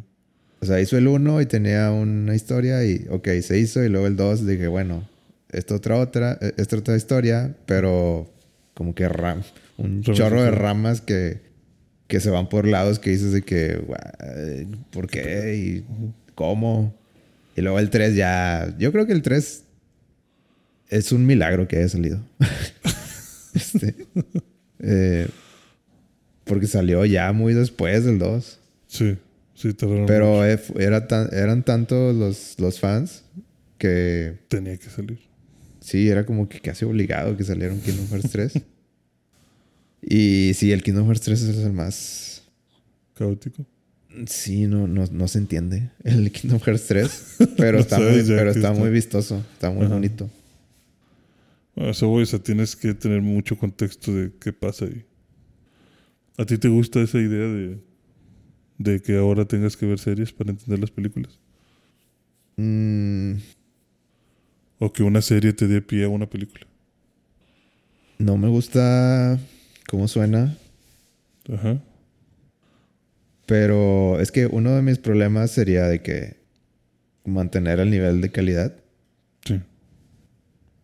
O 0.64 0.66
sea, 0.66 0.80
hizo 0.80 0.96
el 0.96 1.08
1 1.08 1.42
y 1.42 1.46
tenía 1.46 1.90
una 1.90 2.34
historia 2.34 2.82
y, 2.86 3.06
ok, 3.10 3.28
se 3.42 3.58
hizo. 3.58 3.84
Y 3.84 3.90
luego 3.90 4.06
el 4.06 4.16
2 4.16 4.46
dije, 4.46 4.66
bueno, 4.66 5.06
esta 5.50 5.74
otra, 5.74 5.98
otra, 5.98 6.38
eh, 6.40 6.54
esta 6.56 6.78
otra 6.78 6.96
historia, 6.96 7.54
pero 7.66 8.32
como 8.72 8.94
que 8.94 9.06
ram, 9.06 9.42
un 9.76 10.02
chorro 10.02 10.42
de 10.42 10.50
ramas 10.50 11.02
que, 11.02 11.42
que 12.06 12.18
se 12.18 12.30
van 12.30 12.48
por 12.48 12.66
lados 12.66 12.98
que 12.98 13.10
dices 13.10 13.32
de 13.32 13.42
que, 13.42 13.76
"Guay, 13.76 14.66
¿por 14.90 15.06
qué? 15.06 15.54
¿Y 15.54 15.84
cómo? 16.34 16.94
Y 17.56 17.60
luego 17.60 17.78
el 17.78 17.90
3 17.90 18.14
ya. 18.14 18.74
Yo 18.78 18.90
creo 18.90 19.06
que 19.06 19.12
el 19.12 19.20
3 19.20 19.64
es 20.88 21.12
un 21.12 21.26
milagro 21.26 21.68
que 21.68 21.76
haya 21.76 21.90
salido. 21.90 22.20
este, 23.54 23.94
eh, 24.78 25.28
porque 26.44 26.66
salió 26.68 27.04
ya 27.04 27.30
muy 27.32 27.52
después 27.52 28.06
del 28.06 28.18
2. 28.18 28.58
Sí, 28.86 29.18
sí, 29.54 29.72
tardaron 29.74 30.06
Pero 30.06 30.44
eh, 30.46 30.60
era 30.76 31.06
tan- 31.06 31.28
eran 31.32 31.64
tantos 31.64 32.14
los, 32.14 32.56
los 32.58 32.80
fans 32.80 33.24
que 33.78 34.38
Tenía 34.48 34.76
que 34.76 34.88
salir. 34.90 35.18
sí, 35.80 36.08
era 36.08 36.24
como 36.26 36.48
que 36.48 36.60
casi 36.60 36.84
obligado 36.84 37.36
que 37.36 37.44
saliera 37.44 37.72
un 37.74 37.80
Kingdom 37.80 38.08
Hearts 38.10 38.30
3. 38.30 38.52
y 40.02 40.52
sí, 40.54 40.72
el 40.72 40.82
Kingdom 40.82 41.06
Hearts 41.06 41.22
3 41.22 41.42
es 41.42 41.56
el 41.58 41.72
más... 41.72 42.42
Caótico. 43.14 43.64
Sí, 44.26 44.66
no, 44.66 44.86
no, 44.88 45.04
no 45.10 45.28
se 45.28 45.38
entiende 45.38 45.90
el 46.02 46.30
Kingdom 46.32 46.60
Hearts 46.60 46.86
3. 46.86 47.36
Pero 47.56 47.78
No 47.78 47.82
está, 47.82 47.98
muy, 47.98 48.22
pero 48.26 48.50
está 48.50 48.70
está. 48.70 48.72
muy 48.72 48.90
vistoso, 48.90 49.44
está 49.54 49.70
muy 49.70 49.84
Ajá. 49.86 49.94
bonito. 49.94 50.30
Bueno, 51.76 51.90
eso 51.90 52.08
voy, 52.08 52.22
o 52.22 52.26
sea, 52.26 52.38
tienes 52.38 52.76
que 52.76 52.94
tener 52.94 53.20
mucho 53.22 53.56
contexto 53.56 54.14
de 54.14 54.30
qué 54.40 54.52
pasa 54.52 54.84
ahí. 54.84 55.04
¿A 56.38 56.44
ti 56.44 56.56
te 56.58 56.68
gusta 56.68 57.00
esa 57.00 57.18
idea 57.18 57.46
de, 57.48 57.78
de 58.84 59.00
que 59.00 59.16
ahora 59.16 59.44
tengas 59.46 59.76
que 59.76 59.86
ver 59.86 59.98
series 59.98 60.32
para 60.32 60.50
entender 60.50 60.78
las 60.78 60.90
películas? 60.90 61.38
Mm, 62.56 63.34
¿O 64.78 64.92
que 64.92 65.02
una 65.02 65.22
serie 65.22 65.52
te 65.52 65.66
dé 65.66 65.80
pie 65.82 66.04
a 66.04 66.08
una 66.08 66.28
película? 66.28 66.66
no 68.16 68.36
me 68.38 68.48
gusta 68.48 69.38
cómo 69.88 70.06
suena, 70.06 70.56
Ajá. 71.52 71.78
pero 73.44 74.20
es 74.20 74.30
que 74.30 74.46
uno 74.46 74.70
de 74.76 74.82
mis 74.82 74.98
problemas 74.98 75.50
sería 75.50 75.86
de 75.88 76.00
que 76.00 76.36
mantener 77.24 77.80
el 77.80 77.90
nivel 77.90 78.20
de 78.20 78.30
calidad. 78.30 78.72
Sí. 79.44 79.60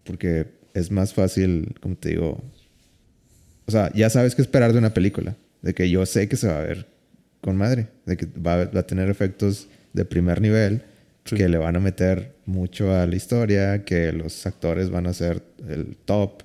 Porque 0.05 0.49
es 0.75 0.91
más 0.91 1.15
fácil, 1.15 1.75
como 1.81 1.95
te 1.97 2.11
digo. 2.11 2.43
O 3.67 3.71
sea, 3.71 3.93
ya 3.95 4.11
sabes 4.11 4.35
qué 4.35 4.43
esperar 4.43 4.73
de 4.73 4.79
una 4.79 4.93
película. 4.93 5.37
De 5.63 5.73
que 5.73 5.89
yo 5.89 6.05
sé 6.05 6.29
que 6.29 6.37
se 6.37 6.49
va 6.49 6.59
a 6.59 6.63
ver 6.63 6.89
con 7.41 7.57
madre. 7.57 7.89
De 8.07 8.17
que 8.17 8.27
va, 8.27 8.55
a- 8.55 8.65
va 8.67 8.81
a 8.81 8.87
tener 8.87 9.09
efectos 9.11 9.69
de 9.93 10.05
primer 10.05 10.41
nivel. 10.41 10.83
Sí. 11.25 11.37
Que 11.37 11.49
le 11.49 11.59
van 11.59 11.77
a 11.77 11.81
meter 11.81 12.35
mucho 12.47 12.95
a 12.95 13.07
la 13.07 13.15
historia. 13.17 13.85
Que 13.85 14.13
los 14.13 14.47
actores 14.47 14.91
van 14.91 15.07
a 15.07 15.13
ser 15.13 15.43
el 15.69 15.97
top. 16.05 16.43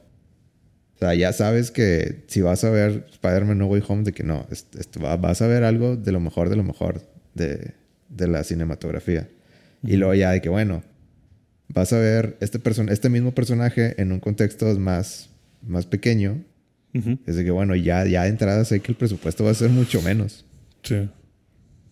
O 0.95 0.97
sea, 0.99 1.13
ya 1.13 1.33
sabes 1.33 1.71
que 1.71 2.23
si 2.27 2.41
vas 2.41 2.63
a 2.63 2.69
ver 2.69 3.05
Spider-Man 3.11 3.57
No 3.57 3.67
Way 3.67 3.83
Home, 3.87 4.03
de 4.03 4.13
que 4.13 4.23
no, 4.23 4.47
es- 4.51 4.65
es- 4.79 4.89
va- 5.03 5.17
vas 5.17 5.41
a 5.41 5.47
ver 5.47 5.63
algo 5.63 5.95
de 5.97 6.11
lo 6.11 6.19
mejor 6.19 6.49
de 6.49 6.55
lo 6.55 6.63
mejor 6.63 7.01
de, 7.33 7.73
de 8.09 8.27
la 8.27 8.43
cinematografía. 8.43 9.27
Y 9.83 9.97
luego 9.97 10.13
ya 10.13 10.31
de 10.31 10.41
que, 10.41 10.49
bueno, 10.49 10.83
vas 11.67 11.91
a 11.93 11.99
ver 11.99 12.37
este, 12.39 12.59
person 12.59 12.89
este 12.89 13.09
mismo 13.09 13.33
personaje 13.33 13.99
en 14.01 14.11
un 14.13 14.19
contexto 14.19 14.65
más, 14.79 15.29
más 15.67 15.85
pequeño. 15.85 16.43
Ujú. 16.93 17.19
Es 17.25 17.35
de 17.35 17.43
que, 17.43 17.51
bueno, 17.51 17.75
ya, 17.75 18.05
ya 18.05 18.23
de 18.23 18.29
entrada 18.29 18.63
sé 18.63 18.79
que 18.79 18.91
el 18.93 18.97
presupuesto 18.97 19.43
va 19.43 19.51
a 19.51 19.55
ser 19.55 19.69
mucho 19.69 20.01
menos. 20.01 20.45
Sí. 20.85 21.09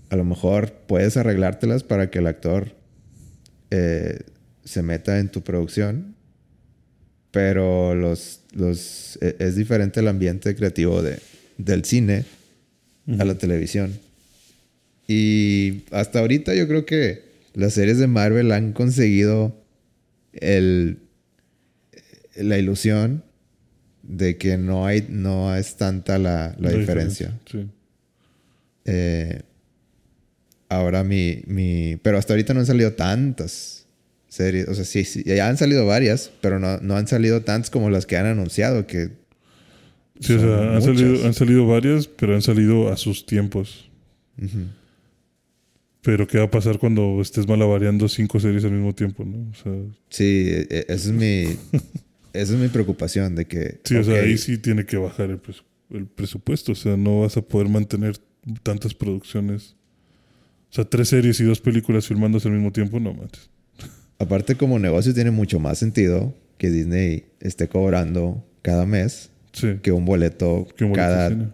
A 0.10 0.16
lo 0.16 0.24
mejor 0.24 0.72
puedes 0.88 1.18
arreglártelas 1.18 1.84
para 1.84 2.10
que 2.10 2.20
el 2.20 2.28
actor 2.28 2.72
eh, 3.72 4.20
se 4.64 4.82
meta 4.84 5.20
en 5.20 5.30
tu 5.30 5.42
producción. 5.42 6.16
Pero 7.32 7.96
los, 7.96 8.42
los, 8.54 9.18
e- 9.22 9.36
es 9.40 9.56
diferente 9.56 10.00
el 10.02 10.08
ambiente 10.08 10.56
creativo 10.56 11.02
de, 11.02 11.18
del 11.58 11.84
cine 11.84 12.26
a 13.20 13.26
la 13.26 13.36
televisión. 13.36 13.98
Y 15.08 15.82
hasta 15.92 16.20
ahorita 16.20 16.54
yo 16.54 16.68
creo 16.68 16.86
que 16.86 17.24
las 17.54 17.74
series 17.74 17.98
de 17.98 18.08
Marvel 18.08 18.52
han 18.52 18.72
conseguido 18.72 19.56
el, 20.32 21.00
la 22.36 22.58
ilusión 22.58 23.24
de 24.04 24.38
que 24.38 24.58
no 24.58 24.86
hay 24.86 25.06
no 25.10 25.56
es 25.56 25.76
tanta 25.76 26.18
la, 26.20 26.56
la 26.60 26.72
diferencia. 26.72 27.34
Sí. 27.52 27.68
Eh, 28.86 29.42
ahora 30.70 31.04
mi, 31.04 31.44
mi... 31.48 31.98
Pero 32.02 32.18
hasta 32.18 32.34
ahorita 32.34 32.54
no 32.54 32.60
han 32.62 32.66
salido 32.66 32.94
tantas 32.94 33.88
series. 34.28 34.68
O 34.68 34.74
sea, 34.76 34.86
sí, 34.86 35.04
sí, 35.06 35.24
ya 35.26 35.48
han 35.48 35.58
salido 35.58 35.86
varias, 35.86 36.32
pero 36.42 36.60
no, 36.60 36.78
no 36.80 36.96
han 36.96 37.08
salido 37.08 37.42
tantas 37.42 37.70
como 37.70 37.90
las 37.90 38.06
que 38.06 38.18
han 38.18 38.26
anunciado, 38.26 38.88
que 38.88 39.12
Sí, 40.20 40.34
o 40.34 40.40
sea, 40.40 40.76
han 40.76 40.82
salido, 40.82 41.26
han 41.26 41.34
salido 41.34 41.68
varias, 41.68 42.08
pero 42.08 42.36
han 42.36 42.42
salido 42.42 42.92
a 42.92 42.98
sus 42.98 43.26
tiempos. 43.26 43.90
Pero 46.02 46.28
¿qué 46.28 46.38
va 46.38 46.46
a 46.46 46.52
pasar 46.52 46.80
cuando 46.80 47.20
estés 47.22 47.48
malabareando 47.48 48.08
cinco 48.08 48.40
series 48.40 48.64
al 48.64 48.72
mismo 48.72 48.94
tiempo, 48.94 49.26
no? 49.26 49.50
O 49.50 49.54
sea, 49.56 49.74
Sí, 50.10 50.24
e- 50.50 50.68
e- 50.70 50.86
esa 50.88 51.10
es 51.10 51.12
mi... 51.12 51.44
esa 52.34 52.54
es 52.54 52.60
mi 52.60 52.68
preocupación, 52.68 53.36
de 53.36 53.46
que... 53.46 53.80
sí, 53.84 53.96
o 53.96 54.04
sea, 54.04 54.22
ahí 54.22 54.38
sí 54.38 54.58
tiene 54.58 54.86
que 54.86 54.98
bajar 54.98 55.30
el 55.30 56.06
presupuesto. 56.08 56.74
O 56.74 56.76
sea, 56.76 56.96
no 56.96 57.22
vas 57.22 57.38
a 57.38 57.42
poder 57.42 57.70
mantener 57.70 58.18
tantas 58.64 58.94
producciones. 58.94 59.76
O 60.72 60.76
sea, 60.76 60.86
tres 60.86 61.10
series 61.10 61.40
y 61.40 61.44
dos 61.44 61.60
películas 61.62 62.08
filmándose 62.08 62.48
al 62.48 62.56
mismo 62.56 62.72
tiempo, 62.72 63.00
no 63.00 63.14
manches. 63.14 63.50
Aparte, 64.20 64.56
como 64.56 64.80
negocio 64.80 65.14
tiene 65.14 65.32
mucho 65.32 65.60
más 65.60 65.78
sentido 65.78 66.34
que 66.58 66.70
Disney 66.70 67.26
esté 67.40 67.68
cobrando 67.68 68.44
cada 68.62 68.86
mes 68.86 69.30
Sí. 69.52 69.80
que 69.84 69.92
un 69.92 70.06
boleto 70.06 70.68
Que 70.76 70.84
un 70.86 70.92
boleto 70.92 71.08
cada, 71.08 71.30
cine. 71.30 71.48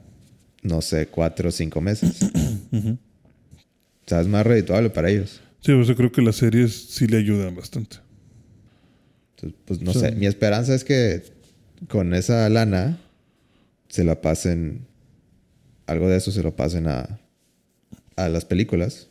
no 0.64 0.82
sé, 0.82 1.08
cuatro 1.08 1.50
o 1.50 1.52
cinco 1.52 1.82
meses. 1.82 2.18
O 4.06 4.10
sea, 4.10 4.22
es 4.22 4.28
más 4.28 4.44
redituable 4.44 4.90
para 4.90 5.12
ellos. 5.12 5.40
Sí, 5.62 5.72
o 5.72 5.84
sea, 5.84 5.94
creo 5.94 6.12
que 6.12 6.24
las 6.24 6.38
series 6.38 6.74
sí 6.90 7.06
le 7.06 7.18
ayudan 7.18 7.56
bastante. 7.56 7.98
Entonces, 9.36 9.60
pues 9.66 9.82
no 9.82 9.94
sé. 9.94 10.14
Mi 10.14 10.26
esperanza 10.26 10.74
es 10.74 10.84
que 10.84 11.22
con 11.88 12.16
esa 12.16 12.50
lana 12.50 12.98
se 13.88 14.04
la 14.04 14.20
pasen. 14.20 14.88
Algo 15.90 16.08
de 16.10 16.18
eso 16.18 16.32
se 16.32 16.44
lo 16.44 16.56
pasen 16.56 16.88
a, 16.88 17.20
a 18.16 18.30
las 18.30 18.46
películas 18.46 19.10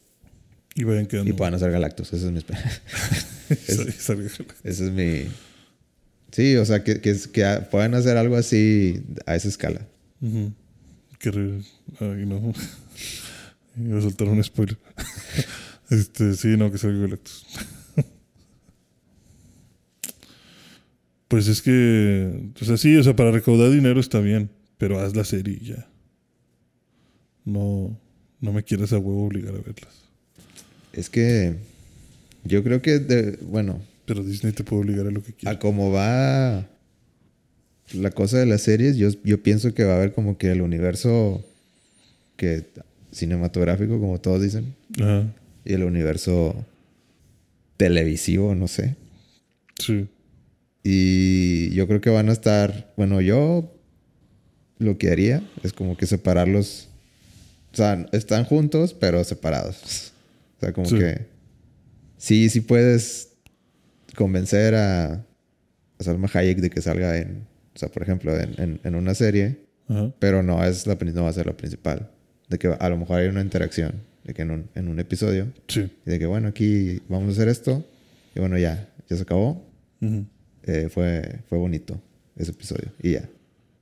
Y 0.75 0.85
vayan 0.85 1.07
quedando. 1.07 1.31
y 1.31 1.33
puedan 1.33 1.55
hacer 1.55 1.71
Galactus. 1.73 2.12
Esa 2.12 2.27
es 2.27 2.33
mi 2.33 2.38
esperanza. 2.38 2.71
Salga- 3.99 4.31
Esa 4.64 4.85
es 4.85 4.91
mi. 4.93 5.25
Sí, 6.31 6.57
o 6.57 6.64
sea, 6.64 6.85
que, 6.85 7.01
que, 7.01 7.17
que 7.33 7.45
puedan 7.71 7.95
hacer 7.95 8.17
algo 8.17 8.37
así 8.37 9.03
a 9.27 9.35
esa 9.35 9.49
escala. 9.49 9.87
Ujú. 10.21 10.53
Que 11.19 11.31
re- 11.31 11.62
Ay, 12.01 12.27
no. 12.27 12.53
Iba 13.85 13.99
a 13.99 14.03
soltar 14.03 14.29
un 14.29 14.43
spoiler. 14.45 14.77
este, 15.91 16.35
sí, 16.35 16.57
no, 16.57 16.71
que 16.71 16.79
salga 16.79 17.01
Galactus. 17.01 17.45
Pues 21.29 21.47
es 21.49 21.61
que, 21.61 22.51
o 22.61 22.64
sea, 22.64 22.77
sí, 22.77 22.97
o 22.97 23.03
sea, 23.03 23.14
para 23.14 23.31
recaudar 23.31 23.71
dinero 23.71 24.01
está 24.01 24.19
bien, 24.21 24.51
pero 24.79 24.99
haz 25.01 25.14
la 25.14 25.25
serie 25.25 25.59
y 25.61 25.67
ya. 25.67 25.88
No, 27.49 27.99
no 28.41 28.53
me 28.53 28.63
quieras 28.63 28.93
a 28.93 28.99
huevo 28.99 29.27
obligar 29.27 29.55
a 29.55 29.59
verlas. 29.59 29.95
Es 30.93 31.09
que 31.09 31.57
yo 32.45 32.63
creo 32.63 32.83
que, 32.83 32.99
de- 32.99 33.39
bueno, 33.43 33.81
Pero 34.07 34.23
Disney 34.23 34.53
te 34.53 34.65
puede 34.65 34.83
obligar 34.83 35.07
a 35.07 35.11
lo 35.11 35.23
que 35.23 35.33
a 35.33 35.35
quieras. 35.35 35.57
cómo 35.59 35.91
va 35.93 36.69
la 37.95 38.11
cosa 38.11 38.39
de 38.39 38.47
las 38.47 38.63
series, 38.63 38.97
yo, 38.97 39.09
yo 39.25 39.43
pienso 39.43 39.73
que 39.75 39.85
va 39.85 39.95
a 39.95 39.97
haber 39.97 40.13
como 40.13 40.37
que 40.37 40.51
el 40.51 40.61
universo 40.61 41.43
que 42.37 42.67
cinematográfico, 43.13 43.99
como 43.99 44.21
todos 44.21 44.43
dicen, 44.43 44.75
Ajá, 45.01 45.33
y 45.65 45.73
el 45.73 45.85
universo 45.85 46.67
televisivo, 47.77 48.55
no 48.55 48.69
sé. 48.69 48.97
sí. 49.79 50.07
Y 50.85 51.71
yo 51.75 51.87
creo 51.87 52.01
que 52.01 52.09
van 52.11 52.29
a 52.29 52.33
estar, 52.33 52.93
bueno, 52.97 53.21
yo 53.21 53.75
lo 54.79 54.97
que 54.97 55.11
haría 55.11 55.43
es 55.63 55.73
como 55.73 55.97
que 55.97 56.07
separarlos. 56.07 56.88
Sea, 57.79 58.07
están 58.12 58.45
juntos, 58.45 58.93
pero 58.95 59.23
separados. 59.25 60.12
O 60.57 60.61
sea, 60.61 60.73
como 60.73 60.88
Sí. 60.88 60.99
que 60.99 61.27
sí, 62.17 62.49
sí 62.49 62.61
puedes 62.61 63.29
convencer 64.17 64.75
a, 64.75 65.12
a 65.14 66.03
Salma 66.03 66.29
Hayek 66.33 66.59
de 66.59 66.71
que 66.71 66.81
salga 66.83 67.17
en, 67.19 67.47
o 67.75 67.79
sea, 67.79 67.88
por 67.88 68.03
ejemplo, 68.03 68.37
en, 68.38 68.55
en- 68.61 68.81
en 68.83 68.95
una 68.97 69.14
serie, 69.14 69.61
Ajá, 69.88 70.12
pero 70.19 70.43
no 70.43 70.62
es 70.64 70.87
la 70.87 70.97
no 70.97 71.23
va 71.23 71.29
a 71.31 71.33
ser 71.33 71.47
la 71.47 71.57
principal. 71.57 72.11
De 72.49 72.59
que 72.59 72.67
a 72.69 72.88
lo 72.88 72.97
mejor 72.97 73.21
hay 73.21 73.29
una 73.29 73.41
interacción, 73.43 73.93
de 74.25 74.35
que 74.35 74.43
en 74.43 74.51
un, 74.51 74.69
en 74.75 74.88
un 74.88 74.99
episodio, 74.99 75.53
sí. 75.69 75.88
y 76.05 76.11
de 76.11 76.19
que 76.19 76.27
bueno, 76.27 76.49
aquí 76.49 77.01
vamos 77.09 77.29
a 77.29 77.33
hacer 77.33 77.49
esto, 77.49 77.85
y 78.35 78.41
bueno, 78.41 78.59
ya, 78.59 78.88
ya 79.09 79.17
se 79.17 79.23
acabó. 79.23 79.64
Eh, 80.64 80.88
fue, 80.91 81.41
fue 81.49 81.59
bonito 81.59 82.01
ese 82.37 82.51
episodio. 82.51 82.91
Y 83.03 83.12
ya. 83.12 83.29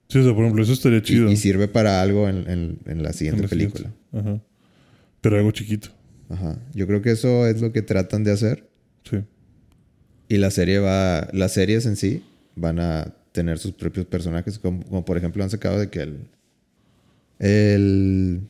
Sí, 0.09 0.19
o 0.19 0.23
sea, 0.25 0.33
por 0.35 0.43
ejemplo, 0.45 0.63
eso 0.63 0.73
estaría 0.73 1.03
chido. 1.03 1.31
y 1.31 1.37
sirve 1.37 1.67
para 1.69 2.01
algo 2.01 2.29
en, 2.29 2.49
en- 2.49 2.79
en 2.87 3.03
la 3.03 3.09
en 3.11 3.15
siguiente 3.15 3.43
la 3.43 3.49
película. 3.49 3.91
siguiente. 4.11 4.31
Ajá. 4.31 4.41
Pero 5.21 5.37
algo 5.37 5.51
chiquito. 5.51 5.89
Ajá. 6.29 6.59
Yo 6.75 6.87
creo 6.87 7.03
que 7.03 7.11
eso 7.11 7.47
es 7.47 7.61
lo 7.61 7.73
que 7.73 7.83
tratan 7.83 8.23
de 8.25 8.31
hacer. 8.33 8.69
Sí. 9.09 9.19
Y 10.29 10.37
la 10.39 10.51
serie 10.51 10.79
va. 10.79 11.29
Las 11.33 11.53
series 11.53 11.87
en 11.87 11.97
sí 11.97 12.23
van 12.55 12.79
a 12.81 13.15
tener 13.33 13.59
sus 13.59 13.73
propios 13.73 14.07
personajes. 14.07 14.59
Como, 14.59 14.83
como 14.85 15.05
por 15.05 15.17
ejemplo 15.17 15.43
han 15.43 15.51
sacado 15.51 15.79
de 15.79 15.89
que 15.91 16.01
el. 16.03 16.19
El 17.39 18.41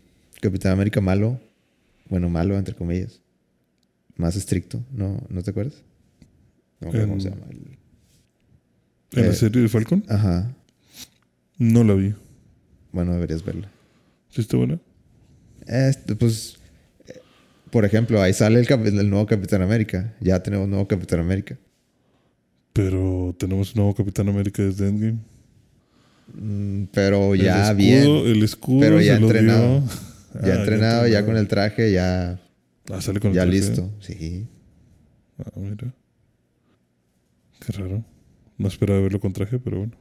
Capitán 0.41 0.73
América 0.73 1.01
malo. 1.01 1.41
Bueno, 2.09 2.29
malo 2.29 2.57
entre 2.57 2.75
comillas. 2.75 3.21
Más 4.17 4.37
estricto. 4.37 4.83
¿No, 4.93 5.21
¿no 5.29 5.43
te 5.43 5.51
acuerdas? 5.51 5.83
No 6.81 6.91
cómo 6.91 7.15
En- 7.15 7.21
se 7.21 7.31
llama. 7.31 7.43
el- 7.51 7.77
¿En 9.19 9.25
Eh, 9.25 9.29
la 9.29 9.35
serie 9.35 9.63
de 9.63 9.69
Falcon? 9.69 10.05
Ajá. 10.09 10.55
No 11.59 11.85
la 11.85 11.95
vi. 11.95 12.15
Bueno, 12.93 13.13
deberías 13.15 13.45
verla. 13.45 13.71
¿Sí 14.31 14.41
está 14.41 14.57
buena? 14.57 14.79
Este, 15.67 16.15
pues, 16.17 16.57
eh, 17.09 17.21
por 17.71 17.85
ejemplo, 17.85 18.21
ahí 18.23 18.33
sale 18.33 18.61
el, 18.61 18.67
el 18.71 19.11
nuevo 19.11 19.27
Capitán 19.27 19.63
América. 19.63 20.15
Ya 20.21 20.43
tenemos 20.43 20.69
nuevo 20.69 20.87
Capitán 20.87 21.21
América. 21.21 21.57
Pero 22.73 23.35
tenemos 23.39 23.75
nuevo 23.75 23.95
Capitán 23.95 24.29
América 24.29 24.63
desde 24.63 24.89
Endgame. 24.89 25.19
Mm, 26.35 26.85
pero 26.93 27.35
El 27.35 27.43
ya 27.43 27.71
escudo- 27.73 27.77
bien. 27.77 28.03
El 28.37 28.43
escudo 28.43 28.81
Pero 28.81 29.01
ya 29.01 29.19
lo 29.19 29.27
entrenado. 29.27 29.83
Ya 30.45 30.53
Ah, 30.53 30.57
entrenado, 30.57 30.67
ya 31.07 31.19
entrenado. 31.21 31.27
con 31.27 31.37
el 31.39 31.49
traje, 31.49 31.93
ya, 31.93 32.39
Ah, 32.93 33.01
sale 33.01 33.21
con 33.21 33.31
el 33.31 33.37
ya 33.37 33.43
traje. 33.45 33.59
listo. 33.59 33.91
Sí. 34.01 34.47
Ah, 35.39 35.51
mira. 35.57 35.95
Qué 37.65 37.73
raro. 37.73 38.05
No 38.59 38.69
esperaba 38.69 39.01
verlo 39.01 39.19
con 39.21 39.33
traje, 39.33 39.59
pero 39.59 39.79
bueno. 39.79 39.93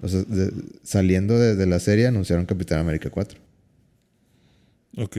O 0.00 0.08
sea, 0.08 0.22
de- 0.22 0.52
saliendo 0.82 1.38
de, 1.38 1.56
de 1.56 1.66
la 1.66 1.80
serie 1.80 2.06
anunciaron 2.06 2.46
Capitán 2.46 2.78
América 2.80 3.10
4. 3.10 3.38
Ok. 4.96 5.16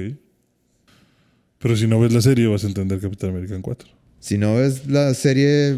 Pero 1.59 1.75
si 1.75 1.87
no 1.87 1.99
ves 1.99 2.13
la 2.13 2.21
serie, 2.21 2.47
vas 2.47 2.63
a 2.63 2.67
entender 2.67 2.99
Capitán 2.99 3.31
América 3.31 3.55
en 3.55 3.61
4. 3.61 3.89
Si 4.19 4.37
no 4.37 4.55
ves 4.55 4.87
la 4.87 5.13
serie, 5.13 5.77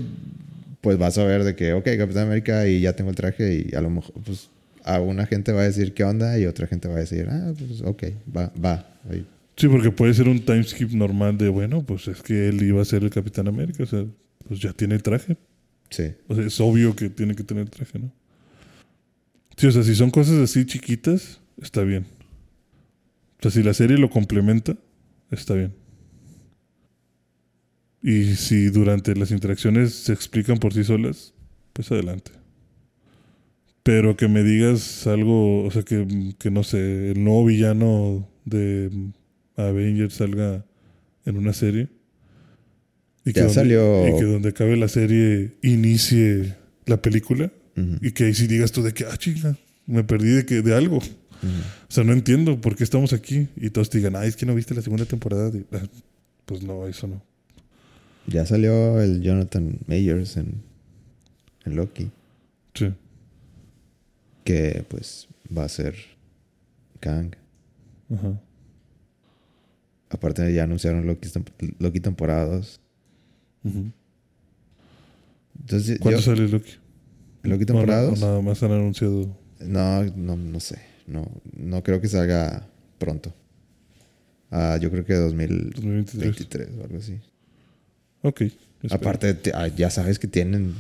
pues 0.82 0.98
vas 0.98 1.18
a 1.18 1.24
ver 1.24 1.44
de 1.44 1.56
que, 1.56 1.74
ok, 1.74 1.84
Capitán 1.98 2.28
América 2.28 2.68
y 2.68 2.82
ya 2.82 2.94
tengo 2.94 3.10
el 3.10 3.16
traje 3.16 3.68
y 3.72 3.76
a 3.76 3.82
lo 3.82 3.90
mejor, 3.90 4.14
pues, 4.24 4.50
a 4.84 5.00
una 5.00 5.26
gente 5.28 5.52
va 5.52 5.62
a 5.62 5.66
decir 5.66 5.94
qué 5.94 6.04
onda 6.04 6.38
y 6.40 6.46
otra 6.46 6.68
gente 6.68 6.88
va 6.88 6.96
a 6.96 7.00
decir, 7.00 7.28
ah, 7.30 7.54
pues, 7.58 7.82
ok, 7.82 8.04
va, 8.36 8.52
va. 8.64 8.88
ahí. 9.10 9.26
Sí, 9.56 9.68
porque 9.68 9.92
puede 9.92 10.14
ser 10.14 10.28
un 10.28 10.40
timeskip 10.44 10.92
normal 10.92 11.38
de, 11.38 11.50
bueno, 11.50 11.84
pues 11.84 12.08
es 12.08 12.22
que 12.24 12.50
él 12.50 12.62
iba 12.64 12.82
a 12.82 12.86
ser 12.86 13.04
el 13.04 13.10
Capitán 13.12 13.48
América. 13.48 13.84
O 13.84 13.86
sea, 13.86 14.06
pues 14.48 14.60
ya 14.60 14.74
tiene 14.74 14.96
el 14.96 15.04
traje. 15.04 15.38
Sí. 15.90 16.14
O 16.28 16.36
sea, 16.36 16.46
es 16.46 16.60
obvio 16.60 16.96
que 16.96 17.10
tiene 17.10 17.36
que 17.36 17.44
tener 17.44 17.70
traje, 17.70 18.00
¿no? 18.00 18.12
Sí, 19.58 19.68
o 19.68 19.72
sea, 19.72 19.84
si 19.84 19.96
son 19.96 20.10
cosas 20.12 20.36
así 20.40 20.66
chiquitas, 20.66 21.40
está 21.62 21.84
bien. 21.84 22.06
O 23.40 23.42
sea, 23.42 23.52
si 23.52 23.64
la 23.64 23.74
serie 23.74 23.98
lo 23.98 24.10
complementa, 24.10 24.76
está 25.30 25.54
bien. 25.54 25.74
Y 28.04 28.36
si 28.36 28.70
durante 28.70 29.16
las 29.16 29.32
interacciones 29.32 29.94
se 29.94 30.14
explican 30.14 30.58
por 30.58 30.74
sí 30.74 30.84
solas, 30.84 31.34
pues 31.74 31.92
adelante. 31.92 32.32
Pero 33.84 34.16
que 34.16 34.28
me 34.28 34.44
digas 34.44 35.06
algo, 35.08 35.64
o 35.64 35.72
sea, 35.72 35.84
que, 35.84 36.34
que 36.40 36.50
no 36.52 36.64
sé, 36.64 37.12
el 37.12 37.24
nuevo 37.24 37.46
villano 37.46 38.28
de 38.46 38.90
Avengers 39.56 40.16
salga 40.16 40.66
en 41.26 41.38
una 41.38 41.54
serie. 41.54 41.90
Y 43.26 43.34
Ya 43.34 43.42
donde, 43.44 43.54
salió- 43.56 44.08
Y 44.08 44.18
que 44.20 44.26
donde 44.26 44.50
acabe 44.50 44.78
la 44.78 44.88
serie 44.88 45.58
inicie 45.62 46.56
la 46.88 47.02
película. 47.02 47.52
Y 47.76 48.12
que 48.12 48.26
ahí 48.26 48.34
sí 48.34 48.48
digas 48.48 48.72
tú 48.72 48.84
de 48.84 48.94
que, 48.94 49.06
ah, 49.06 49.18
chinga, 49.18 49.58
me 49.88 50.04
perdí 50.04 50.30
de, 50.30 50.46
que, 50.46 50.62
de 50.62 50.76
algo. 50.76 50.98
O 50.98 51.04
sea, 51.92 52.04
no 52.04 52.14
entiendo 52.14 52.60
por 52.62 52.76
qué 52.76 52.84
estamos 52.84 53.14
aquí. 53.14 53.48
Y 53.56 53.70
todos 53.72 53.90
te 53.90 53.98
digan, 53.98 54.16
ah, 54.16 54.26
es 54.26 54.36
que 54.36 54.46
no 54.46 54.54
viste 54.54 54.76
la 54.76 54.82
segunda 54.82 55.06
temporada. 55.06 55.50
de-". 55.50 55.66
Ah, 55.72 55.82
Pues 56.46 56.62
no, 56.64 56.88
eso 56.88 57.08
no. 57.08 57.22
Ya 58.28 58.46
salió 58.46 59.02
el 59.02 59.22
Jonathan 59.22 59.80
Mayers 59.88 60.38
en, 60.38 60.62
en 61.66 61.76
Loki, 61.76 62.12
Sí. 62.76 62.94
que 64.44 64.86
pues 64.88 65.28
va 65.56 65.64
a 65.66 65.70
ser 65.70 65.96
Kang. 67.00 67.32
Ajá. 68.14 68.40
Aparte 70.10 70.54
ya 70.54 70.64
anunciaron 70.66 71.08
Loki, 71.08 71.30
Loki 71.80 72.00
temporada 72.00 72.46
2. 72.58 72.80
Ujú. 73.64 73.92
Entonces, 75.60 76.00
¿Cuándo 76.00 76.20
yo, 76.20 76.26
sale 76.26 76.48
Loki? 76.48 76.74
Loki 77.44 77.64
O 77.64 77.66
temporada 77.66 78.02
na- 78.04 78.08
o 78.08 78.12
2? 78.12 78.20
nada 78.22 78.42
más 78.42 78.62
han 78.64 78.72
anunciado. 78.72 79.36
No, 79.60 80.04
no, 80.16 80.36
no 80.38 80.60
sé. 80.60 80.80
No, 81.08 81.30
no 81.58 81.84
creo 81.84 82.00
que 82.02 82.08
salga 82.08 82.68
pronto. 82.98 83.34
Ah, 84.52 84.78
yo 84.82 84.92
creo 84.92 85.06
que 85.06 85.14
2023 85.14 85.76
2023. 86.16 86.70
o 86.80 86.84
algo 86.84 86.98
así. 86.98 87.20
Ok. 88.22 88.42
espero. 88.42 88.96
Aparte, 88.96 89.34
te- 89.34 89.52
ah, 89.56 89.68
ya 89.68 89.90
sabes 89.90 90.20
que 90.20 90.28
tienen 90.28 90.74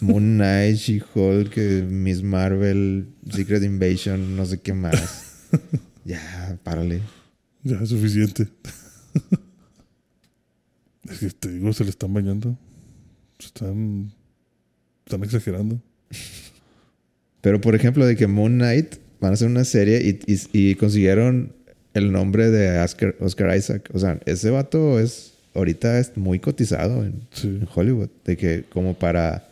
Moon 0.00 0.36
Knight, 0.38 0.76
She-Hulk, 0.76 1.52
eh, 1.56 1.82
Miss 1.88 2.22
Marvel, 2.22 3.08
Secret 3.30 3.62
Invasion, 3.62 4.36
no 4.36 4.46
sé 4.46 4.60
qué 4.60 4.72
más. 4.74 5.48
ya, 6.04 6.58
párale. 6.62 7.00
Ya 7.64 7.80
es 7.80 7.88
suficiente. 7.88 8.48
es 11.10 11.18
que 11.18 11.30
te 11.30 11.50
digo, 11.52 11.72
se 11.72 11.84
le 11.84 11.90
están 11.90 12.12
bañando. 12.12 12.56
Están. 13.38 14.12
Están 15.06 15.24
exagerando. 15.24 15.80
Pero 17.40 17.60
por 17.60 17.74
ejemplo, 17.74 18.04
de 18.06 18.16
que 18.16 18.26
Moon 18.26 18.54
Knight 18.54 18.96
van 19.20 19.30
a 19.32 19.34
hacer 19.34 19.48
una 19.48 19.64
serie 19.64 20.00
y, 20.02 20.32
y- 20.32 20.70
y 20.70 20.74
consiguieron 20.74 21.52
el 21.94 22.12
nombre 22.12 22.50
de 22.50 22.78
Oscar, 22.80 23.14
Oscar 23.20 23.56
Isaac. 23.56 23.88
O 23.92 23.98
sea, 23.98 24.18
ese 24.26 24.50
vato 24.50 24.98
es 25.00 25.34
ahorita 25.54 25.98
es 25.98 26.16
muy 26.16 26.38
cotizado 26.38 27.04
en, 27.04 27.22
Sí. 27.32 27.48
en 27.48 27.68
Hollywood. 27.74 28.08
De 28.24 28.36
que 28.36 28.64
como 28.68 28.94
para, 28.94 29.48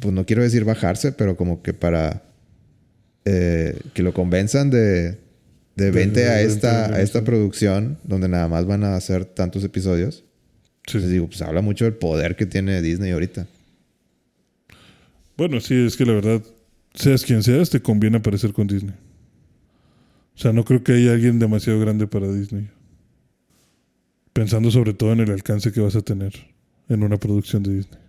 pues 0.00 0.12
no 0.14 0.24
quiero 0.26 0.42
decir 0.42 0.64
bajarse, 0.64 1.12
pero 1.12 1.36
como 1.36 1.62
que 1.62 1.72
para 1.74 2.22
eh, 3.24 3.76
que 3.92 4.02
lo 4.02 4.12
convenzan 4.14 4.70
de, 4.70 5.18
de 5.74 6.24
a 6.28 6.40
esta, 6.40 6.88
de- 6.88 6.96
a 6.96 7.00
esta 7.02 7.22
producción 7.24 7.98
donde 8.04 8.28
nada 8.28 8.46
más 8.48 8.64
van 8.66 8.84
a 8.84 8.94
hacer 8.96 9.24
tantos 9.24 9.64
episodios. 9.64 10.22
Sí. 10.86 10.98
Les 10.98 11.10
digo, 11.10 11.26
pues 11.26 11.42
habla 11.42 11.60
mucho 11.62 11.84
del 11.84 11.94
poder 11.94 12.36
que 12.36 12.46
tiene 12.46 12.80
Disney 12.82 13.10
ahorita. 13.10 13.46
Bueno, 15.36 15.60
sí, 15.60 15.74
es 15.74 15.96
que 15.96 16.04
la 16.06 16.12
verdad, 16.14 16.42
seas 16.94 17.24
quien 17.24 17.42
seas, 17.42 17.70
te 17.70 17.80
conviene 17.80 18.18
aparecer 18.18 18.52
con 18.52 18.66
Disney. 18.66 18.94
O 20.34 20.38
sea, 20.38 20.52
no 20.52 20.64
creo 20.64 20.82
que 20.82 20.92
haya 20.92 21.12
alguien 21.12 21.38
demasiado 21.38 21.78
grande 21.80 22.06
para 22.06 22.30
Disney. 22.32 22.68
Pensando 24.32 24.70
sobre 24.70 24.92
todo 24.92 25.12
en 25.12 25.20
el 25.20 25.30
alcance 25.30 25.72
que 25.72 25.80
vas 25.80 25.96
a 25.96 26.02
tener 26.02 26.34
en 26.88 27.02
una 27.02 27.16
producción 27.16 27.62
de 27.62 27.74
Disney. 27.74 28.00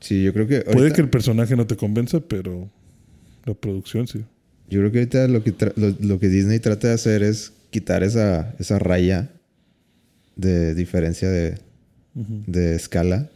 Sí, 0.00 0.22
yo 0.22 0.32
creo 0.32 0.46
que 0.46 0.60
Puede 0.60 0.92
que 0.92 1.02
el 1.02 1.10
personaje 1.10 1.56
no 1.56 1.66
te 1.66 1.76
convenza, 1.76 2.20
pero 2.20 2.70
la 3.44 3.52
producción 3.54 4.06
sí. 4.06 4.24
Yo 4.70 4.80
creo 4.80 4.92
que 4.92 4.98
ahorita 5.00 5.28
lo 5.28 5.42
que, 5.44 5.54
tra- 5.54 5.74
lo, 5.76 5.94
lo 6.06 6.18
que 6.18 6.28
Disney 6.28 6.58
trata 6.58 6.88
de 6.88 6.94
hacer 6.94 7.22
es 7.22 7.52
quitar 7.70 8.02
esa, 8.02 8.54
esa 8.58 8.78
raya 8.78 9.30
de 10.36 10.74
diferencia 10.74 11.28
de, 11.28 11.58
de 12.14 12.76
escala 12.76 13.28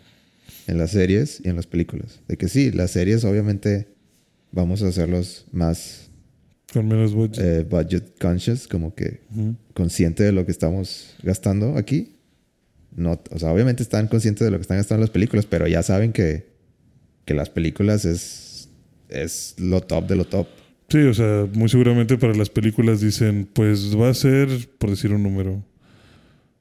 en 0.67 0.79
las 0.79 0.91
series 0.93 1.41
y 1.45 1.49
en 1.49 1.57
las 1.57 1.67
películas. 1.67 2.21
De 2.29 2.37
que 2.37 2.49
sí, 2.49 2.71
las 2.73 2.91
series 2.93 3.25
obviamente 3.25 3.89
vamos 4.53 4.83
a 4.83 4.89
hacerlos 4.89 5.47
más 5.53 6.11
Con 6.73 6.89
menos 6.89 7.13
budget. 7.15 7.39
eh, 7.45 7.65
budget 7.69 8.19
conscious, 8.21 8.67
como 8.69 8.95
que 8.95 9.21
Ujú. 9.35 9.57
consciente 9.75 10.23
de 10.25 10.33
lo 10.33 10.45
que 10.47 10.53
estamos 10.53 11.17
gastando 11.23 11.77
aquí. 11.77 12.17
No, 12.97 13.21
o 13.31 13.39
sea, 13.39 13.53
obviamente 13.53 13.83
están 13.83 14.07
conscientes 14.09 14.45
de 14.45 14.51
lo 14.51 14.57
que 14.59 14.63
están 14.63 14.77
gastando 14.77 15.01
las 15.03 15.11
películas, 15.11 15.47
pero 15.47 15.67
ya 15.67 15.83
saben 15.83 16.13
que, 16.13 16.47
que 17.25 17.35
las 17.35 17.51
películas 17.51 18.05
es, 18.05 18.69
es 19.09 19.57
lo 19.59 19.81
top 19.81 20.07
de 20.07 20.17
lo 20.17 20.25
top. 20.25 20.47
Sí, 20.89 20.99
o 20.99 21.15
sea, 21.15 21.49
muy 21.53 21.69
seguramente 21.69 22.17
para 22.19 22.35
las 22.35 22.51
películas 22.51 23.01
dicen, 23.01 23.49
pues 23.53 23.97
va 23.99 24.11
a 24.11 24.15
ser, 24.15 24.49
por 24.79 24.91
decir 24.91 25.13
un 25.13 25.23
número, 25.25 25.65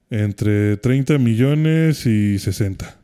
entre 0.10 0.78
30 0.78 1.18
millones 1.18 2.06
y 2.06 2.40
60. 2.40 2.98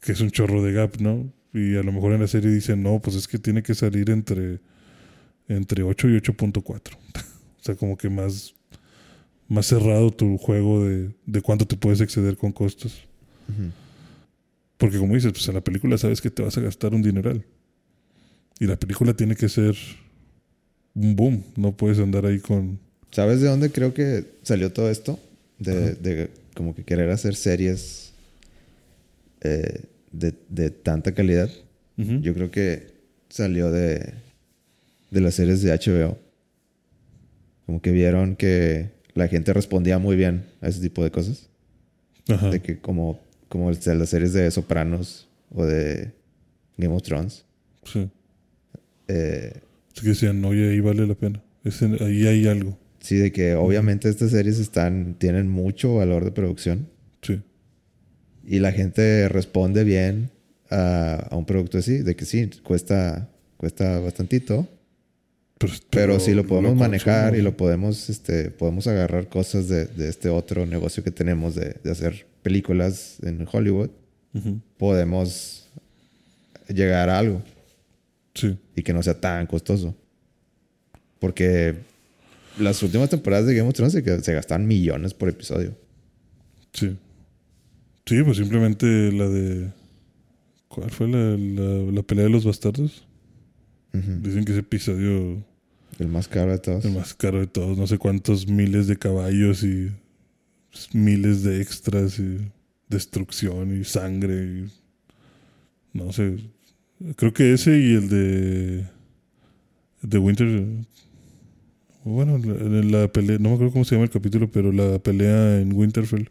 Que 0.00 0.12
es 0.12 0.20
un 0.20 0.30
chorro 0.30 0.62
de 0.62 0.72
gap, 0.72 1.00
¿no? 1.00 1.32
Y 1.52 1.76
a 1.76 1.82
lo 1.82 1.92
mejor 1.92 2.12
en 2.12 2.20
la 2.20 2.28
serie 2.28 2.50
dicen, 2.50 2.82
no, 2.82 3.00
pues 3.00 3.16
es 3.16 3.26
que 3.26 3.38
tiene 3.38 3.62
que 3.62 3.74
salir 3.74 4.10
entre, 4.10 4.60
entre 5.48 5.82
8 5.82 6.08
y 6.08 6.12
8.4. 6.12 6.62
o 6.94 7.62
sea, 7.62 7.74
como 7.74 7.96
que 7.96 8.08
más, 8.08 8.54
más 9.48 9.66
cerrado 9.66 10.10
tu 10.10 10.38
juego 10.38 10.84
de, 10.84 11.10
de 11.26 11.42
cuánto 11.42 11.66
te 11.66 11.76
puedes 11.76 12.00
exceder 12.00 12.36
con 12.36 12.52
costos. 12.52 13.06
Porque 14.78 14.98
como 14.98 15.14
dices, 15.14 15.32
pues 15.32 15.46
en 15.48 15.54
la 15.54 15.60
película 15.60 15.98
sabes 15.98 16.20
que 16.20 16.30
te 16.30 16.42
vas 16.42 16.56
a 16.56 16.60
gastar 16.60 16.94
un 16.94 17.02
dineral. 17.02 17.44
Y 18.60 18.66
la 18.66 18.76
película 18.76 19.12
tiene 19.14 19.34
que 19.34 19.48
ser 19.48 19.76
un 20.94 21.16
boom. 21.16 21.44
No 21.56 21.76
puedes 21.76 21.98
andar 21.98 22.26
ahí 22.26 22.38
con... 22.38 22.78
¿Sabes 23.10 23.40
de 23.40 23.48
dónde 23.48 23.72
creo 23.72 23.92
que 23.92 24.24
salió 24.42 24.72
todo 24.72 24.88
esto? 24.88 25.18
De, 25.58 25.94
de 25.94 26.30
como 26.54 26.74
que 26.74 26.84
querer 26.84 27.10
hacer 27.10 27.34
series 27.34 28.12
eh, 29.40 29.82
de, 30.12 30.34
de 30.48 30.70
tanta 30.70 31.12
calidad. 31.12 31.48
Yo 31.96 32.32
creo 32.32 32.50
que 32.50 32.94
salió 33.28 33.70
de, 33.70 34.14
de 35.10 35.20
las 35.20 35.34
series 35.34 35.60
de 35.60 35.70
HBO. 35.72 36.16
Como 37.66 37.82
que 37.82 37.92
vieron 37.92 38.36
que 38.36 38.90
la 39.14 39.28
gente 39.28 39.52
respondía 39.52 39.98
muy 39.98 40.16
bien 40.16 40.46
a 40.62 40.68
ese 40.68 40.80
tipo 40.80 41.04
de 41.04 41.10
cosas. 41.10 41.50
Ajá. 42.28 42.48
De 42.50 42.60
que 42.62 42.78
como, 42.78 43.20
como 43.48 43.70
las 43.70 44.08
series 44.08 44.32
de 44.32 44.50
Sopranos 44.50 45.28
o 45.54 45.66
de 45.66 46.12
Game 46.78 46.94
of 46.94 47.02
Thrones. 47.02 47.44
Sí. 47.84 48.08
eh, 49.08 49.60
que 50.00 50.08
decían, 50.08 50.42
oye, 50.46 50.70
ahí 50.70 50.80
vale 50.80 51.06
la 51.06 51.14
pena. 51.14 51.42
Ahí 52.00 52.26
hay 52.26 52.46
algo. 52.46 52.78
sí, 53.00 53.16
de 53.16 53.30
que 53.32 53.54
obviamente 53.56 54.08
estas 54.08 54.30
series 54.30 54.58
están, 54.58 55.16
tienen 55.18 55.48
mucho 55.50 55.96
valor 55.96 56.24
de 56.24 56.30
producción. 56.30 56.88
Sí. 57.20 57.42
Y 58.52 58.58
la 58.58 58.72
gente 58.72 59.28
responde 59.28 59.84
bien 59.84 60.30
a, 60.70 61.28
a 61.30 61.36
un 61.36 61.44
producto 61.46 61.78
así. 61.78 61.98
De 61.98 62.16
que 62.16 62.24
sí, 62.24 62.50
cuesta, 62.64 63.28
cuesta 63.56 64.00
bastantito. 64.00 64.66
Pero, 65.58 65.72
Pero 65.90 66.20
si 66.20 66.34
lo 66.34 66.44
podemos 66.46 66.74
manejar 66.74 67.36
y 67.36 67.42
lo 67.42 67.56
podemos, 67.56 68.10
este, 68.10 68.50
podemos 68.50 68.86
agarrar 68.86 69.28
cosas 69.28 69.68
de, 69.68 69.86
de 69.86 70.08
este 70.08 70.30
otro 70.30 70.66
negocio 70.66 71.04
que 71.04 71.10
tenemos 71.10 71.54
de, 71.54 71.76
de 71.84 71.90
hacer 71.90 72.26
películas 72.42 73.18
en 73.22 73.46
Hollywood, 73.50 73.90
podemos 74.78 75.68
llegar 76.68 77.08
a 77.10 77.18
algo 77.18 77.42
Sí. 78.34 78.56
y 78.74 78.82
que 78.82 78.92
no 78.92 79.02
sea 79.02 79.20
tan 79.20 79.46
costoso. 79.46 79.94
Porque 81.18 81.74
las 82.58 82.82
últimas 82.82 83.10
temporadas 83.10 83.46
de 83.46 83.54
Game 83.54 83.68
of 83.68 83.74
Thrones 83.74 83.92
se, 83.92 84.22
se 84.22 84.32
gastan 84.34 84.66
millones 84.66 85.12
por 85.14 85.28
episodio. 85.28 85.74
Sí. 86.72 86.96
Sí, 88.10 88.24
pues 88.24 88.38
simplemente 88.38 89.12
la 89.12 89.28
de... 89.28 89.70
¿Cuál 90.66 90.90
fue 90.90 91.06
la, 91.06 91.36
la, 91.36 91.92
la 91.92 92.02
pelea 92.02 92.24
de 92.24 92.30
los 92.30 92.44
bastardos? 92.44 93.06
Dicen 93.92 94.44
que 94.44 94.50
ese 94.50 94.62
episodio 94.62 95.44
El 95.96 96.08
más 96.08 96.26
caro 96.26 96.50
de 96.50 96.58
todos. 96.58 96.84
el 96.84 96.92
más 96.92 97.14
caro 97.14 97.38
de 97.38 97.46
todos. 97.46 97.78
No 97.78 97.86
sé 97.86 97.98
cuántos 97.98 98.48
miles 98.48 98.88
de 98.88 98.96
caballos 98.96 99.62
y 99.62 99.92
miles 100.92 101.44
de 101.44 101.62
extras 101.62 102.18
y 102.18 102.38
destrucción 102.88 103.80
y 103.80 103.84
sangre 103.84 104.42
y... 104.44 104.72
No 105.96 106.12
sé. 106.12 106.38
Creo 107.14 107.32
que 107.32 107.52
ese 107.52 107.78
y 107.78 107.94
el 107.94 108.08
de... 108.08 108.86
De 110.02 110.18
Winter... 110.18 110.66
Bueno, 112.02 112.38
la, 112.38 112.82
la 113.02 113.06
pelea... 113.12 113.38
No 113.38 113.50
me 113.50 113.54
acuerdo 113.54 113.72
cómo 113.72 113.84
se 113.84 113.94
llama 113.94 114.06
el 114.06 114.10
capítulo, 114.10 114.50
pero 114.50 114.72
la 114.72 114.98
pelea 114.98 115.60
en 115.60 115.72
Winterfell. 115.72 116.28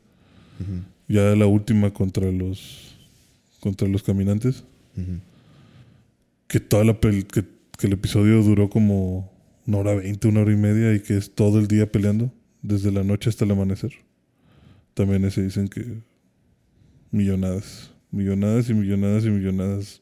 Ujú, 0.60 0.84
Ya 1.10 1.36
la 1.36 1.48
última 1.48 1.92
contra 1.92 2.32
los... 2.32 2.96
Contra 3.60 3.90
los 3.90 4.04
caminantes. 4.04 4.64
que 6.48 6.62
toda 6.62 6.86
la 6.86 6.98
que, 6.98 7.26
que 7.26 7.88
el 7.88 7.94
episodio 7.94 8.42
duró 8.42 8.70
como 8.70 9.30
una 9.68 9.78
hora 9.78 9.96
veinte, 9.96 10.28
una 10.28 10.42
hora 10.42 10.52
y 10.52 10.56
media 10.56 10.94
y 10.94 11.02
que 11.02 11.18
es 11.18 11.36
todo 11.36 11.60
el 11.60 11.68
día 11.68 11.92
peleando, 11.92 12.32
desde 12.62 12.92
la 12.92 13.04
noche 13.04 13.30
hasta 13.30 13.46
el 13.46 13.52
amanecer. 13.52 13.92
También 14.94 15.26
ese 15.26 15.44
dicen 15.44 15.68
que 15.68 16.02
millonadas, 17.12 17.92
millonadas 18.12 18.70
y 18.70 18.74
millonadas 18.74 19.26
y 19.26 19.30
millonadas 19.30 20.02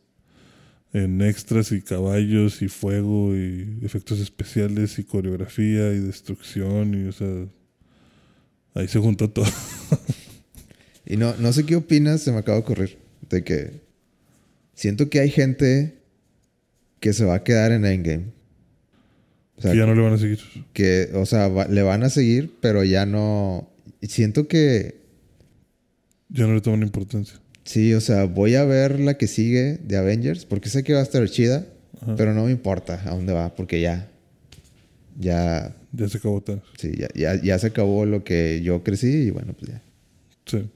en 0.94 1.22
extras 1.22 1.72
y 1.72 1.82
caballos 1.82 2.62
y 2.62 2.70
fuego 2.70 3.36
y 3.36 3.80
efectos 3.82 4.20
especiales 4.20 4.98
y 5.00 5.04
coreografía 5.04 5.92
y 5.94 6.00
destrucción 6.00 6.96
y 6.96 7.08
o 7.08 7.12
sea 7.12 7.46
ahí 8.74 8.88
se 8.88 9.00
juntó 9.00 9.30
todo. 9.30 9.46
Y 11.10 11.18
no, 11.18 11.36
no 11.38 11.54
sé 11.54 11.66
qué 11.66 11.76
opinas, 11.78 12.22
se 12.22 12.32
me 12.32 12.40
acaba 12.40 12.58
de 12.58 12.64
ocurrir, 12.64 12.98
de 13.30 13.44
que 13.44 13.72
siento 14.76 15.10
que 15.10 15.20
hay 15.22 15.30
gente 15.30 15.96
que 17.00 17.14
se 17.14 17.24
va 17.26 17.36
a 17.36 17.44
quedar 17.44 17.72
en 17.72 17.86
Endgame. 17.86 18.26
O 19.58 19.62
sea, 19.62 19.72
que 19.72 19.78
ya 19.78 19.86
no 19.86 19.96
le 19.96 20.02
van 20.02 20.14
a 20.14 20.18
seguir. 20.18 20.40
que, 20.74 21.10
o 21.14 21.26
sea, 21.26 21.48
va- 21.48 21.68
le 21.68 21.82
van 21.82 22.04
a 22.04 22.10
seguir, 22.10 22.52
pero 22.62 22.84
ya 22.84 23.06
no. 23.06 23.70
Siento 24.02 24.48
que 24.48 24.98
Ya 26.30 26.46
no 26.46 26.54
le 26.54 26.62
toman 26.62 26.84
importancia. 26.84 27.40
sí, 27.64 27.94
o 27.94 28.02
sea, 28.02 28.26
voy 28.26 28.56
a 28.56 28.66
ver 28.66 29.00
la 29.00 29.18
que 29.18 29.28
sigue 29.28 29.80
de 29.84 29.98
Avengers, 29.98 30.46
porque 30.46 30.70
sé 30.70 30.84
que 30.84 30.94
va 30.94 31.00
a 31.00 31.04
estar 31.04 31.28
chida, 31.30 31.66
Ajá. 32.02 32.16
pero 32.18 32.34
no 32.34 32.46
me 32.46 32.52
importa 32.52 33.02
a 33.06 33.16
dónde 33.16 33.32
va, 33.34 33.56
porque 33.56 33.80
ya. 33.82 34.10
Ya. 35.18 35.74
Ya 35.94 36.08
se 36.10 36.18
acabó 36.18 36.42
Thanos. 36.42 36.64
Sí, 36.78 36.92
ya, 36.98 37.08
ya, 37.16 37.42
ya 37.42 37.58
se 37.58 37.68
acabó 37.68 38.06
lo 38.06 38.24
que 38.24 38.62
yo 38.62 38.84
crecí 38.84 39.08
y 39.08 39.30
bueno, 39.32 39.54
pues 39.58 39.72
ya. 39.72 39.82
Sí. 40.46 40.70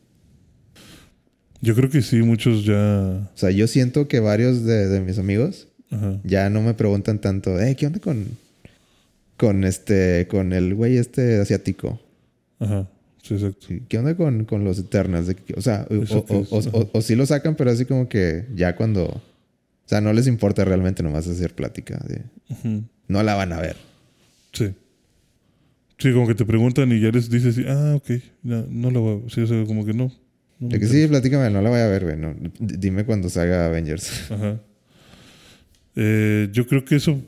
Yo 1.62 1.76
creo 1.76 1.90
que 1.90 2.02
sí, 2.02 2.18
muchos 2.24 2.66
ya. 2.66 3.30
O 3.34 3.38
sea, 3.38 3.52
yo 3.52 3.68
siento 3.68 4.08
que 4.08 4.20
varios 4.20 4.64
de, 4.66 4.88
de 4.88 5.00
mis 5.02 5.18
amigos 5.20 5.68
Ajá. 5.92 6.20
ya 6.24 6.50
no 6.50 6.62
me 6.62 6.74
preguntan 6.74 7.20
tanto, 7.20 7.60
eh, 7.60 7.76
¿qué 7.76 7.88
onda 7.88 8.00
con. 8.00 8.26
con 9.38 9.64
este. 9.64 10.28
con 10.28 10.54
el 10.54 10.74
güey 10.76 10.98
este 10.98 11.40
asiático? 11.40 12.00
Ajá. 12.60 12.88
Sí, 13.22 13.36
exacto. 13.36 13.68
Sí, 13.68 13.84
¿Qué 13.88 14.00
onda 14.00 14.16
con, 14.16 14.46
con 14.46 14.64
los 14.64 14.80
Eternals? 14.80 15.36
O 15.56 15.62
sea, 15.62 15.86
o, 15.92 15.94
¿Eso 15.96 16.26
qué 16.26 16.34
o- 16.50 16.90
o- 16.94 17.02
sí 17.02 17.16
lo 17.16 17.26
sacan, 17.28 17.56
pero 17.56 17.70
así 17.70 17.86
como 17.86 18.10
que 18.10 18.48
ya 18.56 18.76
cuando... 18.76 19.06
O 19.06 19.22
sea, 19.92 20.02
no 20.02 20.12
les 20.14 20.26
importa 20.26 20.66
realmente 20.66 21.04
nomás 21.04 21.28
hacer 21.28 21.54
plática. 21.54 22.04
Ujú. 22.50 22.84
no 23.08 23.22
la 23.24 23.36
van 23.36 23.54
a 23.54 23.60
ver. 23.60 23.76
Sí. 24.54 24.74
Sí, 26.00 26.14
como 26.14 26.26
que 26.28 26.34
te 26.34 26.46
preguntan 26.46 26.92
y 26.92 27.00
ya 27.00 27.10
les 27.12 27.30
dices, 27.30 27.60
ah, 27.68 27.94
ok, 27.98 28.10
ya, 28.42 28.66
no 28.70 28.90
lo 28.90 29.02
voy 29.02 29.24
a... 29.28 29.30
Sí, 29.30 29.42
o 29.42 29.48
sea, 29.48 29.64
como 29.66 29.86
que 29.86 29.94
no. 29.94 30.12
De 30.62 30.80
que 30.80 30.86
sí, 30.86 31.08
platícame, 31.08 31.50
no 31.50 31.60
la 31.62 31.72
voy 31.72 31.80
a 31.80 31.88
ver, 31.88 32.04
güey. 32.04 32.18
no. 32.18 32.36
Dime 32.60 33.04
cuando 33.04 33.30
salga 33.30 33.66
Avengers. 33.66 34.32
Ajá. 34.32 34.62
Eh, 35.96 36.50
yo 36.52 36.68
creo 36.68 36.86
que 36.86 36.96
eso 36.96 37.20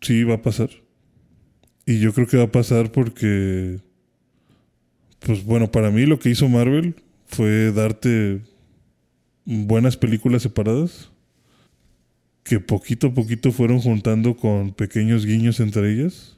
sí 0.00 0.24
va 0.24 0.34
a 0.34 0.42
pasar. 0.42 0.68
Y 1.86 2.00
yo 2.00 2.12
creo 2.12 2.26
que 2.26 2.36
va 2.36 2.44
a 2.44 2.52
pasar 2.52 2.90
porque, 2.90 3.80
pues 5.20 5.44
bueno, 5.44 5.70
para 5.70 5.92
mí 5.92 6.06
lo 6.06 6.18
que 6.18 6.30
hizo 6.30 6.48
Marvel 6.48 6.96
fue 7.26 7.70
darte 7.72 8.40
buenas 9.44 9.96
películas 9.96 10.42
separadas 10.42 11.10
que 12.42 12.58
poquito 12.58 13.08
a 13.08 13.14
poquito 13.14 13.52
fueron 13.52 13.80
juntando 13.80 14.36
con 14.36 14.72
pequeños 14.74 15.24
guiños 15.24 15.60
entre 15.60 15.92
ellas. 15.92 16.36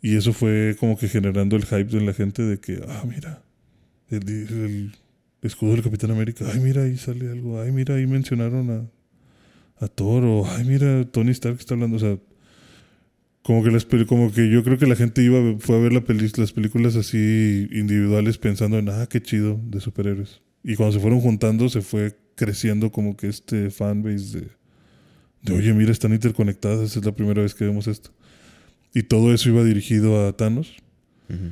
Y 0.00 0.16
eso 0.16 0.32
fue 0.32 0.76
como 0.78 0.96
que 0.96 1.08
generando 1.08 1.56
el 1.56 1.64
hype 1.64 1.84
de 1.84 2.00
la 2.02 2.12
gente 2.12 2.42
de 2.42 2.60
que, 2.60 2.80
ah, 2.88 3.04
mira, 3.04 3.42
el, 4.16 4.92
escudo 5.42 5.72
del 5.72 5.82
Capitán 5.82 6.10
América, 6.12 6.44
ay, 6.52 6.60
mira, 6.60 6.82
ahí 6.84 6.96
sale 6.96 7.28
algo, 7.30 7.60
ay, 7.60 7.72
mira, 7.72 7.96
ahí 7.96 8.06
mencionaron 8.06 8.70
a, 8.70 9.84
a 9.84 9.88
Thor, 9.88 10.46
ay, 10.48 10.64
mira, 10.64 11.04
Tony 11.04 11.30
Stark 11.32 11.58
está 11.58 11.74
hablando, 11.74 11.96
o 11.96 12.00
sea, 12.00 12.16
como 13.42 13.64
que, 13.64 13.70
las, 13.72 13.84
como 14.06 14.30
que 14.32 14.48
yo 14.50 14.62
creo 14.62 14.78
que 14.78 14.86
la 14.86 14.94
gente 14.94 15.22
iba, 15.22 15.58
fue 15.58 15.76
a 15.76 15.80
ver 15.80 15.92
la 15.92 16.02
peli- 16.02 16.30
las 16.36 16.52
películas 16.52 16.94
así 16.94 17.66
individuales 17.72 18.38
pensando 18.38 18.78
en, 18.78 18.88
ah, 18.88 19.06
qué 19.10 19.20
chido, 19.20 19.60
de 19.64 19.80
superhéroes. 19.80 20.40
Y 20.62 20.76
cuando 20.76 20.92
se 20.92 21.00
fueron 21.00 21.20
juntando, 21.20 21.68
se 21.68 21.82
fue 21.82 22.16
creciendo 22.36 22.92
como 22.92 23.16
que 23.16 23.26
este 23.26 23.70
fanbase 23.70 24.40
de, 24.42 24.48
de 25.42 25.52
oye, 25.54 25.74
mira, 25.74 25.90
están 25.90 26.12
interconectadas, 26.12 26.96
es 26.96 27.04
la 27.04 27.10
primera 27.16 27.42
vez 27.42 27.52
que 27.54 27.64
vemos 27.64 27.88
esto. 27.88 28.10
Y 28.94 29.02
todo 29.02 29.34
eso 29.34 29.48
iba 29.48 29.64
dirigido 29.64 30.24
a 30.28 30.36
Thanos. 30.36 30.76
Ujú. 31.28 31.50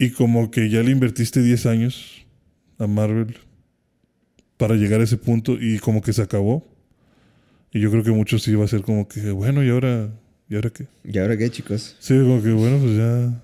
Y 0.00 0.12
como 0.12 0.50
que 0.50 0.70
ya 0.70 0.82
le 0.82 0.92
invertiste 0.92 1.42
10 1.42 1.66
años 1.66 2.24
a 2.78 2.86
Marvel 2.86 3.36
para 4.56 4.74
llegar 4.76 5.02
a 5.02 5.04
ese 5.04 5.18
punto 5.18 5.58
y 5.60 5.78
como 5.78 6.00
que 6.00 6.14
se 6.14 6.22
acabó. 6.22 6.66
Y 7.70 7.80
yo 7.80 7.90
creo 7.90 8.02
que 8.02 8.10
muchos 8.10 8.42
sí 8.42 8.54
va 8.54 8.64
a 8.64 8.68
ser 8.68 8.80
como 8.80 9.06
que, 9.06 9.30
bueno, 9.30 9.62
¿y 9.62 9.68
ahora, 9.68 10.08
¿y 10.48 10.54
ahora 10.54 10.70
qué? 10.70 10.86
¿Y 11.04 11.18
ahora 11.18 11.36
qué, 11.36 11.50
chicos? 11.50 11.96
Sí, 12.00 12.14
como 12.14 12.42
que, 12.42 12.50
bueno, 12.50 12.78
pues 12.78 12.96
ya 12.96 13.42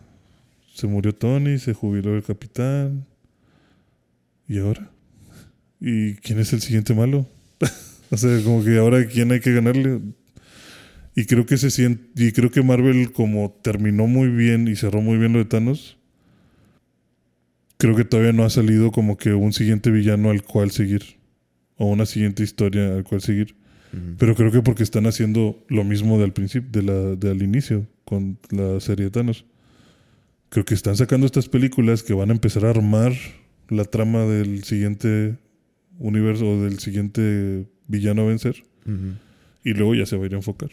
se 0.75 0.87
murió 0.87 1.15
Tony, 1.15 1.59
se 1.59 1.75
jubiló 1.75 2.17
el 2.17 2.23
capitán. 2.23 3.05
¿Y 4.49 4.59
ahora? 4.59 4.91
¿Y 5.79 6.15
quién 6.15 6.39
es 6.39 6.55
el 6.55 6.63
siguiente 6.63 6.95
malo? 6.95 7.29
o 8.11 8.17
sea, 8.17 8.43
como 8.43 8.65
que 8.65 8.79
ahora 8.79 9.07
quién 9.07 9.31
hay 9.31 9.41
que 9.41 9.53
ganarle. 9.53 10.01
Y 11.15 11.27
creo 11.27 11.45
que 11.45 11.59
se 11.59 11.71
siente, 11.71 12.25
y 12.25 12.33
creo 12.33 12.51
que 12.51 12.63
Marvel 12.63 13.13
como 13.13 13.51
terminó 13.63 14.07
muy 14.07 14.29
bien 14.29 14.69
y 14.69 14.75
cerró 14.75 15.03
muy 15.03 15.19
bien 15.19 15.35
lo 15.35 15.41
de 15.41 15.45
Thanos, 15.45 15.99
creo 17.77 17.97
que 17.97 18.05
todavía 18.05 18.33
no 18.33 18.45
ha 18.45 18.51
salido 18.51 18.91
como 18.91 19.17
que 19.17 19.35
un 19.35 19.53
siguiente 19.53 19.91
villano 19.91 20.31
al 20.31 20.43
cual 20.43 20.71
seguir 20.71 21.19
o 21.77 21.87
una 21.87 22.07
siguiente 22.07 22.43
historia 22.43 22.95
al 22.95 23.05
cual 23.05 23.21
seguir. 23.21 23.55
Pero 24.19 24.35
creo 24.35 24.53
que 24.53 24.61
porque 24.61 24.83
están 24.83 25.07
haciendo 25.07 25.65
lo 25.69 25.83
mismo 25.83 26.19
del 26.19 26.35
principio, 26.35 26.69
de 26.71 26.83
la, 26.83 27.17
del 27.17 27.43
inicio 27.43 27.87
con 28.05 28.39
la 28.51 28.79
serie 28.79 29.07
de 29.07 29.11
Thanos. 29.11 29.47
Creo 30.51 30.67
que 30.67 30.75
están 30.75 30.97
sacando 30.97 31.25
estas 31.25 31.49
películas 31.49 32.03
que 32.03 32.13
van 32.13 32.29
a 32.29 32.35
empezar 32.35 32.67
a 32.67 32.71
armar 32.71 33.15
la 33.71 33.85
trama 33.85 34.25
del 34.25 34.65
siguiente 34.65 35.39
universo 35.99 36.47
o 36.47 36.63
del 36.63 36.79
siguiente 36.79 37.69
villano 37.87 38.23
a 38.23 38.27
vencer. 38.27 38.65
Y 39.65 39.73
luego 39.73 39.95
ya 39.95 40.05
se 40.05 40.17
va 40.17 40.25
a 40.25 40.27
ir 40.27 40.35
a 40.35 40.39
enfocar. 40.39 40.71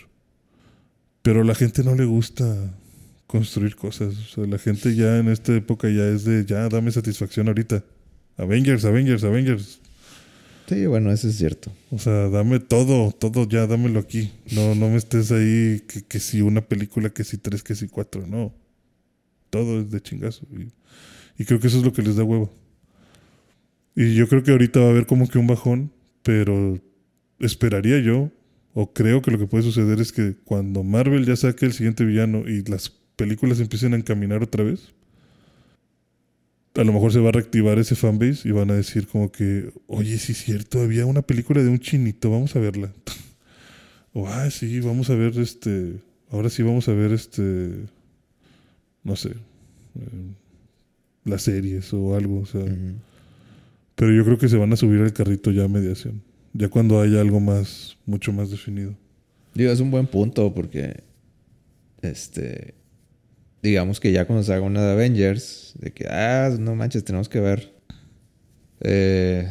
Pero 1.22 1.42
a 1.42 1.46
la 1.46 1.56
gente 1.56 1.84
no 1.84 1.96
le 1.96 2.04
gusta 2.04 2.78
construir 3.34 3.76
cosas. 3.76 4.16
O 4.16 4.36
sea, 4.36 4.46
la 4.46 4.60
gente 4.60 4.94
ya 4.94 5.18
en 5.18 5.28
esta 5.28 5.56
época 5.56 5.90
ya 5.90 6.08
es 6.08 6.24
de, 6.24 6.46
ya 6.46 6.70
dame 6.70 6.92
satisfacción 6.92 7.48
ahorita. 7.48 7.84
Avengers, 8.38 8.86
Avengers, 8.86 9.24
Avengers. 9.24 9.80
Sí, 10.68 10.86
bueno, 10.86 11.12
eso 11.12 11.28
es 11.28 11.36
cierto. 11.36 11.72
O 11.90 11.98
sea, 11.98 12.30
dame 12.30 12.60
todo, 12.60 13.12
todo 13.12 13.50
ya, 13.50 13.66
dámelo 13.66 14.00
aquí. 14.00 14.32
No, 14.52 14.76
no 14.76 14.88
me 14.88 14.98
estés 14.98 15.32
ahí 15.32 15.82
que, 15.88 16.04
que 16.04 16.20
si 16.20 16.44
una 16.44 16.62
película, 16.62 17.10
que 17.10 17.24
si 17.24 17.40
tres, 17.40 17.64
que 17.64 17.74
si 17.74 17.88
cuatro. 17.88 18.28
No. 18.28 18.54
Todo 19.50 19.82
es 19.82 19.90
de 19.90 20.00
chingazo. 20.00 20.46
Y, 20.52 20.72
y 21.42 21.46
creo 21.46 21.60
que 21.60 21.66
eso 21.66 21.80
es 21.80 21.84
lo 21.84 21.92
que 21.92 22.04
les 22.04 22.16
da 22.16 22.24
huevo. 22.24 22.54
Y 23.96 24.14
yo 24.14 24.28
creo 24.28 24.44
que 24.44 24.52
ahorita 24.52 24.80
va 24.80 24.86
a 24.86 24.90
haber 24.92 25.08
como 25.08 25.28
que 25.28 25.40
un 25.40 25.48
bajón, 25.48 25.92
pero 26.22 26.80
esperaría 27.40 27.98
yo, 28.00 28.30
o 28.76 28.94
creo 28.94 29.24
que 29.24 29.32
lo 29.32 29.40
que 29.40 29.48
puede 29.48 29.64
suceder 29.64 30.00
es 30.00 30.12
que 30.12 30.36
cuando 30.44 30.84
Marvel 30.84 31.26
ya 31.26 31.36
saque 31.36 31.66
el 31.66 31.74
siguiente 31.74 32.06
villano 32.06 32.48
y 32.48 32.64
las 32.66 32.92
películas 33.16 33.60
empiecen 33.60 33.94
a 33.94 33.98
encaminar 33.98 34.44
otra 34.44 34.64
vez, 34.64 34.94
a 36.76 36.84
lo 36.84 36.92
mejor 36.92 37.14
se 37.14 37.20
va 37.20 37.30
a 37.30 37.34
reactivar 37.34 37.78
ese 37.78 37.96
fanbase 37.96 38.48
y 38.48 38.52
van 38.52 38.72
a 38.72 38.76
decir 38.76 39.08
como 39.08 39.32
que, 39.32 39.72
oye, 39.88 40.18
sí 40.18 40.32
es 40.32 40.40
cierto, 40.40 40.82
había 40.82 41.06
una 41.06 41.22
película 41.22 41.62
de 41.62 41.70
un 41.70 41.80
chinito, 41.80 42.32
vamos 42.32 42.56
a 42.56 42.60
verla. 42.60 42.92
o, 44.14 44.28
ah, 44.28 44.50
sí, 44.50 44.80
vamos 44.80 45.10
a 45.10 45.16
ver 45.16 45.38
este, 45.38 46.00
ahora 46.32 46.50
sí 46.50 46.64
vamos 46.64 46.88
a 46.88 46.94
ver 46.94 47.12
este, 47.12 47.86
no 49.04 49.16
sé, 49.16 49.30
eh, 49.30 50.34
las 51.26 51.44
series 51.44 51.94
o 51.94 52.16
algo, 52.16 52.40
o 52.40 52.46
sea. 52.46 52.66
Pero 53.96 54.12
yo 54.12 54.26
creo 54.26 54.40
que 54.40 54.50
se 54.50 54.58
van 54.58 54.74
a 54.74 54.76
subir 54.76 55.02
al 55.02 55.14
carrito 55.14 55.52
ya 55.52 55.66
a 55.66 55.68
mediación, 55.68 56.24
ya 56.54 56.70
cuando 56.70 57.00
haya 57.00 57.22
algo 57.22 57.40
más, 57.40 57.98
mucho 58.08 58.34
más 58.34 58.50
definido. 58.50 58.96
Digo, 59.54 59.72
es 59.72 59.80
un 59.80 59.92
buen 59.92 60.08
punto 60.08 60.52
porque, 60.54 61.04
este, 62.02 62.74
digamos 63.64 64.00
que 64.00 64.12
ya 64.12 64.26
cuando 64.26 64.44
se 64.44 64.54
haga 64.54 64.62
una 64.62 64.86
de 64.86 64.92
Avengers, 64.92 65.74
de 65.80 65.92
que, 65.92 66.06
ah, 66.08 66.56
no 66.60 66.76
manches, 66.76 67.04
tenemos 67.04 67.28
que 67.30 67.40
ver. 67.40 67.74
Eh, 68.82 69.48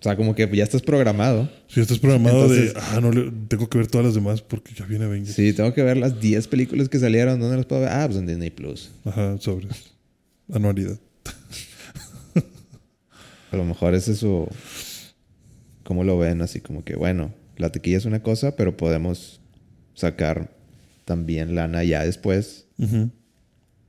o 0.00 0.02
sea, 0.02 0.16
como 0.16 0.34
que 0.34 0.48
ya 0.56 0.64
estás 0.64 0.82
programado. 0.82 1.48
Si 1.68 1.80
estás 1.80 1.98
programado 2.00 2.48
de, 2.48 2.72
ah, 2.74 2.98
no, 3.00 3.12
le- 3.12 3.30
tengo 3.48 3.68
que 3.68 3.78
ver 3.78 3.86
todas 3.86 4.06
las 4.06 4.14
demás 4.14 4.42
porque 4.42 4.74
ya 4.74 4.84
viene 4.86 5.04
Avengers. 5.04 5.36
Sí, 5.36 5.52
tengo 5.52 5.72
que 5.74 5.82
ver 5.84 5.96
las 5.96 6.18
10 6.20 6.48
películas 6.48 6.88
que 6.88 6.98
salieron. 6.98 7.38
¿Dónde 7.38 7.56
las 7.56 7.66
puedo 7.66 7.82
ver? 7.82 7.90
Ah, 7.92 8.04
pues 8.06 8.18
en 8.18 8.26
Disney 8.26 8.50
Plus. 8.50 8.90
Ajá, 9.04 9.36
sobres. 9.38 9.92
Anualidad. 10.52 10.98
A 13.52 13.56
lo 13.56 13.64
mejor 13.64 13.94
es 13.94 14.08
eso. 14.08 14.48
¿Cómo 15.84 16.04
lo 16.04 16.18
ven? 16.18 16.40
Así 16.42 16.60
como 16.60 16.84
que, 16.84 16.96
bueno, 16.96 17.32
la 17.56 17.70
tequilla 17.70 17.98
es 17.98 18.04
una 18.06 18.22
cosa, 18.22 18.56
pero 18.56 18.76
podemos 18.76 19.40
sacar 19.94 20.50
también 21.04 21.54
lana 21.54 21.84
ya 21.84 22.04
después. 22.04 22.66
Ujú. 22.78 23.10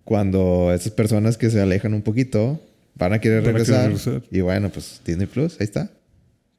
Cuando 0.03 0.71
esas 0.73 0.91
personas 0.91 1.37
que 1.37 1.49
se 1.49 1.61
alejan 1.61 1.93
un 1.93 2.01
poquito 2.01 2.59
van 2.95 3.13
a 3.13 3.19
querer 3.19 3.43
regresar. 3.43 3.85
regresar. 3.85 4.21
Y 4.31 4.41
bueno, 4.41 4.69
pues 4.69 5.01
Disney 5.05 5.27
Plus, 5.27 5.53
ahí 5.59 5.63
está. 5.65 5.91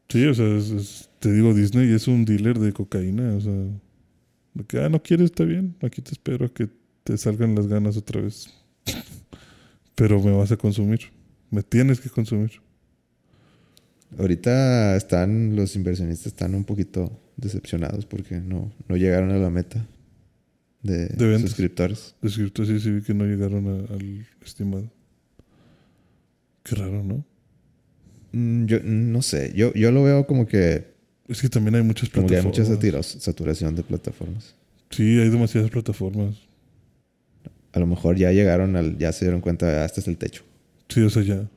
Sí, 0.09 0.25
o 0.27 0.35
sea, 0.35 0.47
es- 0.57 0.71
es- 0.71 1.09
te 1.19 1.33
digo, 1.33 1.53
Disney 1.55 1.93
es 1.93 2.09
un 2.09 2.25
dealer 2.25 2.59
de 2.59 2.73
cocaína. 2.73 3.35
O 3.37 3.41
sea, 3.41 3.53
de 4.55 4.65
que, 4.67 4.79
ah, 4.81 4.89
no 4.89 5.03
quieres, 5.03 5.27
está 5.27 5.45
bien. 5.45 5.75
Aquí 5.83 6.01
te 6.03 6.13
espero 6.13 6.47
a 6.47 6.49
que 6.53 6.69
te 7.05 7.17
salgan 7.19 7.55
las 7.55 7.67
ganas 7.67 7.97
otra 7.97 8.21
vez. 8.21 8.49
Pero 9.95 10.21
me 10.23 10.33
vas 10.33 10.51
a 10.53 10.57
consumir. 10.57 11.01
Me 11.51 11.63
tienes 11.63 12.01
que 12.01 12.09
consumir. 12.11 12.53
Ahorita 14.19 14.97
están, 14.97 15.57
los 15.57 15.75
inversionistas 15.77 16.29
están 16.29 16.55
un 16.55 16.65
poquito 16.65 17.11
decepcionados 17.37 18.07
porque 18.07 18.37
no, 18.41 18.71
no 18.89 18.97
llegaron 18.97 19.31
a 19.31 19.39
la 19.39 19.51
meta 19.51 19.85
de, 20.85 21.07
De 21.09 21.27
ventas. 21.27 21.51
suscriptores. 21.51 22.15
De 22.23 22.29
cierto, 22.31 22.65
sí, 22.65 22.79
sí 22.79 22.91
vi 22.93 23.03
que 23.03 23.13
no 23.15 23.25
llegaron 23.25 23.67
a- 23.67 23.93
al 23.95 24.27
estimado. 24.45 24.89
Qué 26.63 26.77
raro, 26.77 27.03
¿no? 27.03 27.25
Mm, 28.33 28.67
Yo 28.67 28.79
no 28.85 29.21
sé, 29.23 29.53
yo, 29.57 29.73
yo 29.75 29.91
lo 29.91 30.03
veo 30.05 30.27
como 30.27 30.47
que, 30.47 30.95
Es 31.27 31.41
que 31.41 31.49
también 31.49 31.75
hay 31.77 31.83
muchas 31.83 32.09
como 32.11 32.27
que 32.27 32.37
hay 32.37 32.43
plataformas. 32.43 32.69
mucha 32.69 32.81
satiros- 32.81 33.17
saturación 33.21 33.75
de 33.75 33.83
plataformas. 33.83 34.55
Sí, 34.91 35.19
hay 35.19 35.29
demasiadas 35.31 35.71
plataformas. 35.71 36.37
A 37.73 37.81
lo 37.81 37.87
mejor 37.87 38.17
ya 38.17 38.31
llegaron 38.31 38.77
al, 38.77 38.97
ya 38.99 39.11
se 39.13 39.25
dieron 39.25 39.41
cuenta, 39.41 39.67
ah, 39.83 39.85
este 39.87 40.01
es 40.01 40.07
el 40.09 40.17
techo. 40.19 40.45
Sí, 40.89 41.01
o 41.01 41.11
sea, 41.11 41.23
ya. 41.23 41.49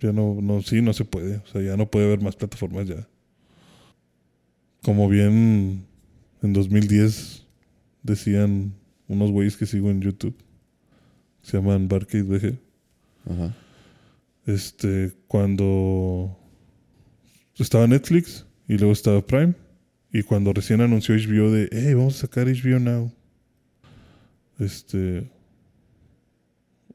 Ya 0.00 0.10
no, 0.12 0.40
no, 0.42 0.62
sí, 0.62 0.80
no 0.82 0.92
se 0.94 1.04
puede. 1.04 1.36
O 1.36 1.46
sea, 1.46 1.62
ya 1.62 1.76
no 1.76 1.88
puede 1.90 2.06
haber 2.06 2.20
más 2.20 2.34
plataformas 2.34 2.88
ya. 2.88 3.06
Como 4.82 5.08
bien 5.08 5.84
en 6.42 6.52
2010 6.52 7.41
decían 8.02 8.74
unos 9.08 9.30
güeyes 9.30 9.56
que 9.56 9.66
sigo 9.66 9.90
en 9.90 10.00
YouTube. 10.00 10.36
Se 11.42 11.56
llaman 11.56 11.88
Barcade 11.88 12.22
VG. 12.22 12.58
Ajá. 13.30 13.54
Este, 14.46 15.12
cuando 15.28 16.36
estaba 17.56 17.86
Netflix 17.86 18.46
y 18.68 18.78
luego 18.78 18.92
estaba 18.92 19.24
Prime. 19.24 19.54
Y 20.12 20.22
cuando 20.22 20.52
recién 20.52 20.80
anunció 20.80 21.14
HBO 21.14 21.50
de, 21.50 21.68
hey, 21.72 21.94
vamos 21.94 22.16
a 22.16 22.26
sacar 22.26 22.46
HBO 22.46 22.78
Now. 22.78 23.12
Este. 24.58 25.30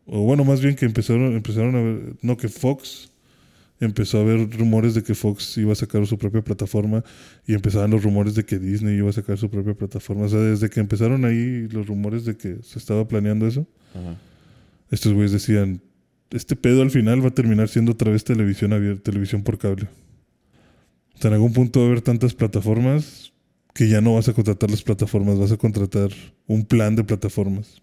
O 0.05 0.22
bueno, 0.22 0.45
más 0.45 0.62
bien 0.62 0.76
que 0.76 0.86
empezaron, 0.86 1.36
empezaron 1.36 1.76
a 1.76 1.82
ver. 1.82 2.16
No, 2.22 2.38
que 2.38 2.47
Fox 2.47 3.12
empezó 3.80 4.17
a 4.17 4.21
haber 4.21 4.49
rumores 4.57 4.93
de 4.93 5.03
que 5.03 5.15
Fox 5.15 5.57
iba 5.57 5.71
a 5.71 5.75
sacar 5.75 6.05
su 6.07 6.17
propia 6.17 6.41
plataforma. 6.41 7.03
Y 7.45 7.53
empezaban 7.53 7.91
los 7.91 8.03
rumores 8.03 8.36
de 8.36 8.45
que 8.45 8.59
Disney 8.59 8.97
iba 8.97 9.09
a 9.09 9.13
sacar 9.13 9.38
su 9.38 9.49
propia 9.49 9.73
plataforma. 9.73 10.25
O 10.25 10.30
sea, 10.30 10.39
desde 10.39 10.69
que 10.69 10.80
empezaron 10.80 11.25
ahí 11.25 11.67
los 11.69 11.88
rumores 11.88 12.25
de 12.25 12.36
que 12.38 12.57
se 12.63 12.80
estaba 12.80 13.07
planeando 13.07 13.47
eso 13.47 13.67
Ajá. 13.93 14.15
estos 14.91 15.13
güeyes 15.13 15.32
decían, 15.32 15.82
este 16.32 16.55
pedo 16.55 16.82
al 16.82 16.91
final 16.91 17.23
va 17.23 17.30
a 17.30 17.34
terminar 17.34 17.69
siendo 17.69 17.93
otra 17.93 18.11
vez 18.11 18.23
televisión 18.23 18.73
abierta, 18.73 19.03
televisión 19.03 19.43
por 19.43 19.57
cable. 19.57 19.88
O 21.15 21.21
sea, 21.21 21.30
en 21.30 21.36
algún 21.36 21.53
punto 21.53 21.80
va 21.80 21.86
a 21.86 21.89
haber 21.89 22.01
tantas 22.01 22.34
plataformas 22.34 23.34
que 23.73 23.88
ya 23.88 24.01
no 24.01 24.15
vas 24.15 24.28
a 24.28 24.34
contratar 24.34 24.69
las 24.69 24.82
plataformas, 24.82 25.38
vas 25.38 25.51
a 25.51 25.57
contratar 25.57 26.09
un 26.47 26.65
plan 26.65 26.95
de 26.95 27.03
plataformas. 27.03 27.82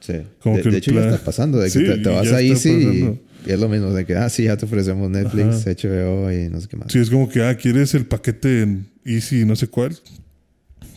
Sí. 0.00 0.14
Como 0.40 0.56
de 0.56 0.62
que 0.62 0.68
de 0.70 0.76
el 0.76 0.78
hecho, 0.82 0.92
plan- 0.92 1.04
ya 1.04 1.10
está 1.14 1.24
pasando. 1.24 1.58
De 1.58 1.66
que 1.72 1.78
Sí, 1.78 1.84
te, 1.84 1.98
te 1.98 2.10
y 2.10 2.14
vas 2.14 2.28
ya 2.30 2.36
a 2.36 2.40
está 2.40 2.68
Easy 2.68 2.70
y, 2.70 3.48
y 3.48 3.52
es 3.52 3.60
lo 3.60 3.68
mismo. 3.68 3.92
De 3.92 4.04
que, 4.06 4.14
ah, 4.16 4.28
sí, 4.28 4.44
ya 4.44 4.56
te 4.56 4.64
ofrecemos 4.66 5.10
Netflix, 5.10 5.66
Ajá. 5.66 5.70
HBO 5.72 6.32
y 6.32 6.48
no 6.48 6.60
sé 6.60 6.68
qué 6.68 6.76
más. 6.76 6.92
Sí, 6.92 6.98
es 6.98 7.10
como 7.10 7.28
que, 7.28 7.42
ah, 7.42 7.56
¿quieres 7.56 7.94
el 7.94 8.06
paquete 8.06 8.62
en 8.62 8.86
Easy 9.04 9.44
no 9.44 9.56
sé 9.56 9.68
cuál? 9.68 9.96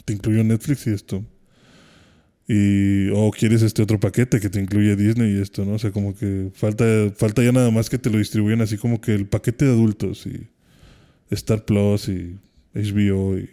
Te 0.05 0.13
incluyo 0.13 0.43
Netflix 0.43 0.85
y 0.87 0.91
esto. 0.91 1.25
Y, 2.47 3.09
o 3.13 3.31
quieres 3.31 3.61
este 3.61 3.81
otro 3.81 3.99
paquete 3.99 4.39
que 4.41 4.49
te 4.49 4.59
incluye 4.59 4.95
Disney 4.95 5.37
y 5.37 5.41
esto, 5.41 5.63
¿no? 5.63 5.73
O 5.73 5.79
sea, 5.79 5.91
como 5.91 6.13
que 6.15 6.49
falta, 6.53 6.83
falta 7.15 7.41
ya 7.43 7.51
nada 7.53 7.71
más 7.71 7.89
que 7.89 7.97
te 7.97 8.09
lo 8.09 8.17
distribuyan 8.17 8.59
así 8.61 8.77
como 8.77 8.99
que 8.99 9.13
el 9.13 9.25
paquete 9.27 9.65
de 9.65 9.71
adultos 9.71 10.25
y 10.27 10.47
Star 11.29 11.63
Plus 11.63 12.09
y 12.09 12.37
HBO 12.73 13.37
y. 13.37 13.49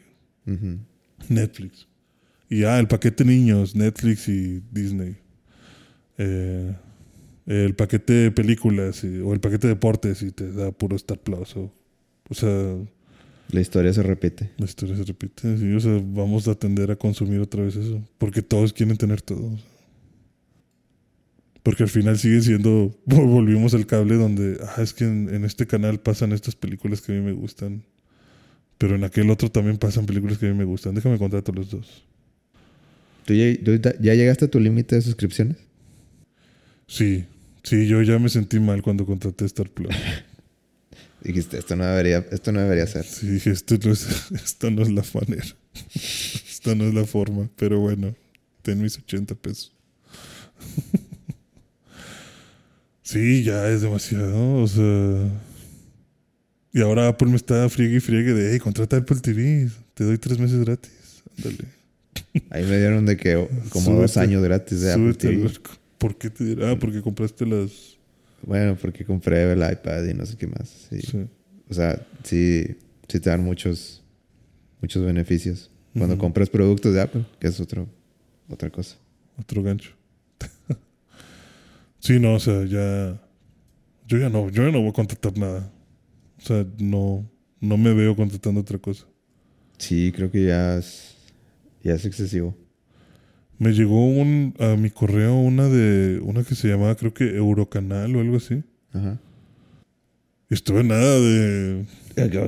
Netflix. 1.28 1.86
Y 2.49 2.64
ah, 2.64 2.78
el 2.80 2.88
paquete 2.88 3.24
niños, 3.24 3.76
Netflix 3.76 4.28
y 4.28 4.62
Disney. 4.72 5.16
Eh, 6.19 6.75
el 7.47 7.75
paquete 7.75 8.12
de 8.12 8.31
películas 8.31 9.03
y- 9.05 9.21
o 9.21 9.33
el 9.33 9.41
paquete 9.41 9.69
de 9.69 9.75
deportes 9.75 10.23
y 10.23 10.31
te 10.33 10.53
da 10.53 10.71
puro 10.73 10.97
Star 10.97 11.19
Plus. 11.19 11.57
O, 11.57 11.73
o 12.29 12.35
sea, 12.35 12.77
La 13.51 13.61
historia 13.61 13.93
se 13.93 14.03
repite. 14.03 14.51
la 14.59 14.66
historia 14.66 14.97
se 14.97 15.05
repite. 15.05 15.57
sí, 15.57 15.73
o 15.73 15.81
sea, 15.81 15.93
vamos 16.05 16.47
a 16.49 16.55
tender 16.55 16.91
a 16.91 16.97
consumir 16.97 17.41
otra 17.41 17.62
vez 17.62 17.77
eso. 17.77 18.03
Porque 18.19 18.43
todos 18.43 18.73
quieren 18.73 18.97
tener 18.99 19.23
todo. 19.23 19.57
Porque 21.62 21.83
al 21.83 21.89
final 21.89 22.19
sigue 22.19 22.41
siendo. 22.43 22.95
Volvimos 23.07 23.75
al 23.75 23.87
cable 23.87 24.16
donde. 24.16 24.59
Ah, 24.77 24.83
es 24.83 24.93
que 24.93 25.05
en, 25.05 25.33
en 25.35 25.45
este 25.45 25.66
canal 25.66 26.01
pasan 26.01 26.33
estas 26.33 26.55
películas 26.57 27.01
que 27.01 27.12
a 27.12 27.14
mí 27.14 27.21
me 27.23 27.33
gustan. 27.33 27.83
Pero 28.79 28.95
en 28.95 29.05
aquel 29.05 29.29
otro 29.31 29.51
también 29.51 29.77
pasan 29.77 30.07
películas 30.07 30.39
que 30.39 30.47
a 30.47 30.53
mí 30.53 30.57
me 30.59 30.64
gustan. 30.64 30.95
Déjame 30.95 31.19
contratar 31.19 31.55
los 31.55 31.71
dos. 31.71 32.05
¿Tú 33.25 33.35
ya, 33.35 33.53
tú 33.62 33.73
ya 34.01 34.14
llegaste 34.14 34.45
a 34.47 34.49
tu 34.51 34.61
límite 34.61 34.95
de 34.97 35.03
suscripciones? 35.03 35.57
Sí, 36.89 37.26
sí, 37.62 37.86
yo 37.86 38.03
ya 38.03 38.18
me 38.18 38.30
sentí 38.30 38.59
mal 38.59 38.82
cuando 38.82 39.07
contraté 39.07 39.45
Star 39.45 39.68
Plus. 39.68 39.95
Dijiste, 41.22 41.59
esto 41.59 41.76
no 41.76 41.84
debería, 41.84 42.24
esto 42.30 42.51
no 42.51 42.61
debería 42.61 42.86
ser. 42.86 43.05
Sí, 43.05 43.28
dije, 43.28 43.51
esto 43.51 43.76
no 43.84 43.93
es, 43.93 44.07
esto 44.45 44.70
no 44.70 44.82
es 44.82 44.91
la 44.91 45.05
manera. 45.14 45.47
Esta 45.95 46.74
no 46.74 46.89
es 46.89 46.95
la 46.95 47.05
forma. 47.05 47.49
Pero 47.57 47.78
bueno, 47.78 48.14
ten 48.62 48.82
mis 48.82 48.99
80 48.99 49.34
pesos. 49.36 49.72
sí, 53.03 53.45
ya 53.45 53.68
es 53.68 53.82
demasiado. 53.82 54.57
O 54.57 54.66
sea. 54.66 55.28
Y 56.72 56.80
ahora 56.80 57.09
Apple 57.09 57.28
me 57.28 57.36
está 57.36 57.68
friegue 57.68 57.97
y 57.97 58.01
friegue 58.01 58.34
de, 58.34 58.53
hey, 58.53 58.59
contrata 58.59 58.97
Apple 58.97 59.18
TV. 59.20 59.68
Te 59.95 60.05
doy 60.05 60.18
tres 60.18 60.39
meses 60.39 60.64
gratis. 60.64 61.22
Ándale. 61.36 61.64
Ahí 62.51 62.64
me 62.64 62.78
dieron 62.78 63.07
de 63.07 63.16
que 63.16 63.49
como 63.70 63.93
dos 64.01 64.16
años 64.16 64.43
gratis 64.43 64.80
de 64.80 64.93
Apple 64.93 65.09
al 65.09 65.16
TV. 65.16 65.45
barco. 65.45 65.70
¿Por 65.99 66.16
qué 66.16 66.30
te 66.30 66.44
dirá? 66.44 66.70
Ah, 66.70 66.78
porque 66.78 67.03
compraste 67.03 67.44
las. 67.44 67.99
Bueno, 68.42 68.76
porque 68.80 69.05
compré 69.05 69.53
el 69.53 69.59
iPad 69.59 70.05
y 70.05 70.14
no 70.14 70.24
sé 70.24 70.36
qué 70.36 70.46
más. 70.46 70.68
Sí. 70.88 71.01
Sí. 71.01 71.26
O 71.68 71.74
sea, 71.74 72.07
sí, 72.22 72.64
sí 73.09 73.20
te 73.20 73.30
dan 73.30 73.44
muchos, 73.44 74.03
muchos 74.80 75.05
beneficios. 75.05 75.70
Cuando 75.92 76.16
compras 76.16 76.49
productos 76.49 76.94
de 76.94 77.01
Apple, 77.01 77.24
que 77.40 77.49
es 77.49 77.59
otro, 77.59 77.88
otra 78.49 78.70
cosa. 78.70 78.96
Otro 79.36 79.62
gancho. 79.64 79.92
sí, 81.99 82.20
no, 82.20 82.34
o 82.34 82.40
sea, 82.40 82.64
ya. 82.64 83.20
Yo 84.07 84.16
ya 84.16 84.28
no, 84.28 84.49
yo 84.49 84.64
ya 84.64 84.70
no 84.70 84.80
voy 84.80 84.90
a 84.90 84.92
contratar 84.92 85.36
nada. 85.36 85.72
O 86.38 86.40
sea, 86.40 86.64
no, 86.78 87.28
no 87.61 87.76
me 87.76 87.92
veo 87.92 88.14
contratando 88.14 88.61
otra 88.61 88.78
cosa. 88.78 89.07
Sí, 89.76 90.12
creo 90.14 90.30
que 90.30 90.46
ya 90.46 90.78
es, 90.78 91.16
ya 91.82 91.94
es 91.94 92.05
excesivo. 92.05 92.57
Me 93.59 93.73
llegó 93.73 94.07
un, 94.07 94.55
a 94.61 94.77
mi 94.77 94.91
correo 94.91 95.35
una 95.35 95.69
de 95.69 96.21
una 96.21 96.45
que 96.45 96.55
se 96.55 96.69
llamaba 96.69 96.95
creo 96.97 97.13
que 97.13 97.37
Eurocanal 97.37 98.15
o 98.17 98.21
algo 98.21 98.37
así. 98.37 98.63
Ajá. 98.93 99.19
Y 100.51 100.55
estuve 100.55 100.83
nada 100.85 101.19
de 101.21 101.85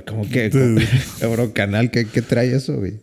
Como 0.06 0.28
que 0.28 0.48
de- 0.50 0.86
Eurocanal, 1.20 1.90
¿qué, 1.90 2.06
¿qué 2.06 2.22
trae 2.22 2.54
eso, 2.54 2.76
güey? 2.78 2.94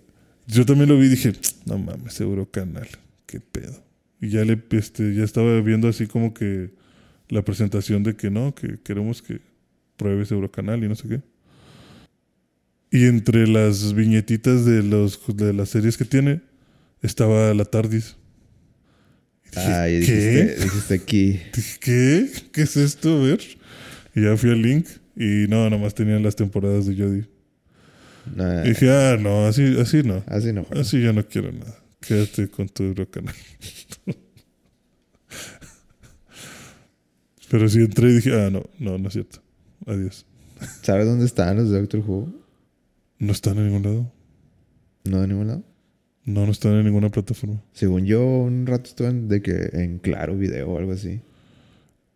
yo 0.48 0.66
también 0.66 0.88
lo 0.88 0.98
vi 0.98 1.08
y 1.08 1.10
dije, 1.10 1.34
no 1.66 1.78
mames, 1.78 2.22
Eurocanal, 2.22 2.88
qué 3.26 3.42
pedo. 3.42 3.84
Y 4.22 4.30
ya 4.30 4.46
le 4.46 4.58
este 4.72 5.14
ya 5.14 5.24
estaba 5.26 5.60
viendo 5.62 5.90
así 5.90 6.08
como 6.08 6.34
que 6.34 6.72
la 7.28 7.44
presentación 7.44 8.04
de 8.04 8.16
que 8.16 8.30
no, 8.32 8.56
que 8.56 8.80
queremos 8.82 9.22
que 9.22 9.42
pruebes 9.98 10.32
Eurocanal 10.32 10.82
y 10.84 10.88
no 10.88 10.96
sé 10.96 11.10
qué. 11.10 11.22
Y 12.90 13.06
entre 13.06 13.46
las 13.48 13.94
viñetitas 13.94 14.64
de 14.64 14.82
los 14.82 15.20
de 15.36 15.52
las 15.54 15.68
series 15.70 15.98
que 15.98 16.06
tiene 16.06 16.40
estaba 17.02 17.54
la 17.54 17.66
Tardis. 17.66 18.16
Y 19.46 19.50
dije, 19.50 19.62
Ah, 19.72 19.86
¿qué? 19.88 20.56
dijiste, 20.64 20.94
aquí. 20.96 21.40
Dije, 21.56 21.78
¿qué? 21.80 22.30
¿Qué 22.52 22.62
es 22.62 22.78
esto? 22.78 23.18
A 23.18 23.24
ver. 23.24 23.40
Y 24.16 24.24
ya 24.24 24.36
fui 24.38 24.50
al 24.52 24.62
link 24.62 24.88
y 25.16 25.48
no, 25.48 25.70
nomás 25.70 25.94
tenían 25.96 26.22
las 26.24 26.36
temporadas 26.36 26.86
de 26.86 26.96
Jodie. 26.96 27.30
Nah, 28.36 28.66
Y 28.66 28.70
dije, 28.70 28.92
ah, 28.92 29.18
no, 29.20 29.46
así, 29.48 29.78
así 29.80 30.04
no. 30.04 30.24
así 30.28 30.52
no. 30.54 30.66
Así 30.72 31.02
ya 31.02 31.14
no 31.14 31.26
quiero 31.26 31.52
nada. 31.52 31.80
Quédate 32.02 32.50
con 32.50 32.68
tu 32.68 32.84
Eurocanal. 32.84 33.34
Pero 37.50 37.70
sí 37.70 37.80
entré 37.80 38.10
y 38.10 38.16
dije, 38.16 38.34
ah, 38.40 38.50
no, 38.50 38.64
no, 38.80 38.98
no 38.98 39.08
es 39.08 39.14
cierto. 39.14 39.42
Adiós. 39.86 40.26
¿Sabes 40.82 41.06
dónde 41.06 41.26
están 41.26 41.56
los 41.58 41.70
de 41.70 41.80
Doctor 41.80 42.02
Who? 42.06 42.28
No 43.20 43.32
están 43.32 43.58
en 43.58 43.68
ningún 43.68 43.84
lado. 43.84 44.12
No 45.06 45.22
de 45.22 45.28
ningún 45.28 45.48
lado. 45.48 45.64
No, 46.28 46.46
no 46.46 46.52
están 46.52 46.74
en 46.74 46.84
ninguna 46.84 47.10
plataforma. 47.10 47.64
Según 47.72 48.06
yo, 48.06 48.22
un 48.22 48.68
rato 48.68 48.90
estuve 48.90 49.08
en, 49.08 49.30
de 49.30 49.42
que 49.42 49.70
en 49.72 49.98
Claro 50.00 50.38
Video 50.38 50.70
o 50.70 50.78
algo 50.78 50.92
así. 50.92 51.22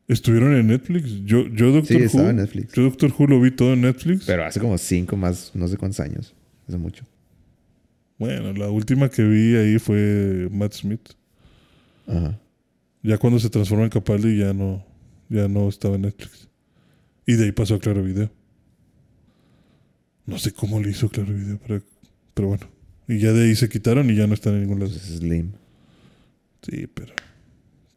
Estuvieron 0.09 0.53
en 0.53 0.67
Netflix. 0.67 1.23
Yo, 1.23 1.47
yo 1.47 1.71
Doctor 1.71 1.97
Sí, 1.97 2.03
estaba 2.03 2.25
Who. 2.25 2.29
en 2.31 2.35
Netflix. 2.35 2.73
Yo 2.73 2.83
Doctor 2.83 3.13
Who 3.17 3.27
lo 3.27 3.39
vi 3.39 3.51
todo 3.51 3.71
en 3.71 3.81
Netflix. 3.81 4.25
Pero 4.25 4.43
hace 4.43 4.59
como 4.59 4.77
cinco 4.77 5.15
más, 5.15 5.51
no 5.55 5.65
sé 5.69 5.77
cuántos 5.77 6.01
años. 6.01 6.35
Hace 6.67 6.77
mucho. 6.77 7.05
Bueno, 8.17 8.51
la 8.51 8.69
última 8.69 9.07
que 9.07 9.23
vi 9.23 9.55
ahí 9.55 9.79
fue 9.79 10.49
Matt 10.51 10.73
Smith. 10.73 11.11
Ajá. 12.05 12.37
Ya 13.03 13.17
cuando 13.17 13.39
se 13.39 13.49
transforma 13.49 13.85
en 13.85 13.91
Capaldi 13.91 14.37
ya 14.37 14.51
no, 14.53 14.85
ya 15.29 15.47
no 15.47 15.69
estaba 15.69 15.95
en 15.95 16.01
Netflix. 16.01 16.49
Y 17.25 17.35
de 17.35 17.45
ahí 17.45 17.51
pasó 17.53 17.75
a 17.75 17.79
Claro 17.79 18.03
Video. 18.03 18.29
No 20.25 20.37
sé 20.37 20.51
cómo 20.51 20.81
le 20.81 20.89
hizo 20.89 21.07
Claro 21.07 21.33
Video, 21.33 21.57
pero, 21.65 21.81
pero 22.33 22.47
bueno. 22.49 22.80
Y 23.07 23.19
ya 23.19 23.33
de 23.33 23.45
ahí 23.45 23.55
se 23.55 23.69
quitaron 23.69 24.09
y 24.09 24.15
ya 24.15 24.27
no 24.27 24.33
están 24.33 24.53
en 24.53 24.61
ningún 24.61 24.79
lado. 24.79 24.91
Pues 24.91 25.09
es 25.09 25.17
Slim. 25.17 25.51
Sí, 26.61 26.87
pero 26.93 27.13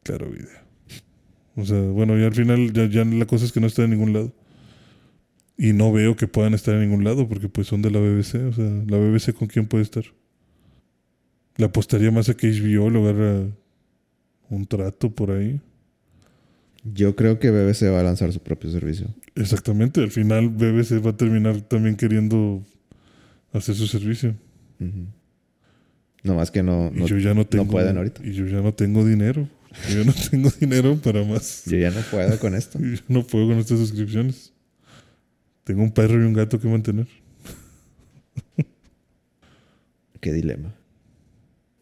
Claro 0.03 0.31
Video. 0.31 0.65
O 1.57 1.65
sea, 1.65 1.81
bueno, 1.81 2.19
ya 2.19 2.27
al 2.27 2.35
final 2.35 2.73
ya, 2.73 2.87
ya 2.87 3.05
la 3.05 3.27
cosa 3.27 3.45
es 3.45 3.53
que 3.53 3.61
no 3.61 3.67
está 3.67 3.85
en 3.85 3.91
ningún 3.91 4.13
lado. 4.13 4.33
Y 5.57 5.73
no 5.73 5.93
veo 5.93 6.17
que 6.17 6.27
puedan 6.27 6.55
estar 6.55 6.75
en 6.75 6.81
ningún 6.81 7.05
lado 7.05 7.29
porque 7.29 7.49
pues 7.49 7.69
son 7.69 7.81
de 7.83 7.91
la 7.91 8.01
BBC. 8.01 8.35
O 8.49 8.53
sea, 8.53 8.65
la 8.87 8.99
BBC 8.99 9.33
con 9.35 9.47
quién 9.47 9.67
puede 9.67 9.85
estar. 9.85 10.05
Le 11.57 11.67
apostaría 11.67 12.11
más 12.11 12.29
a 12.29 12.35
que 12.35 12.51
HBO 12.51 12.91
le 12.91 13.01
agarra 13.01 13.47
un 14.51 14.67
trato 14.67 15.15
por 15.15 15.31
ahí. 15.31 15.61
Yo 16.83 17.17
creo 17.17 17.39
que 17.39 17.51
BBC 17.51 17.91
va 17.91 18.01
a 18.01 18.03
lanzar 18.03 18.33
su 18.33 18.41
propio 18.41 18.71
servicio. 18.71 19.07
Exactamente, 19.37 20.01
al 20.01 20.11
final 20.11 20.51
BBC 20.51 21.05
va 21.05 21.11
a 21.11 21.17
terminar 21.17 21.61
también 21.63 21.97
queriendo 21.97 22.63
hacer 23.53 23.75
su 23.75 23.87
servicio. 23.87 24.35
No 24.79 26.35
más 26.35 26.51
que 26.51 26.63
no, 26.63 26.91
no, 26.91 27.07
yo 27.07 27.19
ya 27.19 27.35
no 27.35 27.47
tengo. 27.47 27.67
pueden 27.71 27.97
ahorita. 27.97 28.23
Y 28.27 28.33
yo 28.33 28.47
ya 28.47 28.61
no 28.63 28.73
tengo 28.73 29.05
dinero. 29.05 29.49
Yo 29.91 30.03
ya 30.03 30.05
no 30.05 30.13
tengo 30.31 30.51
dinero 30.59 30.97
para 30.97 31.23
más. 31.25 31.65
yo 31.67 31.77
ya 31.77 31.91
no 31.91 32.01
puedo 32.11 32.39
con 32.39 32.55
esto. 32.55 32.79
Yo 32.83 32.99
no 33.09 33.27
puedo 33.27 33.49
con 33.49 33.59
estas 33.59 33.79
suscripciones. 33.79 34.53
Tengo 35.65 35.83
un 35.83 35.93
perro 35.93 36.15
y 36.21 36.25
un 36.25 36.33
gato 36.33 36.61
que 36.61 36.69
mantener. 36.69 37.07
Qué 40.21 40.33
dilema. 40.33 40.75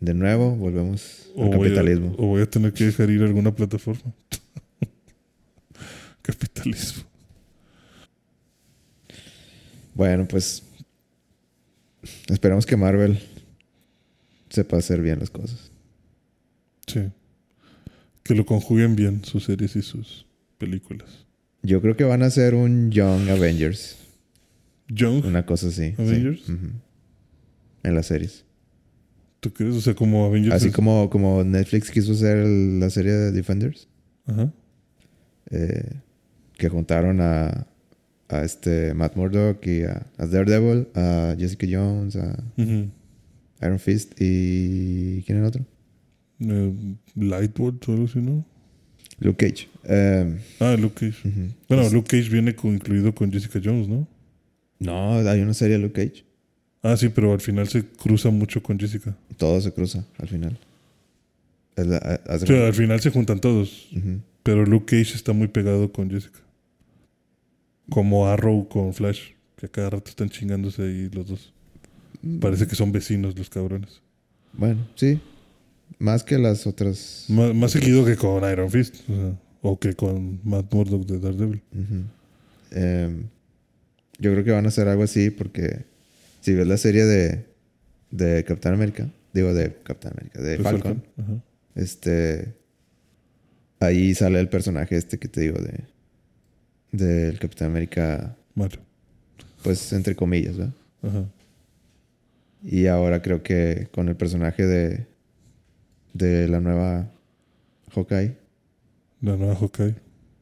De 0.01 0.15
nuevo, 0.15 0.57
volvemos 0.57 1.31
al 1.37 1.43
O 1.43 1.47
voy, 1.47 1.55
a, 1.55 1.61
capitalismo. 1.61 2.15
o 2.19 2.27
voy 2.27 2.43
a 2.43 2.51
tener 2.51 2.73
que 2.73 2.85
dejar 2.87 3.11
ir 3.11 3.23
a 3.23 3.27
alguna 3.27 3.55
plataforma. 3.55 4.13
Capitalismo. 6.23 7.05
Bueno, 9.95 10.27
pues 10.27 10.63
esperamos 12.33 12.67
que 12.67 12.77
Marvel 12.77 13.19
sepa 14.51 14.77
hacer 14.79 15.01
bien 15.03 15.19
las 15.21 15.31
cosas. 15.31 15.71
Sí. 16.87 17.09
Que 18.23 18.35
lo 18.35 18.45
conjuguen 18.47 18.97
bien 18.97 19.25
sus 19.25 19.45
series 19.45 19.77
y 19.77 19.83
sus 19.83 20.27
películas. 20.59 21.27
Yo 21.63 21.81
creo 21.81 21.97
que 21.97 22.05
van 22.05 22.23
a 22.23 22.27
hacer 22.27 22.55
un 22.55 22.91
Young 22.91 23.29
Avengers. 23.31 23.97
Young, 24.89 25.25
Una 25.25 25.47
cosa 25.47 25.69
así. 25.69 25.91
sí. 25.97 26.03
¿Avengers? 26.03 26.49
Ujú. 26.49 26.67
En 27.83 27.95
las 27.95 28.07
series. 28.07 28.45
¿tú 29.41 29.53
crees? 29.53 29.75
O 29.75 29.81
sea, 29.81 29.95
como 29.95 30.25
Avengers. 30.27 30.55
Así 30.55 30.69
es- 30.69 30.75
como, 30.75 31.11
como 31.11 31.43
Netflix 31.43 31.91
quiso 31.91 32.13
hacer 32.13 32.47
la 32.47 32.91
serie 32.91 33.13
de 33.13 33.33
Defenders. 33.33 33.89
Ajá. 34.27 34.53
eh, 35.51 35.95
que 36.57 36.69
juntaron 36.69 37.21
a, 37.21 37.67
a 38.33 38.45
este 38.45 38.95
Matt 38.95 39.17
Murdock 39.17 39.67
y 39.67 39.83
a, 39.85 40.07
a 40.19 40.27
Daredevil, 40.27 40.89
a 40.95 41.35
Jessica 41.39 41.67
Jones, 41.71 42.17
a. 42.17 42.43
Iron 43.65 43.79
Fist 43.79 44.15
y... 44.21 45.23
¿Quién 45.25 45.39
era 45.39 45.47
el 45.47 45.49
otro? 45.49 45.65
Eh, 46.41 46.73
Lightboard 47.15 47.77
o 47.87 47.93
algo 47.93 48.05
así, 48.07 48.19
¿no? 48.19 48.45
Luke 49.21 49.47
Cage. 49.49 49.69
Eh, 49.85 50.37
Ah, 50.59 50.77
Luke 50.77 50.95
Cage. 51.13 51.29
Bueno, 51.69 51.85
Pues- 51.85 51.93
Luke 51.93 52.09
Cage 52.17 52.29
viene 52.29 52.57
con- 52.57 52.75
incluido 52.75 53.15
con 53.15 53.31
Jessica 53.31 53.61
Jones, 53.63 53.87
¿no? 53.87 54.09
No, 54.81 55.19
hay 55.19 55.41
una 55.43 55.55
serie 55.55 55.77
de 55.77 55.83
Luke 55.85 56.09
Cage. 56.09 56.25
Ah, 56.83 56.97
sí, 56.97 57.09
pero 57.09 57.33
al 57.33 57.41
final 57.41 57.69
se 57.69 57.85
cruza 57.87 58.31
mucho 58.31 58.61
con 58.61 58.81
Jessica. 58.81 59.17
Todo 59.37 59.61
se 59.61 59.71
cruza 59.73 60.05
al 60.19 60.27
final. 60.27 60.59
La- 61.77 62.21
O 62.29 62.39
sea, 62.39 62.67
al 62.67 62.75
final 62.75 63.01
se 63.01 63.11
juntan 63.11 63.39
todos. 63.41 63.89
Pero 64.43 64.67
Luke 64.67 64.87
Cage 64.97 65.15
está 65.15 65.33
muy 65.33 65.47
pegado 65.47 65.93
con 65.93 66.11
Jessica. 66.11 66.41
Como 67.91 68.27
Arrow 68.27 68.69
con 68.69 68.93
Flash. 68.95 69.33
Que 69.57 69.67
a 69.67 69.69
cada 69.69 69.91
rato 69.91 70.11
están 70.11 70.29
chingándose 70.29 70.83
ahí 70.83 71.11
los 71.13 71.29
dos. 71.29 71.53
Parece 72.41 72.67
que 72.67 72.75
son 72.77 72.93
vecinos 72.93 73.37
los 73.37 73.51
cabrones. 73.51 74.01
Bueno, 74.53 74.87
sí. 74.95 75.21
Más 75.99 76.23
que 76.23 76.39
las 76.39 76.67
otras. 76.67 77.27
Más, 77.29 77.55
más 77.55 77.73
seguido 77.73 78.05
que 78.05 78.17
con 78.17 78.49
Iron 78.51 78.71
Fist. 78.71 78.97
O, 79.09 79.15
sea, 79.15 79.39
o 79.63 79.79
que 79.79 79.95
con 79.95 80.41
Matt 80.45 80.73
Murdock 80.73 81.07
de 81.07 81.19
Daredevil. 81.19 81.63
Em, 82.71 83.25
yo 84.19 84.33
creo 84.33 84.45
que 84.45 84.51
van 84.51 84.65
a 84.65 84.69
hacer 84.69 84.89
algo 84.89 85.03
así 85.03 85.31
porque 85.31 85.85
si 86.41 86.55
ves 86.55 86.67
la 86.67 86.77
serie 86.77 87.05
de, 87.05 87.47
de 88.11 88.45
Capitán 88.45 88.75
América, 88.75 89.09
digo 89.33 89.55
de 89.55 89.75
Capitán 89.83 90.13
América, 90.17 90.41
de 90.41 90.59
Falcon, 90.59 91.05
Ajá. 91.17 91.43
este 91.75 92.55
ahí 93.81 94.15
sale 94.15 94.41
el 94.41 94.49
personaje 94.49 94.97
este 94.97 95.19
que 95.19 95.29
te 95.29 95.41
digo 95.41 95.59
de 95.61 95.85
del 96.93 97.39
Capitán 97.39 97.69
América, 97.71 98.37
pues 99.65 99.93
entre 99.93 100.15
comillas, 100.15 100.57
¿verdad? 100.57 100.75
Ajá. 101.03 101.25
Y 102.63 102.87
ahora 102.87 103.23
creo 103.23 103.43
que 103.43 103.89
con 103.93 104.09
el 104.09 104.15
personaje 104.17 104.65
de 104.67 105.07
de 106.15 106.47
la 106.47 106.61
nueva 106.61 107.11
Hawkeye, 107.95 108.37
La 109.23 109.37
nueva 109.37 109.57
Hawkeye. 109.57 109.95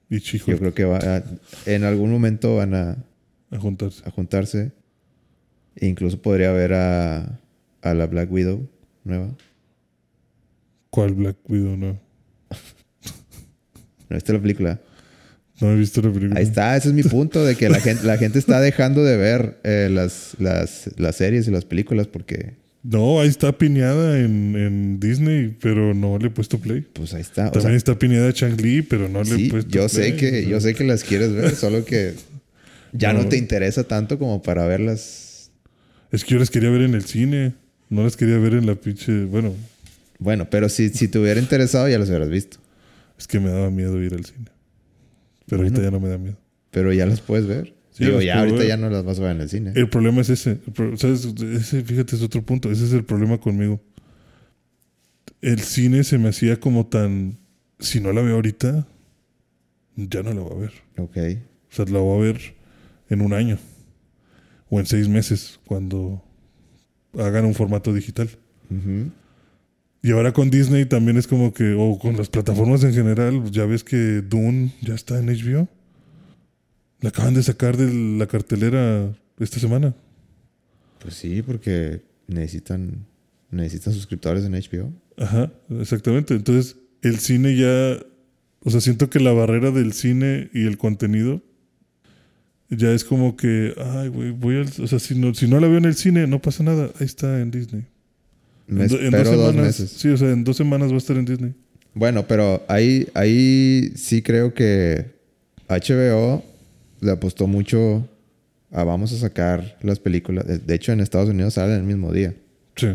Y 0.09 0.21
Chico 0.21 0.51
yo 0.51 0.59
creo 0.59 0.75
que 0.75 0.85
va 0.85 0.99
a- 0.99 1.23
en 1.67 1.85
algún 1.85 2.11
momento 2.11 2.57
van 2.57 2.75
a, 2.75 2.97
a 3.53 3.59
juntarse. 3.59 4.03
a 4.05 4.11
juntarse. 4.11 4.73
E 5.77 5.87
incluso 5.87 6.21
podría 6.21 6.51
ver 6.51 6.73
a, 6.75 7.39
a 7.83 7.95
la 7.95 8.07
Black 8.09 8.31
Widow 8.33 8.69
nueva. 9.05 9.31
¿Cuál 10.91 11.15
Black 11.15 11.37
Widow? 11.49 11.77
No. 11.77 11.99
¿No 14.09 14.17
viste 14.17 14.33
la 14.33 14.41
película? 14.41 14.81
No 15.61 15.71
he 15.73 15.77
visto 15.77 16.01
la 16.03 16.11
película. 16.13 16.39
Ahí 16.41 16.45
está, 16.47 16.77
ese 16.77 16.89
es 16.89 16.95
mi 16.95 17.03
punto, 17.03 17.45
de 17.45 17.55
que 17.57 17.69
la 17.69 17.81
gente, 17.81 18.05
la 18.07 18.17
gente 18.17 18.39
está 18.39 18.61
dejando 18.61 19.05
de 19.05 19.17
ver 19.17 19.61
eh, 19.65 19.89
las, 19.93 20.35
las, 20.39 20.91
las 20.97 21.17
series 21.17 21.47
y 21.49 21.51
las 21.51 21.65
películas 21.67 22.07
porque, 22.07 22.55
No, 22.83 23.21
ahí 23.21 23.29
está 23.29 23.57
piñada 23.59 24.19
en, 24.19 24.57
en 24.57 25.01
Disney, 25.01 25.55
pero 25.61 25.93
no 25.95 26.17
le 26.19 26.29
he 26.29 26.31
puesto 26.31 26.59
play. 26.59 26.81
pues 26.93 27.13
ahí 27.15 27.21
está. 27.21 27.49
O 27.49 27.51
También 27.53 27.73
sea, 27.73 27.77
está 27.77 27.99
piñada 27.99 28.33
Chang 28.33 28.59
Li, 28.61 28.81
pero 28.83 29.09
no 29.09 29.23
le 29.23 29.35
he 29.47 29.51
puesto 29.51 29.71
yo 29.71 29.87
play. 29.89 30.13
sé 30.13 30.17
que, 30.17 30.47
yo 30.49 30.61
sé 30.61 30.75
que 30.75 30.85
las 30.85 31.05
quieres 31.05 31.33
ver, 31.33 31.55
solo 31.55 31.85
que 31.85 32.15
ya 32.93 33.13
no. 33.13 33.25
No. 33.25 33.29
te 33.29 33.37
interesa 33.37 33.85
tanto 33.85 34.19
como 34.19 34.41
para 34.43 34.67
verlas. 34.67 35.51
Es 36.11 36.25
que 36.25 36.33
yo 36.33 36.39
las 36.41 36.51
quería 36.51 36.71
ver 36.71 36.83
en 36.83 36.95
el 36.95 37.05
cine. 37.05 37.53
No 37.91 38.03
las 38.03 38.17
quería 38.17 38.39
ver 38.39 38.55
en 38.55 38.67
la 38.67 38.77
pinche. 38.77 39.25
Bueno, 39.27 39.55
Bueno, 40.19 40.49
pero 40.49 40.69
si, 40.69 40.89
si 40.89 41.07
te 41.09 41.19
hubiera 41.19 41.39
interesado 41.39 41.87
ya 41.89 41.99
las 41.99 42.09
hubieras 42.09 42.31
visto. 42.31 42.57
es 43.19 43.27
que 43.27 43.39
me 43.41 43.51
daba 43.51 43.71
miedo 43.71 44.03
ir 44.03 44.15
al 44.15 44.25
cine. 44.25 44.47
Pero 45.51 45.63
Bueno. 45.63 45.77
ahorita 45.77 45.83
ya 45.83 45.91
no 45.91 46.01
me 46.01 46.09
da 46.09 46.17
miedo. 46.17 46.37
Pero 46.71 46.93
ya 46.93 47.05
las 47.05 47.21
puedes 47.21 47.47
ver. 47.47 47.75
Sí, 47.91 48.05
Digo, 48.05 48.23
ya 48.23 48.39
ahorita 48.39 48.59
ver. 48.59 48.69
ya 48.69 48.77
no 48.77 48.89
las 48.89 49.05
vas 49.05 49.19
a 49.19 49.23
ver 49.23 49.33
en 49.37 49.43
el 49.43 49.49
cine. 49.51 49.73
El 49.75 49.89
problema 49.91 50.21
es 50.23 50.31
ese. 50.31 50.59
Ese, 51.03 51.83
fíjate, 51.83 52.15
es 52.17 52.23
otro 52.23 52.41
punto. 52.43 52.71
Ese 52.71 52.85
es 52.85 52.93
el 52.93 53.05
problema 53.05 53.39
conmigo. 53.39 53.81
El 55.43 55.59
cine 55.61 56.05
se 56.05 56.17
me 56.19 56.29
hacía 56.29 56.59
como 56.61 56.87
tan. 56.87 57.37
Si 57.81 58.01
no 58.01 58.13
la 58.13 58.23
veo 58.23 58.37
ahorita, 58.37 58.87
ya 59.97 60.23
no 60.23 60.33
la 60.33 60.41
voy 60.41 60.53
a 60.53 60.61
ver. 60.61 60.73
Ok. 60.99 61.17
O 61.73 61.75
sea, 61.75 61.85
la 61.87 61.99
voy 61.99 62.21
a 62.21 62.33
ver 62.33 62.41
en 63.09 63.21
un 63.23 63.33
año. 63.33 63.59
O 64.69 64.79
en 64.79 64.87
seis 64.87 65.09
meses, 65.09 65.59
cuando 65.67 66.23
hagan 67.19 67.45
un 67.45 67.55
formato 67.55 67.93
digital. 67.93 68.29
Ujú. 68.71 69.11
Y 70.03 70.13
ahora 70.13 70.33
con 70.33 70.51
Disney 70.51 70.87
también 70.87 71.19
es 71.19 71.27
como 71.27 71.53
que, 71.53 71.75
o 71.75 71.99
con 71.99 72.17
las 72.17 72.29
plataformas 72.29 72.83
en 72.85 72.95
general, 72.95 73.51
ya 73.51 73.67
ves 73.67 73.85
que 73.85 74.23
Dune 74.23 74.73
ya 74.81 74.95
está 74.95 75.19
en 75.19 75.27
HBO. 75.27 75.69
La 77.01 77.11
acaban 77.11 77.35
de 77.35 77.43
sacar 77.43 77.77
de 77.77 77.93
la 78.19 78.27
cartelera 78.27 79.15
esta 79.39 79.59
semana. 79.59 79.95
Pues 81.01 81.15
sí, 81.15 81.43
porque 81.43 82.03
necesitan, 82.27 83.07
necesitan 83.51 83.93
suscriptores 83.93 84.45
en 84.45 84.53
HBO. 84.53 84.93
Ajá, 85.19 85.53
exactamente. 85.79 86.35
Entonces, 86.35 86.77
el 87.03 87.19
cine 87.19 87.57
ya, 87.57 87.99
o 88.63 88.71
sea, 88.71 88.81
siento 88.81 89.11
que 89.11 89.21
la 89.21 89.33
barrera 89.33 89.71
del 89.71 89.93
cine 89.93 90.51
y 90.55 90.67
el 90.67 90.79
contenido 90.79 91.43
ya 92.71 92.93
es 92.93 93.05
como 93.05 93.37
que, 93.37 93.75
ay, 93.77 94.09
güey, 94.09 94.31
voy 94.31 94.57
al, 94.57 94.69
o 94.83 94.87
sea, 94.87 94.99
si 94.99 95.15
no, 95.15 95.35
si 95.35 95.49
no 95.49 95.61
la 95.61 95.69
veo 95.69 95.79
en 95.79 95.85
el 95.85 95.95
cine, 95.95 96.27
no 96.27 96.41
pasa 96.41 96.63
nada, 96.63 96.91
ahí 97.01 97.07
está 97.07 97.41
en 97.41 97.51
Disney. 97.51 97.85
Me 98.71 98.85
en, 98.85 98.89
dos 98.89 99.01
semanas, 99.29 99.55
meses. 99.55 99.91
Sí, 99.91 100.09
o 100.09 100.17
sea, 100.17 100.31
en 100.31 100.45
dos 100.45 100.57
semanas 100.57 100.91
va 100.91 100.95
a 100.95 100.99
estar 100.99 101.17
en 101.17 101.25
Disney. 101.25 101.55
Bueno, 101.95 102.27
pero 102.27 102.63
ahí, 102.69 103.09
ahí 103.15 103.93
sí 103.97 104.23
creo 104.23 104.55
que 104.55 105.07
HBO 105.69 106.43
le 107.01 107.11
apostó 107.11 107.47
mucho 107.47 108.07
a 108.71 108.85
vamos 108.85 109.13
a 109.13 109.17
sacar 109.19 109.77
las 109.83 109.99
películas. 109.99 110.47
De- 110.67 110.75
hecho, 110.75 110.93
en 110.93 111.01
Estados 111.01 111.29
Unidos 111.29 111.55
salen 111.55 111.77
el 111.77 111.83
mismo 111.83 112.13
día. 112.13 112.35
Sí. 112.77 112.89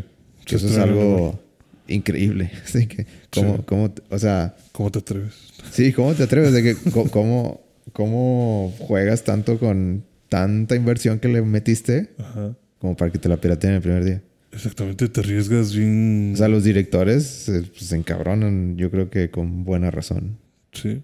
Que 0.46 0.56
eso 0.56 0.68
es 0.68 0.78
algo 0.78 1.40
increíble. 1.88 2.52
Así 2.64 2.88
que, 2.88 3.06
¿cómo, 3.34 3.58
Sí. 3.58 3.64
cómo, 3.66 3.94
o 4.10 4.20
sea, 4.20 4.56
¿Cómo 4.72 4.92
te 4.92 5.00
atreves? 5.00 5.34
sí, 5.72 5.92
¿cómo 5.92 6.14
te 6.14 6.24
atreves? 6.24 6.54
De 6.54 6.64
que, 6.64 6.76
¿cómo, 7.12 7.62
¿Cómo 7.94 8.74
juegas 8.80 9.24
tanto 9.24 9.60
con 9.60 10.04
tanta 10.30 10.76
inversión 10.76 11.20
que 11.20 11.28
le 11.28 11.42
metiste 11.42 12.10
Ajá. 12.18 12.56
como 12.80 12.96
para 12.98 13.12
que 13.12 13.20
te 13.20 13.30
la 13.30 13.38
pirateen 13.38 13.74
el 13.74 13.82
primer 13.82 14.04
día? 14.06 14.22
Exactamente, 14.56 15.10
te 15.10 15.20
arriesgas 15.20 15.76
bien. 15.76 16.32
O 16.34 16.38
sea, 16.38 16.48
los 16.48 16.64
directores 16.64 17.26
se, 17.26 17.64
pues, 17.64 17.88
se 17.88 17.96
encabronan, 17.98 18.78
yo 18.78 18.90
creo 18.90 19.10
que 19.10 19.30
con 19.30 19.66
buena 19.66 19.92
razón. 19.92 20.38
Sí, 20.72 21.02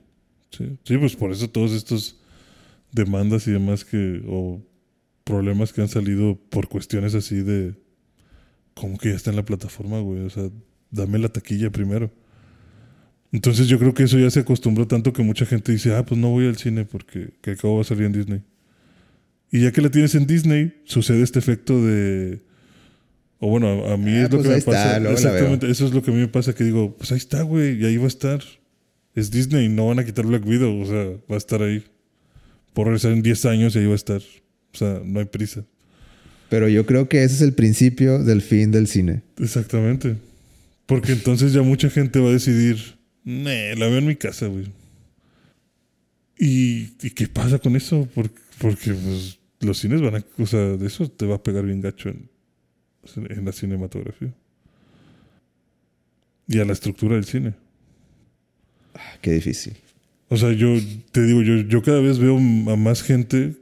sí. 0.52 0.78
Sí, 0.86 0.98
pues 0.98 1.18
por 1.18 1.34
eso 1.34 1.50
todos 1.50 1.74
estos 1.74 2.18
demandas 2.94 3.48
y 3.48 3.52
demás 3.52 3.84
que, 3.84 4.22
o 4.26 4.62
problemas 5.26 5.74
que 5.74 5.82
han 5.82 5.90
salido 5.90 6.40
por 6.50 6.70
cuestiones 6.70 7.14
así 7.14 7.42
de, 7.42 7.76
como 8.74 8.98
que 8.98 9.10
ya 9.10 9.16
está 9.16 9.32
en 9.32 9.36
la 9.36 9.46
plataforma, 9.46 10.00
güey. 10.00 10.22
O 10.22 10.30
sea, 10.30 10.50
dame 10.90 11.20
la 11.20 11.28
taquilla 11.28 11.70
primero. 11.70 12.10
Entonces 13.34 13.68
yo 13.68 13.80
creo 13.80 13.94
que 13.94 14.04
eso 14.04 14.18
ya 14.18 14.30
se 14.30 14.40
acostumbró 14.40 14.88
tanto 14.88 15.12
que 15.12 15.24
mucha 15.24 15.46
gente 15.46 15.74
dice, 15.74 15.94
ah, 15.94 16.06
pues 16.06 16.20
no 16.20 16.30
voy 16.30 16.48
al 16.48 16.56
cine 16.56 16.86
porque 16.86 17.32
que 17.42 17.52
acabo 17.52 17.80
de 17.80 17.84
salir 17.84 18.06
en 18.06 18.14
Disney. 18.14 18.44
Y 19.52 19.62
ya 19.62 19.74
que 19.74 19.82
la 19.82 19.92
tienes 19.92 20.16
en 20.16 20.26
Disney, 20.26 20.82
sucede 20.86 21.22
este 21.22 21.40
efecto 21.40 21.86
de... 21.86 22.50
O 23.44 23.50
bueno, 23.50 23.88
a, 23.88 23.98
mí 23.98 24.12
Ah, 24.12 24.26
es 24.26 24.32
lo 24.32 24.38
pues 24.38 24.44
que 24.44 24.50
me 24.50 24.58
está, 24.60 24.72
pasa. 24.72 25.12
Exactamente, 25.12 25.70
eso 25.70 25.88
es 25.88 25.94
lo 25.94 26.04
que 26.04 26.12
a 26.12 26.14
mí 26.14 26.20
me 26.20 26.28
pasa, 26.28 26.54
que 26.54 26.64
digo, 26.64 26.96
pues 26.96 27.12
ahí 27.12 27.18
está, 27.18 27.42
güey, 27.42 27.82
y 27.82 27.86
ahí 27.86 27.98
va 27.98 28.06
a 28.06 28.08
estar. 28.08 28.40
Es 29.16 29.32
Disney, 29.32 29.68
no 29.68 29.88
van 29.88 29.98
a 29.98 30.06
quitar 30.06 30.28
Black 30.28 30.46
Widow, 30.46 30.80
o 30.80 30.86
sea, 30.86 31.06
va 31.30 31.36
a 31.36 31.38
estar 31.38 31.64
ahí. 31.64 31.84
Por 32.74 32.86
regresar 32.86 33.14
en 33.14 33.24
10 33.24 33.46
años 33.46 33.76
y 33.76 33.80
ahí 33.80 33.88
va 33.88 33.94
a 33.94 33.96
estar. 33.96 34.22
O 34.74 34.78
sea, 34.78 35.02
no 35.04 35.20
hay 35.20 35.26
prisa. 35.26 35.66
Pero 36.50 36.70
yo 36.70 36.86
creo 36.86 37.10
que 37.10 37.24
ese 37.24 37.36
es 37.36 37.42
el 37.42 37.54
principio 37.54 38.24
del 38.24 38.44
fin 38.44 38.70
del 38.70 38.88
cine. 38.88 39.24
Exactamente. 39.40 40.18
Porque 40.86 41.14
entonces 41.14 41.52
ya 41.52 41.64
mucha 41.64 41.90
gente 41.90 42.20
va 42.20 42.30
a 42.30 42.34
decidir, 42.34 42.78
nee, 43.24 43.76
la 43.76 43.88
veo 43.88 43.98
en 43.98 44.06
mi 44.06 44.18
casa, 44.18 44.46
güey. 44.46 44.68
¿Y, 46.38 46.94
¿Y 47.02 47.10
qué 47.10 47.28
pasa 47.28 47.58
con 47.58 47.76
eso? 47.76 48.08
Porque, 48.14 48.40
porque 48.60 48.94
pues, 48.94 49.40
los 49.62 49.80
cines 49.80 50.00
van 50.02 50.18
a... 50.18 50.26
O 50.38 50.46
sea, 50.46 50.60
de 50.60 50.86
eso 50.86 51.10
te 51.10 51.26
va 51.26 51.36
a 51.36 51.44
pegar 51.44 51.66
bien 51.66 51.82
gacho 51.82 52.10
en, 52.10 52.31
en 53.16 53.46
la 53.46 53.52
cinematografía. 53.52 54.34
Y 56.48 56.60
a 56.60 56.66
la 56.66 56.74
estructura 56.74 57.16
del 57.16 57.26
cine. 57.26 57.54
Ah, 58.94 59.18
Qué 59.22 59.32
difícil. 59.32 59.78
O 60.30 60.38
sea, 60.38 60.52
yo 60.54 60.78
te 61.12 61.24
digo, 61.24 61.42
yo, 61.42 61.58
yo 61.58 61.82
cada 61.82 62.00
vez 62.00 62.20
veo 62.20 62.38
a 62.38 62.76
más 62.76 63.04
gente 63.04 63.56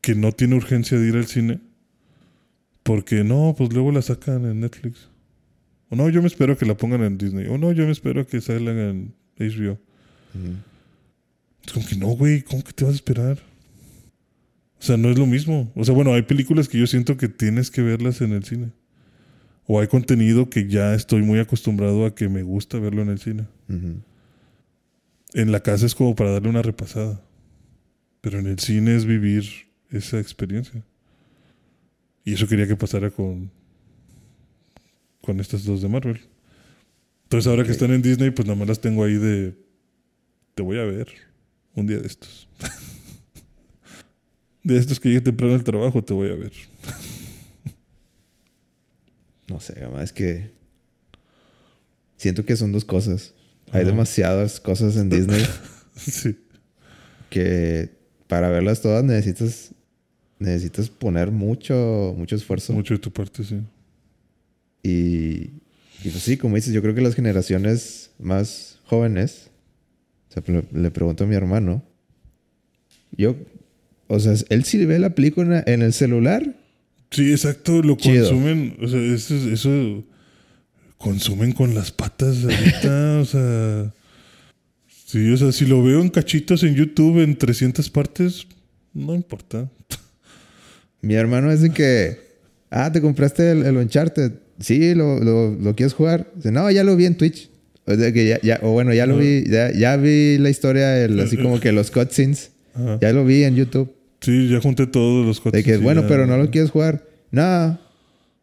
que 0.00 0.14
no 0.14 0.32
tiene 0.32 0.56
urgencia 0.56 0.98
de 0.98 1.08
ir 1.08 1.16
al 1.16 1.26
cine. 1.26 1.60
Porque 2.82 3.22
no, 3.22 3.54
pues 3.56 3.72
luego 3.72 3.92
la 3.92 4.02
sacan 4.02 4.46
en 4.46 4.60
Netflix. 4.60 5.08
O 5.90 5.96
no, 5.96 6.08
yo 6.08 6.20
me 6.20 6.28
espero 6.28 6.56
que 6.56 6.66
la 6.66 6.76
pongan 6.76 7.02
en 7.02 7.18
Disney. 7.18 7.46
O 7.46 7.58
no, 7.58 7.72
yo 7.72 7.84
me 7.84 7.92
espero 7.92 8.26
que 8.26 8.40
salgan 8.40 8.78
en 8.78 9.14
HBO. 9.38 9.78
Es 11.64 11.72
como 11.72 11.86
que 11.86 11.96
no, 11.96 12.08
güey, 12.08 12.42
¿cómo 12.42 12.64
que 12.64 12.72
te 12.72 12.84
vas 12.84 12.94
a 12.94 12.96
esperar? 12.96 13.38
O 14.80 14.82
sea, 14.82 14.96
no 14.96 15.10
es 15.10 15.18
lo 15.18 15.26
mismo. 15.26 15.72
O 15.74 15.84
sea, 15.84 15.94
bueno, 15.94 16.14
hay 16.14 16.22
películas 16.22 16.68
que 16.68 16.78
yo 16.78 16.86
siento 16.86 17.16
que 17.16 17.28
tienes 17.28 17.70
que 17.70 17.82
verlas 17.82 18.20
en 18.20 18.32
el 18.32 18.44
cine. 18.44 18.70
O 19.66 19.80
hay 19.80 19.88
contenido 19.88 20.48
que 20.48 20.68
ya 20.68 20.94
estoy 20.94 21.22
muy 21.22 21.40
acostumbrado 21.40 22.06
a 22.06 22.14
que 22.14 22.28
me 22.28 22.42
gusta 22.42 22.78
verlo 22.78 23.02
en 23.02 23.10
el 23.10 23.18
cine. 23.18 23.46
En 25.34 25.52
la 25.52 25.60
casa 25.60 25.84
es 25.84 25.94
como 25.94 26.14
para 26.14 26.30
darle 26.30 26.48
una 26.48 26.62
repasada. 26.62 27.20
Pero 28.20 28.38
en 28.38 28.46
el 28.46 28.58
cine 28.60 28.96
es 28.96 29.04
vivir 29.04 29.44
esa 29.90 30.20
experiencia. 30.20 30.82
Y 32.24 32.34
eso 32.34 32.46
quería 32.46 32.68
que 32.68 32.76
pasara 32.76 33.10
con, 33.10 33.50
con 35.20 35.40
estas 35.40 35.64
dos 35.64 35.82
de 35.82 35.88
Marvel. 35.88 36.20
Entonces 37.24 37.48
ahora 37.48 37.64
que 37.64 37.72
están 37.72 37.90
en 37.90 38.00
Disney, 38.00 38.30
pues 38.30 38.46
nada 38.46 38.58
más 38.58 38.68
las 38.68 38.80
tengo 38.80 39.04
ahí 39.04 39.14
de... 39.14 39.54
Te 40.54 40.62
voy 40.62 40.78
a 40.78 40.84
ver 40.84 41.08
un 41.74 41.86
día 41.86 41.98
de 41.98 42.06
estos. 42.06 42.48
de 44.64 44.76
estos 44.78 45.00
que 45.00 45.08
llegue 45.08 45.20
temprano 45.20 45.54
al 45.54 45.64
trabajo, 45.64 46.02
te 46.02 46.12
voy 46.12 46.30
a 46.30 46.34
ver. 46.34 46.52
No 49.48 49.60
sé, 49.60 49.74
además 49.78 50.04
es 50.04 50.12
que 50.12 50.50
siento 52.16 52.44
que 52.44 52.56
son 52.56 52.72
dos 52.72 52.84
cosas. 52.84 53.32
Hay 53.70 53.82
Ajá. 53.82 53.90
demasiadas 53.90 54.60
cosas 54.60 54.96
en 54.96 55.08
Disney 55.10 55.44
sí. 55.96 56.36
que 57.30 57.90
para 58.26 58.48
verlas 58.50 58.80
todas 58.80 59.04
necesitas 59.04 59.74
necesitas 60.38 60.88
poner 60.88 61.30
mucho 61.30 62.14
mucho 62.16 62.36
esfuerzo. 62.36 62.72
Mucho 62.72 62.94
de 62.94 63.00
tu 63.00 63.10
parte, 63.10 63.42
sí. 63.44 63.60
Y, 64.82 65.50
y 66.04 66.10
pues 66.10 66.22
sí, 66.22 66.36
como 66.36 66.56
dices, 66.56 66.72
yo 66.72 66.80
creo 66.82 66.94
que 66.94 67.00
las 67.00 67.14
generaciones 67.14 68.10
más 68.18 68.78
jóvenes, 68.84 69.50
o 70.30 70.32
sea, 70.32 70.42
le, 70.46 70.64
le 70.72 70.90
pregunto 70.90 71.24
a 71.24 71.26
mi 71.26 71.34
hermano, 71.34 71.82
yo, 73.10 73.34
o 74.08 74.18
sea, 74.20 74.34
él 74.48 74.64
sí 74.64 74.84
ve 74.84 74.98
la 74.98 75.10
película 75.14 75.62
en 75.66 75.82
el 75.82 75.92
celular, 75.92 76.54
Sí, 77.10 77.30
exacto, 77.30 77.80
lo 77.82 77.96
Chido. 77.96 78.28
consumen, 78.28 78.76
o 78.82 78.86
sea, 78.88 79.00
eso, 79.00 79.34
eso 79.50 80.04
consumen 80.98 81.52
con 81.52 81.74
las 81.74 81.90
patas 81.90 82.44
ahorita, 82.44 83.18
o 83.20 83.24
sea, 83.24 83.92
Sí, 85.06 85.30
o 85.32 85.36
sea, 85.38 85.52
si 85.52 85.64
lo 85.64 85.82
veo 85.82 86.02
en 86.02 86.10
cachitos 86.10 86.62
en 86.64 86.74
YouTube 86.74 87.22
en 87.22 87.34
300 87.38 87.88
partes, 87.88 88.46
no 88.92 89.14
importa. 89.14 89.70
Mi 91.00 91.14
hermano 91.14 91.50
es 91.50 91.62
de 91.62 91.70
que, 91.70 92.18
ah, 92.70 92.92
te 92.92 93.00
compraste 93.00 93.52
el, 93.52 93.64
el 93.64 93.76
Uncharted. 93.78 94.32
Sí, 94.60 94.94
lo, 94.94 95.18
lo, 95.18 95.52
lo 95.54 95.74
quieres 95.74 95.94
jugar. 95.94 96.30
Dice, 96.36 96.52
no, 96.52 96.70
ya 96.70 96.84
lo 96.84 96.94
vi 96.94 97.06
en 97.06 97.16
Twitch. 97.16 97.48
O, 97.86 97.94
sea, 97.94 98.12
que 98.12 98.28
ya, 98.28 98.38
ya- 98.42 98.60
o 98.62 98.72
bueno, 98.72 98.92
ya 98.92 99.06
lo 99.06 99.16
vi, 99.16 99.44
ya, 99.48 99.72
ya 99.72 99.96
vi 99.96 100.36
la 100.36 100.50
historia, 100.50 101.02
el- 101.02 101.18
así 101.20 101.38
como 101.38 101.58
que 101.58 101.72
los 101.72 101.90
cutscenes. 101.90 102.50
Ajá. 102.74 102.98
Ya 103.00 103.12
lo 103.14 103.24
vi 103.24 103.44
en 103.44 103.56
YouTube. 103.56 103.90
Sí, 104.28 104.48
ya 104.48 104.60
junté 104.60 104.86
todos 104.86 105.24
los 105.24 105.36
De 105.36 105.42
cuates. 105.42 105.64
que, 105.64 105.74
y 105.74 105.78
bueno, 105.78 106.02
ya- 106.02 106.08
pero 106.08 106.26
no 106.26 106.36
lo 106.36 106.50
quieres 106.50 106.70
jugar. 106.70 107.02
No, 107.30 107.78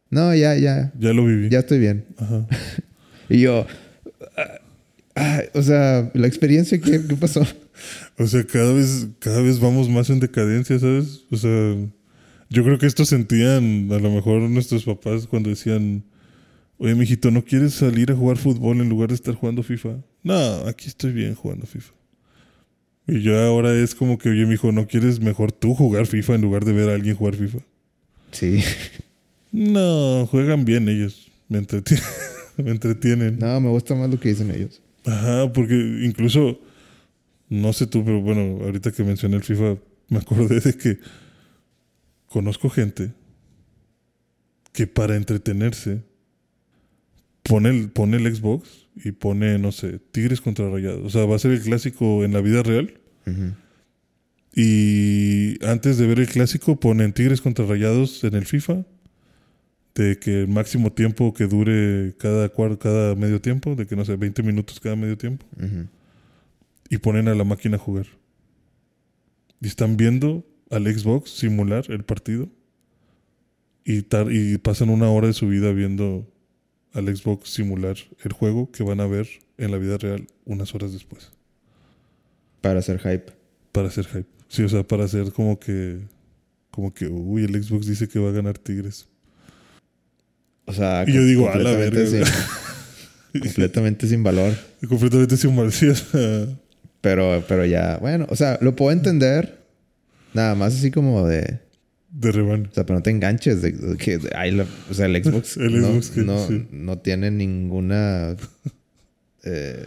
no, 0.10 0.34
ya, 0.34 0.56
ya, 0.58 0.92
Ya 1.00 1.14
lo 1.14 1.24
viví. 1.26 1.50
ya 1.50 1.60
estoy 1.60 1.78
bien. 1.80 2.06
Ajá. 2.18 2.48
Y 3.30 3.42
yo, 3.42 3.66
ah, 4.36 4.60
ah, 5.16 5.42
o 5.54 5.62
sea, 5.62 6.10
la 6.16 6.26
experiencia, 6.28 6.80
¿qué, 6.82 7.02
qué 7.08 7.16
pasó? 7.16 7.46
O 8.18 8.26
sea, 8.26 8.44
cada 8.46 8.72
vez, 8.74 9.08
cada 9.20 9.42
vez 9.42 9.60
vamos 9.60 9.90
más 9.90 10.10
en 10.10 10.20
decadencia, 10.22 10.80
¿sabes? 10.80 11.26
O 11.30 11.36
sea, 11.38 11.76
yo 12.50 12.64
creo 12.64 12.78
que 12.80 12.86
esto 12.88 13.04
sentían 13.06 13.90
a 13.92 14.00
lo 14.00 14.10
mejor 14.12 14.42
nuestros 14.44 14.86
papás 14.86 15.28
cuando 15.28 15.50
decían, 15.50 16.04
oye, 16.78 16.96
mijito, 16.96 17.30
¿no 17.32 17.44
quieres 17.44 17.74
salir 17.74 18.12
a 18.12 18.16
jugar 18.16 18.38
fútbol 18.38 18.80
en 18.82 18.88
lugar 18.90 19.10
de 19.10 19.16
estar 19.16 19.36
jugando 19.36 19.62
FIFA? 19.62 19.98
No, 20.24 20.36
aquí 20.68 20.88
estoy 20.88 21.12
bien 21.12 21.36
jugando 21.36 21.66
FIFA. 21.68 21.92
Y 23.08 23.22
yo 23.22 23.40
ahora 23.40 23.74
es 23.74 23.94
como 23.94 24.18
que, 24.18 24.30
oye, 24.30 24.46
mijo, 24.46 24.72
¿no 24.72 24.88
quieres 24.88 25.20
mejor 25.20 25.52
tú 25.52 25.76
jugar 25.76 26.08
FIFA 26.08 26.36
en 26.36 26.42
lugar 26.42 26.66
de 26.66 26.74
ver 26.74 26.90
a 26.90 26.96
alguien 26.96 27.16
jugar 27.16 27.36
FIFA? 27.36 27.60
Sí. 28.32 28.64
No, 29.52 30.28
juegan 30.30 30.66
bien 30.66 30.90
ellos. 30.90 31.32
Me 31.48 31.60
entretienen. 31.60 32.06
me 32.58 32.72
entretienen. 32.72 33.40
No, 33.40 33.62
me 33.62 33.70
gusta 33.70 33.96
más 33.96 34.10
lo 34.10 34.20
que 34.20 34.30
dicen 34.30 34.52
ellos. 34.52 34.82
Ajá, 35.06 35.54
porque 35.54 35.76
incluso, 36.04 36.60
no 37.48 37.72
sé 37.74 37.86
tú, 37.86 38.04
pero 38.04 38.22
bueno, 38.22 38.64
ahorita 38.64 38.92
que 38.92 39.04
mencioné 39.04 39.38
el 39.38 39.44
FIFA, 39.44 39.78
me 40.10 40.18
acordé 40.18 40.60
de 40.60 40.74
que 40.74 41.00
conozco 42.28 42.70
gente 42.70 43.12
que 44.74 44.88
para 44.88 45.16
entretenerse 45.16 46.02
pone 47.44 47.70
el, 47.70 47.90
pone 47.90 48.18
el 48.18 48.36
Xbox 48.36 48.85
y 49.04 49.12
pone, 49.12 49.58
no 49.60 49.72
sé, 49.72 50.00
Tigres 50.12 50.42
contra 50.42 50.70
Rayados. 50.70 51.04
O 51.04 51.10
sea, 51.10 51.26
va 51.26 51.36
a 51.36 51.40
ser 51.40 51.52
el 51.52 51.62
clásico 51.62 52.24
en 52.24 52.34
la 52.34 52.42
vida 52.42 52.64
real. 52.64 52.94
Y 54.56 55.64
antes 55.66 55.98
de 55.98 56.08
ver 56.08 56.20
el 56.20 56.28
clásico 56.28 56.80
ponen 56.80 57.14
Tigres 57.14 57.42
contra 57.42 57.66
Rayados 57.66 58.24
en 58.24 58.36
el 58.36 58.46
FIFA. 58.46 58.86
De 59.96 60.18
que 60.20 60.42
el 60.42 60.48
máximo 60.50 60.92
tiempo 60.92 61.34
que 61.34 61.46
dure 61.48 62.16
cada, 62.18 62.50
cada 62.78 63.16
medio 63.16 63.40
tiempo, 63.40 63.76
de 63.76 63.88
que 63.88 63.96
no 63.96 64.04
sé, 64.04 64.18
20 64.18 64.44
minutos 64.44 64.80
cada 64.82 64.96
medio 64.98 65.18
tiempo. 65.18 65.46
Ujú. 65.58 65.88
y 66.90 66.98
ponen 67.00 67.28
a 67.30 67.36
la 67.36 67.44
máquina 67.44 67.78
a 67.78 67.80
jugar. 67.80 68.06
Y 69.62 69.68
están 69.68 69.98
viendo 69.98 70.46
al 70.70 70.86
Xbox 70.86 71.32
simular 71.32 71.86
el 71.90 72.04
partido. 72.04 72.50
Y, 73.86 74.02
tar- 74.04 74.32
y 74.32 74.58
pasan 74.58 74.90
una 74.90 75.10
hora 75.10 75.28
de 75.28 75.34
su 75.34 75.48
vida 75.48 75.72
viendo 75.72 76.28
al 76.96 77.16
Xbox 77.16 77.50
simular 77.50 77.96
el 78.24 78.34
juego 78.34 78.72
que 78.72 78.84
van 78.84 79.00
a 79.02 79.08
ver 79.08 79.28
en 79.58 79.72
la 79.72 79.78
vida 79.78 79.98
real 79.98 80.28
unas 80.46 80.74
horas 80.74 80.92
después. 80.94 81.30
Para 82.62 82.80
hacer 82.80 83.00
hype. 83.00 83.32
Para 83.72 83.90
hacer 83.90 84.06
hype. 84.08 84.26
Sí, 84.48 84.64
o 84.64 84.70
sea, 84.70 84.84
para 84.84 85.04
hacer 85.06 85.32
como 85.32 85.60
que. 85.60 86.00
Como 86.72 86.94
que, 86.94 87.08
uy, 87.08 87.44
el 87.46 87.64
Xbox 87.64 87.86
dice 87.88 88.08
que 88.08 88.20
va 88.20 88.30
a 88.30 88.34
ganar 88.34 88.58
Tigres. 88.58 89.08
O 90.66 90.74
sea, 90.74 91.06
Y 91.08 91.14
yo 91.14 91.24
digo, 91.24 91.50
a 91.50 91.58
la 91.58 91.72
verga, 91.72 92.06
sin- 92.06 92.24
completamente 93.42 94.08
sin 94.08 94.24
valor. 94.24 94.54
Completamente 94.90 95.38
sin 95.38 95.56
mal. 95.56 95.72
Sí, 95.72 95.88
o 95.88 95.96
sea, 95.96 96.48
Pero, 97.02 97.44
pero 97.48 97.66
ya, 97.66 97.98
bueno, 98.02 98.26
o 98.30 98.36
sea, 98.36 98.58
lo 98.62 98.76
puedo 98.76 98.92
entender. 98.92 99.60
Nada 100.34 100.56
más 100.56 100.74
así 100.76 100.92
como 100.92 101.26
de. 101.28 101.60
De. 102.20 102.30
O 102.42 102.74
sea, 102.74 102.86
pero 102.86 103.00
no 103.00 103.04
te 103.04 103.10
enganches 103.12 103.62
de, 103.62 103.98
que 103.98 104.20
ay, 104.36 104.52
la- 104.52 104.66
o 104.90 104.94
sea, 104.94 105.06
el 105.08 105.24
Xbox, 105.24 105.58
El 105.58 105.82
no, 105.82 105.88
Xbox 106.02 106.18
no, 106.18 106.48
sí. 106.48 106.66
no 106.72 106.98
tiene 107.00 107.32
ninguna 107.32 108.36
eh, 109.44 109.86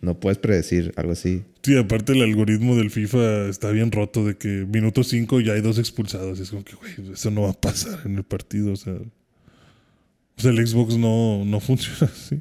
no 0.00 0.18
puedes 0.18 0.38
predecir 0.38 0.92
algo 0.96 1.12
así. 1.12 1.42
Sí, 1.62 1.76
aparte 1.76 2.12
el 2.12 2.22
algoritmo 2.22 2.74
del 2.76 2.90
FIFA 2.90 3.48
está 3.48 3.70
bien 3.70 3.92
roto 3.92 4.24
de 4.26 4.36
que 4.36 4.66
minuto 4.66 5.04
5 5.04 5.40
ya 5.40 5.52
hay 5.52 5.60
dos 5.60 5.78
expulsados. 5.78 6.40
Es 6.40 6.50
como 6.50 6.64
que, 6.64 6.74
güey, 6.74 7.12
eso 7.12 7.30
no 7.30 7.42
va 7.42 7.50
a 7.50 7.60
pasar 7.60 8.00
en 8.06 8.16
el 8.16 8.24
partido. 8.24 8.72
O 8.72 8.76
sea, 8.76 8.94
o 8.94 10.40
sea 10.40 10.50
el 10.52 10.66
Xbox 10.66 10.96
no, 10.96 11.44
no 11.44 11.60
funciona 11.60 12.10
así. 12.10 12.40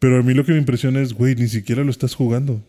Pero 0.00 0.18
a 0.18 0.22
mí 0.22 0.34
lo 0.34 0.44
que 0.44 0.52
me 0.52 0.58
impresiona 0.58 1.00
es, 1.00 1.12
güey, 1.12 1.34
ni 1.36 1.48
siquiera 1.48 1.84
lo 1.84 1.90
estás 1.90 2.14
jugando. 2.14 2.60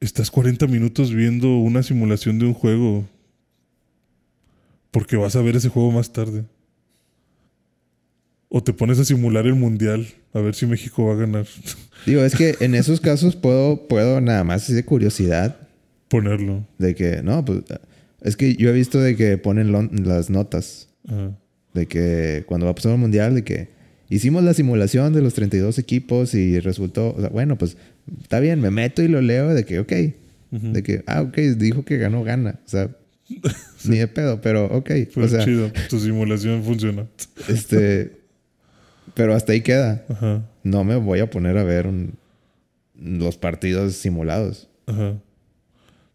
Estás 0.00 0.30
40 0.30 0.66
minutos 0.66 1.12
viendo 1.14 1.56
una 1.58 1.82
simulación 1.82 2.38
de 2.38 2.46
un 2.46 2.54
juego. 2.54 3.08
Porque 4.90 5.16
vas 5.16 5.36
a 5.36 5.42
ver 5.42 5.56
ese 5.56 5.68
juego 5.68 5.90
más 5.92 6.12
tarde. 6.12 6.44
O 8.48 8.62
te 8.62 8.72
pones 8.72 8.98
a 8.98 9.04
simular 9.04 9.46
el 9.46 9.54
mundial. 9.54 10.06
A 10.32 10.40
ver 10.40 10.54
si 10.54 10.66
México 10.66 11.06
va 11.06 11.12
a 11.14 11.16
ganar. 11.16 11.46
Digo, 12.06 12.22
es 12.22 12.34
que 12.34 12.56
en 12.60 12.74
esos 12.74 13.00
casos 13.00 13.36
puedo, 13.36 13.86
puedo 13.88 14.20
nada 14.20 14.44
más 14.44 14.64
así 14.64 14.72
de 14.72 14.84
curiosidad 14.84 15.56
Ponerlo. 16.08 16.64
de 16.78 16.94
que, 16.94 17.22
no, 17.22 17.44
pues 17.44 17.60
es 18.22 18.36
que 18.36 18.54
yo 18.56 18.70
he 18.70 18.72
visto 18.72 19.00
de 19.00 19.14
que 19.16 19.36
ponen 19.36 19.72
las 20.06 20.30
notas 20.30 20.88
Ajá. 21.06 21.32
de 21.74 21.86
que 21.86 22.44
cuando 22.46 22.64
va 22.66 22.72
a 22.72 22.74
pasar 22.74 22.92
el 22.92 22.98
mundial, 22.98 23.34
de 23.34 23.44
que 23.44 23.68
hicimos 24.08 24.42
la 24.42 24.54
simulación 24.54 25.12
de 25.12 25.20
los 25.22 25.34
32 25.34 25.78
equipos 25.78 26.34
y 26.34 26.58
resultó, 26.60 27.14
o 27.14 27.20
sea, 27.20 27.28
bueno, 27.28 27.58
pues 27.58 27.76
está 28.22 28.40
bien, 28.40 28.60
me 28.60 28.70
meto 28.70 29.02
y 29.02 29.08
lo 29.08 29.20
leo 29.20 29.48
de 29.54 29.64
que, 29.64 29.78
ok, 29.80 29.92
de 30.50 30.82
que, 30.82 31.02
ah, 31.06 31.20
ok, 31.22 31.36
dijo 31.58 31.84
que 31.84 31.98
ganó, 31.98 32.24
gana, 32.24 32.58
o 32.64 32.68
sea, 32.68 32.90
ni 33.84 33.98
de 33.98 34.08
pedo, 34.08 34.40
pero 34.40 34.66
ok, 34.66 34.88
Pero 35.14 35.26
o 35.26 35.28
sea, 35.28 35.44
chido, 35.44 35.70
tu 35.88 35.98
simulación 36.00 36.62
funciona. 36.64 37.06
este, 37.48 38.18
pero 39.14 39.34
hasta 39.34 39.52
ahí 39.52 39.60
queda. 39.60 40.04
Ajá, 40.08 40.42
No 40.62 40.84
me 40.84 40.96
voy 40.96 41.20
a 41.20 41.30
poner 41.30 41.56
a 41.58 41.64
ver 41.64 41.86
un- 41.86 42.14
los 43.00 43.36
partidos 43.36 43.94
simulados. 43.94 44.68
ajá. 44.86 45.14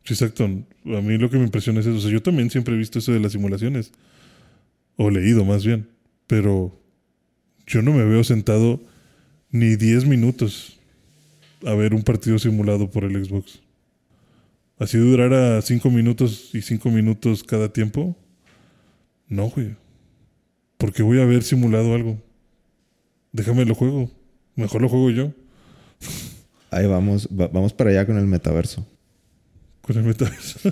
Sí, 0.06 0.14
exacto. 0.16 0.44
A 0.44 1.02
mí 1.02 1.18
lo 1.18 1.30
que 1.30 1.38
me 1.38 1.46
impresiona 1.46 1.80
es 1.80 1.86
eso. 1.86 1.96
O 1.98 2.02
sea, 2.02 2.12
yo 2.12 2.22
también 2.22 2.50
siempre 2.50 2.74
he 2.74 2.78
visto 2.78 3.00
eso 3.00 3.14
de 3.14 3.22
las 3.22 3.32
simulaciones. 3.32 3.94
O 4.98 5.10
leído 5.10 5.46
más 5.46 5.66
bien. 5.66 5.88
Pero 6.28 6.78
yo 7.66 7.82
no 7.82 7.94
me 7.94 8.04
veo 8.04 8.22
sentado 8.26 8.82
ni 9.50 9.78
10 9.78 10.06
minutos 10.06 10.78
a 11.66 11.74
ver 11.74 11.94
un 11.94 12.04
partido 12.04 12.38
simulado 12.38 12.92
por 12.92 13.06
el 13.06 13.24
Xbox. 13.26 13.62
Así 14.80 14.98
durara 14.98 15.62
5 15.62 15.90
minutos 15.90 16.50
y 16.54 16.62
5 16.62 16.90
minutos 16.90 17.44
cada 17.44 17.72
tiempo. 17.72 18.18
No, 19.28 19.50
güey. 19.50 19.76
Porque 20.78 21.04
voy 21.04 21.20
a 21.20 21.26
ver 21.26 21.44
simulado 21.44 21.94
algo. 21.94 22.22
Déjame 23.32 23.66
lo 23.66 23.76
juego. 23.76 24.12
Mejor 24.56 24.82
lo 24.82 24.90
juego 24.90 25.10
yo. 25.12 25.32
Ahí 26.72 26.86
vamos, 26.88 27.28
va- 27.30 27.48
vamos 27.48 27.74
para 27.74 27.92
allá 27.92 28.06
con 28.06 28.18
el 28.18 28.26
metaverso. 28.26 28.86
Con 29.82 29.98
el 29.98 30.04
metaverso. 30.04 30.60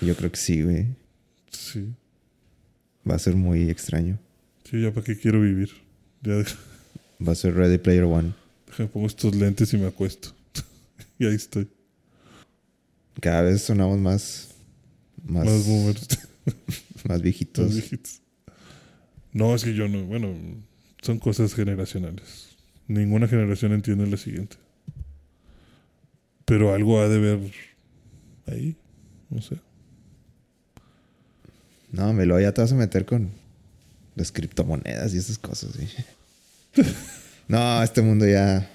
Yo 0.00 0.14
creo 0.14 0.30
que 0.30 0.36
sí, 0.36 0.62
güey. 0.62 0.86
Sí. 1.50 1.88
Va 3.08 3.14
a 3.16 3.18
ser 3.18 3.34
muy 3.34 3.68
extraño. 3.70 4.18
Sí, 4.64 4.80
ya 4.82 4.92
para 4.92 5.04
qué 5.04 5.18
quiero 5.18 5.40
vivir. 5.40 5.70
Ya 6.22 6.34
Va 7.26 7.32
a 7.32 7.34
ser 7.34 7.54
Ready 7.54 7.78
Player 7.78 8.04
One. 8.04 8.32
déjame 8.68 8.88
pongo 8.90 9.06
estos 9.06 9.34
lentes 9.34 9.72
y 9.74 9.76
me 9.78 9.86
acuesto. 9.86 10.34
Y 11.18 11.26
ahí 11.26 11.34
estoy. 11.34 11.68
Cada 13.20 13.42
vez 13.42 13.62
sonamos 13.62 13.98
más, 13.98 14.54
más, 15.24 15.44
Más 15.44 15.66
boomers. 15.66 16.08
más 17.08 17.22
viejitos. 17.22 17.66
Más 17.66 17.74
viejitos. 17.74 18.22
No, 19.32 19.54
es 19.54 19.64
que 19.64 19.74
yo 19.74 19.88
no. 19.88 20.04
Bueno, 20.04 20.34
son 21.02 21.18
cosas 21.18 21.54
generacionales. 21.54 22.56
Ninguna 22.86 23.28
generación 23.28 23.72
entiende 23.72 24.06
la 24.06 24.16
siguiente. 24.16 24.56
Pero 26.44 26.72
algo 26.72 27.00
ha 27.00 27.08
de 27.08 27.18
ver 27.18 27.40
ahí. 28.46 28.76
No 29.30 29.42
sé. 29.42 29.58
No, 31.90 32.12
me 32.12 32.26
lo 32.26 32.38
ya 32.40 32.52
te 32.52 32.60
vas 32.60 32.72
a 32.72 32.76
meter 32.76 33.04
con 33.04 33.30
las 34.14 34.32
criptomonedas 34.32 35.14
y 35.14 35.18
esas 35.18 35.38
cosas, 35.38 35.70
sí. 35.74 36.82
no, 37.48 37.82
este 37.82 38.02
mundo 38.02 38.26
ya, 38.26 38.68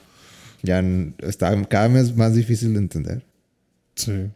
ya 0.64 0.84
está 1.20 1.61
cada 1.68 1.89
vez 1.89 2.16
más 2.16 2.34
difícil 2.34 2.74
de 2.74 2.80
entender. 2.80 3.26
Sí. 3.95 4.30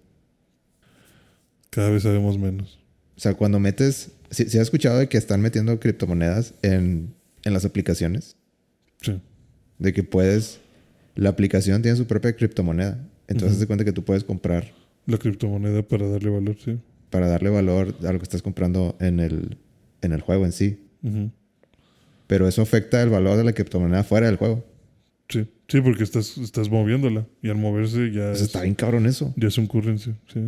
Cada 1.69 1.89
vez 1.89 2.03
sabemos 2.03 2.37
menos. 2.37 2.77
O 3.15 3.19
sea, 3.19 3.33
cuando 3.33 3.59
metes, 3.59 4.11
si 4.29 4.43
has 4.43 4.55
escuchado 4.55 4.99
de 4.99 5.09
que 5.09 5.17
están 5.17 5.41
metiendo 5.41 5.79
criptomonedas 5.79 6.53
en, 6.61 7.15
en 7.43 7.53
las 7.53 7.65
aplicaciones? 7.65 8.35
Sí. 9.01 9.19
De 9.79 9.93
que 9.93 10.03
puedes, 10.03 10.59
la 11.15 11.29
aplicación 11.29 11.81
tiene 11.81 11.97
su 11.97 12.05
propia 12.05 12.35
criptomoneda. 12.35 12.99
Entonces, 13.27 13.59
te 13.59 13.67
cuenta 13.67 13.83
que 13.83 13.91
tú 13.91 14.03
puedes 14.05 14.23
comprar 14.23 14.71
La 15.05 15.17
criptomoneda 15.17 15.81
para 15.81 16.07
darle 16.07 16.29
valor, 16.29 16.55
sí. 16.63 16.79
para 17.09 17.27
darle 17.27 17.49
valor 17.49 17.95
a 18.05 18.11
lo 18.11 18.19
que 18.19 18.23
estás 18.23 18.41
comprando 18.41 18.95
en 18.99 19.19
el, 19.19 19.57
en 20.01 20.13
el 20.13 20.21
juego 20.21 20.45
en 20.45 20.51
sí. 20.51 20.79
Pero 22.27 22.47
eso 22.47 22.61
afecta 22.61 23.01
el 23.01 23.09
valor 23.09 23.37
de 23.37 23.43
la 23.45 23.53
criptomoneda 23.53 24.03
fuera 24.03 24.27
del 24.27 24.35
juego. 24.35 24.65
Sí, 25.29 25.47
sí, 25.67 25.81
porque 25.81 26.03
estás, 26.03 26.37
estás 26.37 26.69
moviéndola. 26.69 27.25
Y 27.41 27.49
al 27.49 27.57
moverse 27.57 28.11
ya, 28.11 28.27
Pues 28.29 28.41
es, 28.41 28.47
está 28.47 28.61
bien 28.61 28.75
cabrón 28.75 29.05
eso. 29.05 29.33
ya 29.35 29.47
es 29.49 29.57
un 29.57 29.67
currency. 29.67 30.13
Sí. 30.33 30.39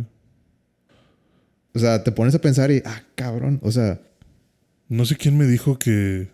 O 1.74 1.78
sea, 1.78 2.02
te 2.02 2.10
pones 2.12 2.34
a 2.34 2.40
pensar 2.40 2.70
y, 2.70 2.82
ah, 2.84 3.02
cabrón. 3.14 3.60
O 3.62 3.70
sea, 3.70 4.00
No 4.88 5.04
sé 5.04 5.16
quién 5.16 5.36
me 5.38 5.46
dijo 5.46 5.78
que. 5.78 6.28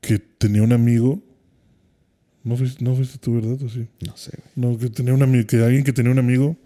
que 0.00 0.18
tenía 0.18 0.62
un 0.62 0.72
amigo. 0.72 1.22
No 2.44 2.56
fuiste, 2.56 2.84
no 2.84 2.94
fuiste 2.94 3.18
tú, 3.18 3.34
¿verdad? 3.34 3.60
¿O 3.62 3.68
sí? 3.68 3.88
no 4.06 4.16
sé, 4.16 4.30
güey. 4.36 4.72
No, 4.72 4.78
que 4.78 4.88
tenía 4.90 5.12
un 5.12 5.22
amigo, 5.22 5.46
que 5.46 5.56
alguien 5.62 5.84
que 5.84 5.92
tenía 5.92 6.12
un 6.12 6.18
amigo 6.18 6.56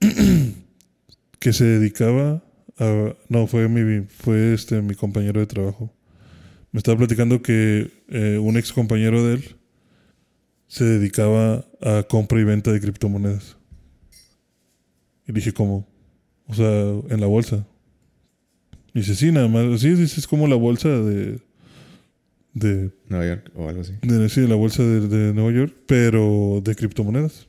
que 1.38 1.52
se 1.52 1.64
dedicaba 1.64 2.42
a. 2.78 3.14
No, 3.28 3.46
fue 3.46 3.68
mi, 3.68 4.06
fue 4.06 4.54
este 4.54 4.80
mi 4.82 4.94
compañero 4.94 5.40
de 5.40 5.46
trabajo. 5.46 5.92
Me 6.72 6.78
estaba 6.78 6.96
platicando 6.96 7.42
que 7.42 7.90
eh, 8.08 8.38
un 8.38 8.56
ex 8.56 8.72
compañero 8.72 9.24
de 9.24 9.34
él 9.34 9.56
se 10.66 10.84
dedicaba 10.84 11.66
a 11.82 12.02
compra 12.02 12.40
y 12.40 12.44
venta 12.44 12.72
de 12.72 12.80
criptomonedas. 12.80 13.58
Y 15.28 15.32
dije, 15.32 15.52
¿cómo? 15.52 15.86
O 16.46 16.54
sea, 16.54 16.66
en 16.66 17.20
la 17.20 17.26
bolsa. 17.26 17.66
Y 18.94 19.00
dice, 19.00 19.14
sí, 19.14 19.30
nada 19.30 19.48
más. 19.48 19.80
Sí, 19.80 19.90
dice, 19.90 20.18
es 20.18 20.26
como 20.26 20.48
la 20.48 20.56
bolsa 20.56 20.88
de. 20.88 21.40
de 22.54 22.90
Nueva 23.08 23.26
York 23.26 23.50
o 23.54 23.68
algo 23.68 23.82
así. 23.82 23.92
de, 24.00 24.28
sí, 24.30 24.40
de 24.40 24.48
la 24.48 24.54
bolsa 24.54 24.82
de, 24.82 25.08
de 25.08 25.34
Nueva 25.34 25.52
York, 25.52 25.74
pero 25.86 26.62
de 26.64 26.74
criptomonedas. 26.74 27.48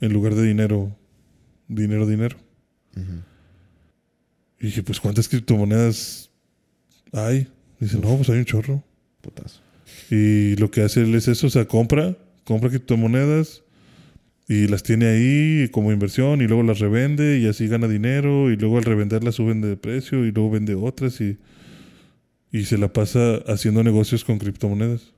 En 0.00 0.12
lugar 0.12 0.36
de 0.36 0.44
dinero, 0.44 0.96
dinero, 1.66 2.06
dinero. 2.06 2.36
Ujú. 2.96 3.22
Y 4.60 4.66
dije, 4.66 4.82
pues, 4.84 5.00
¿cuántas 5.00 5.28
criptomonedas 5.28 6.30
hay? 7.12 7.48
Dice, 7.80 7.98
no, 7.98 8.16
pues 8.16 8.28
hay 8.30 8.38
un 8.38 8.44
chorro. 8.44 8.82
Putazo. 9.20 9.60
Y 10.10 10.56
lo 10.56 10.70
que 10.70 10.82
hace 10.82 11.02
él 11.02 11.14
es 11.14 11.28
eso, 11.28 11.46
o 11.48 11.50
sea, 11.50 11.66
compra, 11.66 12.16
compra 12.44 12.70
criptomonedas 12.70 13.62
y 14.48 14.68
las 14.68 14.82
tiene 14.82 15.06
ahí 15.06 15.68
como 15.70 15.92
inversión 15.92 16.40
y 16.40 16.46
luego 16.46 16.62
las 16.62 16.78
revende 16.78 17.38
y 17.38 17.46
así 17.48 17.66
gana 17.66 17.88
dinero 17.88 18.50
y 18.50 18.56
luego 18.56 18.78
al 18.78 18.84
revenderlas 18.84 19.34
suben 19.36 19.60
de 19.60 19.76
precio 19.76 20.24
y 20.24 20.30
luego 20.30 20.50
vende 20.52 20.74
otras 20.74 21.20
y, 21.20 21.38
y 22.52 22.64
se 22.64 22.78
la 22.78 22.92
pasa 22.92 23.36
haciendo 23.48 23.82
negocios 23.82 24.24
con 24.24 24.38
criptomonedas. 24.38 25.12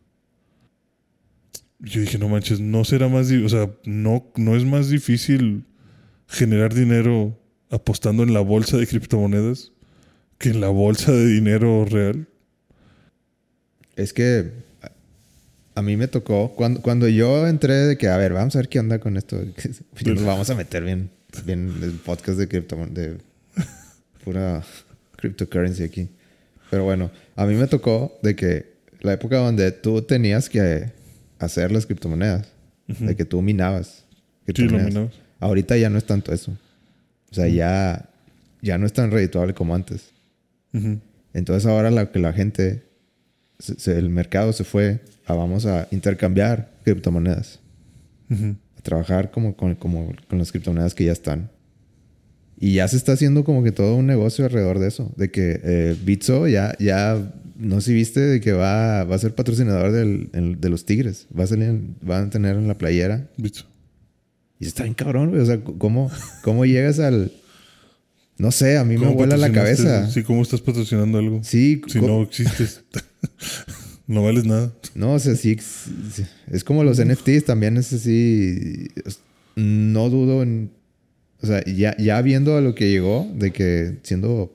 Yo 1.80 2.00
dije, 2.00 2.18
no 2.18 2.28
manches, 2.28 2.60
no 2.60 2.84
será 2.84 3.08
más, 3.08 3.28
di- 3.28 3.44
o 3.44 3.48
sea, 3.48 3.70
no, 3.84 4.26
no 4.36 4.56
es 4.56 4.64
más 4.64 4.88
difícil 4.88 5.64
generar 6.26 6.74
dinero 6.74 7.38
apostando 7.70 8.22
en 8.22 8.32
la 8.32 8.40
bolsa 8.40 8.76
de 8.78 8.86
criptomonedas 8.86 9.72
que 10.38 10.50
en 10.50 10.60
la 10.60 10.68
bolsa 10.68 11.12
de 11.12 11.26
dinero 11.26 11.84
real. 11.84 12.26
Es 13.98 14.12
que 14.12 14.50
a- 15.74 15.82
mí 15.82 15.96
me 15.96 16.08
tocó, 16.08 16.54
cuando, 16.56 16.80
cuando 16.82 17.06
yo 17.08 17.46
entré 17.46 17.74
de 17.74 17.96
que, 17.98 18.08
a 18.08 18.16
ver, 18.16 18.32
vamos 18.32 18.54
a 18.56 18.60
ver 18.60 18.68
qué 18.68 18.80
onda 18.80 18.98
con 18.98 19.16
esto. 19.16 19.36
Nos 20.06 20.24
vamos 20.24 20.48
a 20.50 20.54
meter 20.54 20.82
bien, 20.84 21.10
bien 21.44 21.72
el 21.82 21.92
podcast 21.92 22.38
de 22.38 22.48
cripto, 22.48 22.76
de 22.90 23.18
pura 24.24 24.62
cryptocurrency 25.16 25.82
aquí. 25.84 26.08
Pero 26.70 26.84
bueno, 26.84 27.10
a 27.36 27.46
mí 27.46 27.54
me 27.54 27.66
tocó 27.66 28.18
de 28.22 28.34
que 28.36 28.74
la 29.00 29.12
época 29.12 29.36
donde 29.38 29.70
tú 29.72 30.02
tenías 30.02 30.48
que 30.48 30.92
hacer 31.38 31.70
las 31.72 31.86
criptomonedas, 31.86 32.48
de 32.86 33.14
que 33.16 33.24
tú 33.24 33.40
minabas 33.42 33.88
Sí, 33.88 34.02
lo 34.46 34.54
criptomonedas. 34.54 34.88
minabas. 34.94 35.14
Ahorita 35.40 35.76
ya 35.76 35.90
no 35.90 35.98
es 35.98 36.04
tanto 36.04 36.32
eso. 36.32 36.52
O 37.30 37.34
sea, 37.34 37.46
ya, 37.48 38.08
ya 38.62 38.78
no 38.78 38.86
es 38.86 38.92
tan 38.92 39.10
redituable 39.10 39.54
como 39.54 39.74
antes. 39.74 40.10
Entonces 41.34 41.66
ahora 41.66 41.90
la 41.90 42.10
que 42.10 42.18
la 42.18 42.32
gente, 42.32 42.82
se- 43.58 43.78
se- 43.78 43.98
el 43.98 44.10
mercado 44.10 44.52
se 44.52 44.64
fue 44.64 45.00
a 45.26 45.34
vamos 45.34 45.66
a 45.66 45.88
intercambiar 45.90 46.70
criptomonedas, 46.84 47.60
Ujú. 48.30 48.56
a 48.78 48.80
trabajar 48.82 49.30
como 49.30 49.56
con, 49.56 49.74
como 49.74 50.12
con 50.28 50.38
las 50.38 50.50
criptomonedas 50.52 50.94
que 50.94 51.04
ya 51.04 51.12
están. 51.12 51.50
Y 52.60 52.74
ya 52.74 52.88
se 52.88 52.96
está 52.96 53.12
haciendo 53.12 53.44
como 53.44 53.62
que 53.62 53.70
todo 53.72 53.94
un 53.94 54.06
negocio 54.06 54.44
alrededor 54.44 54.78
de 54.80 54.88
eso, 54.88 55.12
de 55.16 55.30
que 55.30 55.60
eh, 55.62 55.96
Bitso 56.04 56.48
ya, 56.48 56.74
ya, 56.80 57.32
no 57.56 57.80
sé 57.80 57.86
si 57.90 57.94
viste, 57.94 58.20
de 58.20 58.40
que 58.40 58.52
va, 58.52 59.04
va 59.04 59.14
a 59.14 59.18
ser 59.18 59.34
patrocinador 59.34 59.92
del- 59.92 60.30
el- 60.32 60.60
de 60.60 60.68
los 60.68 60.84
Tigres, 60.84 61.26
va 61.38 61.44
a 61.44 61.46
salir, 61.46 61.68
en- 61.68 61.96
van 62.02 62.26
a 62.26 62.30
tener 62.30 62.56
en 62.56 62.66
la 62.66 62.74
playera. 62.74 63.28
Bitso. 63.36 63.64
Y 64.58 64.66
está 64.66 64.82
bien 64.82 64.94
cabrón, 64.94 65.30
güey. 65.30 65.40
O 65.40 65.46
sea, 65.46 65.60
¿cómo, 65.60 66.10
cómo 66.42 66.64
llegas 66.64 66.98
al... 66.98 67.30
No 68.38 68.50
sé, 68.52 68.76
a 68.78 68.84
mí 68.84 68.94
me 68.94 69.00
¿Cómo 69.04 69.14
vuela 69.14 69.36
la 69.36 69.52
cabeza. 69.52 70.08
Sí, 70.10 70.22
¿cómo 70.24 70.42
estás 70.42 70.60
patrocinando 70.60 71.18
algo? 71.18 71.40
Sí, 71.44 71.80
Si 71.88 72.00
no 72.00 72.22
existes, 72.22 72.82
no 74.06 74.22
vales 74.22 74.44
nada. 74.44 74.72
No, 74.94 75.14
o 75.14 75.18
sea, 75.18 75.34
sí, 75.36 75.56
es 76.50 76.64
como 76.64 76.84
los 76.84 77.04
NFTs 77.04 77.44
también 77.44 77.76
es 77.76 77.92
así. 77.92 78.88
No 79.56 80.08
dudo 80.10 80.42
en. 80.42 80.70
O 81.40 81.46
sea, 81.46 81.64
ya, 81.64 81.96
ya 81.98 82.20
viendo 82.22 82.56
a 82.56 82.60
lo 82.60 82.74
que 82.74 82.90
llegó, 82.90 83.30
de 83.34 83.52
que 83.52 83.98
siendo 84.02 84.52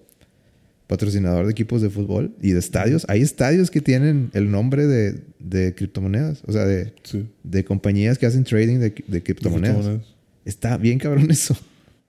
patrocinador 0.87 1.45
de 1.45 1.51
equipos 1.51 1.81
de 1.81 1.89
fútbol 1.89 2.35
y 2.41 2.51
de 2.51 2.59
estadios, 2.59 3.05
hay 3.07 3.21
estadios 3.21 3.71
que 3.71 3.79
tienen 3.79 4.29
el 4.33 4.51
nombre 4.51 4.85
de, 4.85 5.21
de 5.39 5.73
criptomonedas, 5.73 6.43
o 6.45 6.51
sea, 6.51 6.65
de, 6.65 6.93
Sí. 7.03 7.25
de 7.43 7.63
compañías 7.63 8.17
que 8.17 8.25
hacen 8.25 8.43
trading 8.43 8.79
de, 8.79 8.93
de 9.07 9.23
criptomonedas. 9.23 9.75
Criptomonedas. 9.77 10.07
Está 10.45 10.77
bien 10.77 10.99
cabrón 10.99 11.31
eso. 11.31 11.55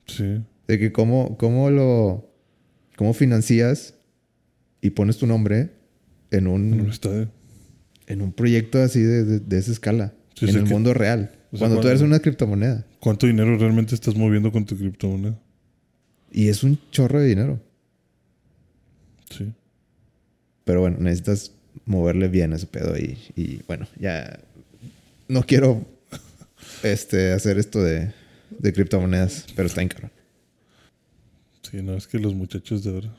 Sí. 0.06 0.40
De 0.66 0.78
que 0.78 0.90
cómo, 0.92 1.36
cómo 1.38 1.70
lo. 1.70 2.28
cómo 2.96 3.14
financias 3.14 3.94
y 4.80 4.90
pones 4.90 5.16
tu 5.18 5.26
nombre 5.26 5.70
en 6.34 6.46
un 6.46 6.74
En 6.74 6.80
un 6.82 6.90
estadio. 6.90 7.28
en 8.06 8.22
un 8.22 8.32
proyecto 8.32 8.82
así 8.82 9.00
de, 9.00 9.24
de- 9.24 9.40
de 9.40 9.58
esa 9.58 9.72
escala, 9.72 10.12
Sí, 10.34 10.46
en 10.48 10.56
el 10.56 10.64
que- 10.64 10.70
mundo 10.70 10.92
real. 10.94 11.30
o 11.52 11.56
sea, 11.56 11.66
cuando 11.68 11.80
tú 11.80 11.88
eres 11.88 12.00
una 12.02 12.18
criptomoneda. 12.20 12.86
¿Cuánto 13.00 13.26
dinero 13.26 13.56
realmente 13.58 13.94
estás 13.94 14.16
moviendo 14.16 14.50
con 14.52 14.64
tu 14.64 14.76
criptomoneda? 14.76 15.38
Y 16.32 16.48
es 16.48 16.64
un 16.64 16.78
chorro 16.90 17.20
de 17.20 17.28
dinero. 17.28 17.60
Sí. 19.30 19.52
Pero 20.64 20.80
bueno, 20.80 20.96
necesitas 21.00 21.52
moverle 21.86 22.28
bien 22.28 22.52
ese 22.52 22.66
pedo. 22.66 22.96
Y, 22.96 23.18
y 23.36 23.62
bueno, 23.66 23.86
ya 24.00 24.40
no 25.28 25.42
quiero 25.44 25.86
este, 26.82 27.32
hacer 27.32 27.58
esto 27.58 27.82
de, 27.82 28.12
de 28.58 28.72
criptomonedas, 28.72 29.46
pero 29.54 29.66
está 29.68 29.82
en 29.82 29.88
caro. 29.88 30.10
Sí, 31.70 31.82
no, 31.82 31.94
es 31.94 32.06
que 32.06 32.18
los 32.18 32.34
muchachos 32.34 32.82
de 32.84 32.90
ahora. 32.90 33.14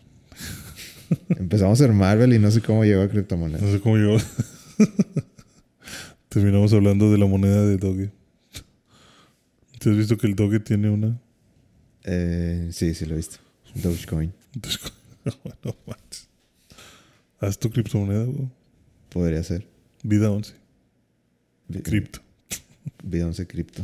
Empezamos 1.30 1.80
a 1.80 1.84
ser 1.86 1.94
Marvel 1.94 2.34
y 2.34 2.40
no 2.40 2.52
sé 2.52 2.62
cómo 2.62 2.84
llegó 2.84 3.02
a 3.02 3.10
criptomonedas. 3.10 3.62
No 3.62 3.72
sé 3.72 3.80
cómo 3.80 3.98
llegó. 3.98 4.18
Terminamos 6.30 6.74
hablando 6.74 7.12
de 7.12 7.18
la 7.18 7.26
moneda 7.28 7.66
de 7.66 7.78
Doge. 7.78 8.12
¿Te 9.80 9.90
has 9.90 9.98
visto 9.98 10.18
que 10.18 10.28
el 10.28 10.36
Doge 10.36 10.60
tiene 10.60 10.90
una? 10.90 11.20
Eh, 12.04 12.70
sí, 12.72 12.94
sí 12.94 13.06
lo 13.06 13.14
he 13.14 13.18
visto. 13.18 13.38
Dogecoin. 13.76 14.34
Entonces, 14.54 14.82
no 15.64 15.76
manches. 15.86 16.28
Haz 17.40 17.58
tu 17.60 17.70
criptomoneda, 17.70 18.24
güey. 18.26 18.50
Podría 19.10 19.44
ser. 19.44 19.68
Vida 20.04 20.32
11. 20.32 20.54
Vi- 21.68 21.82
Cripto. 21.82 22.20
Vida 23.04 23.26
11 23.28 23.48
cripto. 23.48 23.84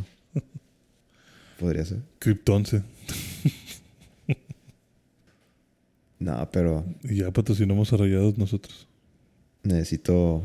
Podría 1.60 1.86
ser. 1.86 2.00
Cripto 2.20 2.54
11. 2.56 2.82
No, 6.22 6.48
pero 6.52 6.86
Y 7.04 7.16
ya 7.18 7.32
patrocinamos 7.32 7.92
a 7.92 7.98
Rayados 7.98 8.38
nosotros. 8.38 8.88
necesito. 9.64 10.44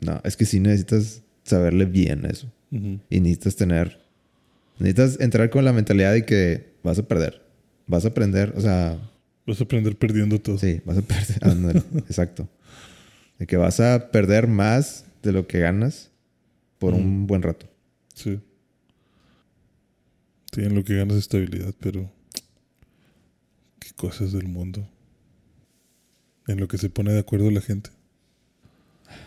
No, 0.00 0.20
es 0.24 0.36
que 0.36 0.44
sí 0.46 0.60
necesitas 0.60 1.22
saberle 1.44 1.84
bien 1.84 2.24
eso. 2.24 2.50
Y 2.70 3.20
necesitas 3.20 3.56
tener. 3.56 4.00
Necesitas 4.78 5.20
entrar 5.20 5.48
con 5.50 5.64
la 5.64 5.72
mentalidad 5.72 6.12
de 6.12 6.24
que 6.24 6.74
vas 6.82 6.98
a 6.98 7.06
perder. 7.06 7.42
Vas 7.86 8.04
a 8.04 8.08
aprender, 8.08 8.52
o 8.56 8.60
sea, 8.60 8.98
Vas 9.46 9.60
a 9.60 9.64
aprender 9.64 9.96
perdiendo 9.96 10.40
todo. 10.40 10.58
sí, 10.58 10.80
vas 10.84 10.98
a 10.98 11.02
perder. 11.02 11.82
exacto. 12.08 12.48
De 13.38 13.46
que 13.46 13.56
vas 13.56 13.78
a 13.80 14.10
perder 14.10 14.46
más 14.48 15.04
de 15.22 15.32
lo 15.32 15.46
que 15.46 15.60
ganas 15.60 16.10
por 16.78 16.94
un 16.94 17.26
buen 17.26 17.42
rato. 17.42 17.66
Sí. 18.14 18.40
Sí, 20.52 20.62
en 20.62 20.74
lo 20.74 20.82
que 20.84 20.96
ganas 20.96 21.16
estabilidad, 21.18 21.74
pero. 21.80 22.10
Cosas 23.96 24.32
del 24.32 24.48
mundo. 24.48 24.86
En 26.46 26.60
lo 26.60 26.68
que 26.68 26.78
se 26.78 26.90
pone 26.90 27.12
de 27.12 27.20
acuerdo 27.20 27.50
la 27.50 27.60
gente. 27.60 27.90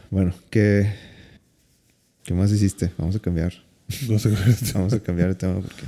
Bueno, 0.09 0.33
¿qué, 0.49 0.93
¿qué 2.23 2.33
más 2.33 2.51
hiciste? 2.51 2.91
Vamos 2.97 3.15
a 3.15 3.19
cambiar. 3.19 3.53
Sé 3.89 4.07
cuál 4.07 4.49
es. 4.49 4.73
Vamos 4.73 4.93
a 4.93 4.99
cambiar 4.99 5.29
el 5.29 5.37
tema 5.37 5.55
porque. 5.55 5.83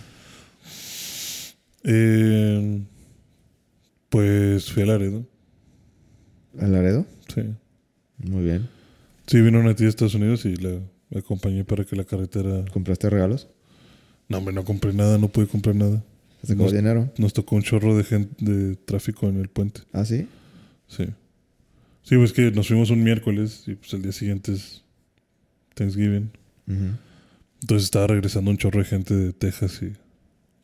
Eh, 1.83 2.81
pues 4.09 4.71
fui 4.71 4.83
a 4.83 4.87
Laredo. 4.87 5.25
¿Al 6.59 6.71
Laredo? 6.71 7.05
Sí. 7.33 7.43
Muy 8.17 8.43
bien. 8.43 8.67
Sí, 9.27 9.41
vino 9.41 9.59
una 9.59 9.75
tía 9.75 9.85
de 9.85 9.89
Estados 9.89 10.15
Unidos 10.15 10.45
y 10.45 10.55
la 10.55 10.79
acompañé 11.15 11.63
para 11.63 11.85
que 11.85 11.95
la 11.95 12.03
carretera. 12.03 12.65
¿Compraste 12.73 13.09
regalos? 13.09 13.47
No, 14.27 14.39
hombre, 14.39 14.53
no 14.53 14.63
compré 14.65 14.93
nada, 14.93 15.17
no 15.17 15.27
pude 15.29 15.47
comprar 15.47 15.75
nada. 15.75 16.03
¿Te 16.41 16.47
sacó 16.47 16.63
Nos- 17.17 17.33
tocó 17.33 17.55
un 17.55 17.61
chorro 17.63 17.95
de 17.95 18.03
gente, 18.03 18.33
de 18.43 18.75
tráfico 18.75 19.29
en 19.29 19.37
el 19.39 19.47
puente. 19.49 19.81
¿Ah, 19.93 20.05
sí? 20.05 20.27
Sí. 20.87 21.05
Sí, 22.03 22.17
pues 22.17 22.33
que 22.33 22.51
nos 22.51 22.67
fuimos 22.67 22.89
un 22.89 23.03
miércoles 23.03 23.63
y 23.67 23.75
pues 23.75 23.93
el 23.93 24.01
día 24.01 24.11
siguiente 24.11 24.53
es 24.53 24.83
Thanksgiving. 25.75 26.31
Entonces 27.61 27.83
estaba 27.85 28.07
regresando 28.07 28.49
un 28.49 28.57
chorro 28.57 28.79
de 28.79 28.85
gente 28.85 29.13
de 29.15 29.33
Texas 29.33 29.81
y 29.83 29.93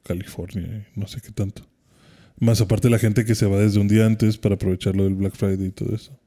California 0.03 0.85
y 0.95 0.99
no 0.99 1.07
sé 1.07 1.21
qué 1.21 1.31
tanto. 1.31 1.63
Más 2.39 2.59
aparte 2.61 2.89
la 2.89 2.97
gente 2.99 3.25
que 3.25 3.35
se 3.35 3.45
va 3.45 3.57
desde 3.59 3.79
un 3.79 3.87
día 3.87 4.05
antes 4.05 4.37
para 4.37 4.55
aprovechar 4.55 4.95
lo 4.95 5.03
del 5.03 5.15
Black 5.15 5.35
Friday 5.35 5.67
y 5.67 5.71
todo 5.71 5.93
eso. 5.95 6.17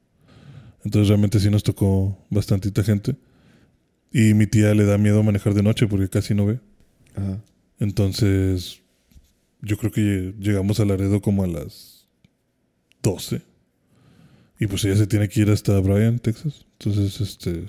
Entonces 0.83 1.09
realmente 1.09 1.39
sí 1.39 1.49
nos 1.49 1.63
tocó 1.63 2.17
bastantita 2.29 2.83
gente. 2.83 3.15
Y 4.13 4.33
mi 4.33 4.45
tía 4.47 4.73
le 4.73 4.83
da 4.85 4.97
miedo 4.97 5.23
manejar 5.23 5.53
de 5.53 5.63
noche 5.63 5.87
porque 5.87 6.09
casi 6.09 6.33
no 6.35 6.45
ve. 6.45 6.59
Ajá. 7.15 7.39
Entonces 7.79 8.81
yo 9.61 9.77
creo 9.77 9.91
que 9.91 10.33
llegamos 10.39 10.79
a 10.79 10.85
Laredo 10.85 11.21
como 11.21 11.43
a 11.43 11.47
las 11.47 12.07
12. 13.03 13.41
Y 14.59 14.67
pues 14.67 14.83
ella 14.85 14.95
se 14.95 15.07
tiene 15.07 15.27
que 15.29 15.41
ir 15.41 15.49
hasta 15.49 15.79
Bryan, 15.79 16.19
Texas. 16.19 16.65
Entonces, 16.79 17.21
este... 17.21 17.65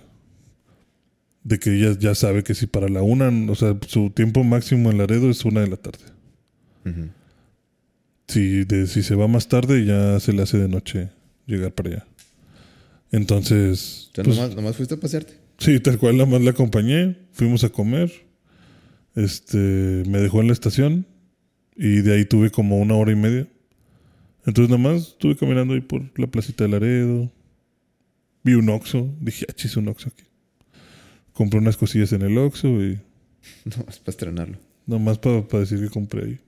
De 1.44 1.58
que 1.58 1.74
ella 1.74 1.98
ya 1.98 2.14
sabe 2.14 2.44
que 2.44 2.54
si 2.54 2.68
para 2.68 2.88
la 2.88 3.02
una, 3.02 3.28
o 3.50 3.54
sea, 3.56 3.76
su 3.88 4.10
tiempo 4.10 4.44
máximo 4.44 4.92
en 4.92 4.98
Laredo 4.98 5.28
es 5.28 5.44
una 5.44 5.60
de 5.60 5.68
la 5.68 5.76
tarde. 5.76 6.04
Si, 8.28 8.64
de, 8.64 8.86
si 8.86 9.02
se 9.02 9.16
va 9.16 9.26
más 9.26 9.48
tarde, 9.48 9.84
ya 9.84 10.20
se 10.20 10.32
le 10.32 10.42
hace 10.42 10.58
de 10.58 10.68
noche 10.68 11.10
llegar 11.46 11.72
para 11.72 11.88
allá. 11.88 12.06
Entonces, 13.10 14.10
O 14.12 14.14
sea, 14.14 14.24
pues, 14.24 14.36
nomás, 14.36 14.54
nomás 14.54 14.76
fuiste 14.76 14.94
a 14.94 15.00
pasearte. 15.00 15.34
sí, 15.58 15.80
tal 15.80 15.98
cual, 15.98 16.16
nada 16.16 16.30
más 16.30 16.42
la 16.42 16.52
acompañé, 16.52 17.16
fuimos 17.32 17.64
a 17.64 17.70
comer, 17.70 18.12
este, 19.16 20.04
me 20.06 20.18
dejó 20.20 20.40
en 20.42 20.46
la 20.46 20.52
estación 20.52 21.06
y 21.76 22.00
de 22.02 22.14
ahí 22.14 22.24
tuve 22.24 22.50
como 22.50 22.78
una 22.78 22.94
hora 22.94 23.12
y 23.12 23.16
media. 23.16 23.48
Entonces 24.44 24.70
nada 24.70 24.92
más 24.92 25.08
estuve 25.08 25.36
caminando 25.36 25.74
ahí 25.74 25.80
por 25.80 26.02
la 26.18 26.26
placita 26.26 26.64
de 26.64 26.70
Laredo, 26.70 27.30
vi 28.42 28.54
un 28.54 28.68
Oxxo, 28.68 29.14
dije, 29.20 29.46
ah, 29.48 29.52
chis, 29.52 29.76
un 29.76 29.88
Oxxo 29.88 30.08
aquí. 30.08 30.24
Compré 31.32 31.58
unas 31.58 31.76
cosillas 31.76 32.12
en 32.12 32.22
el 32.22 32.36
Oxxo 32.38 32.68
y 32.82 33.00
Nomás 33.64 33.98
para 33.98 34.10
estrenarlo. 34.10 34.58
nada 34.86 35.02
más 35.02 35.18
para 35.18 35.42
decir 35.60 35.80
que 35.80 35.88
compré 35.88 36.24
ahí. 36.24 36.40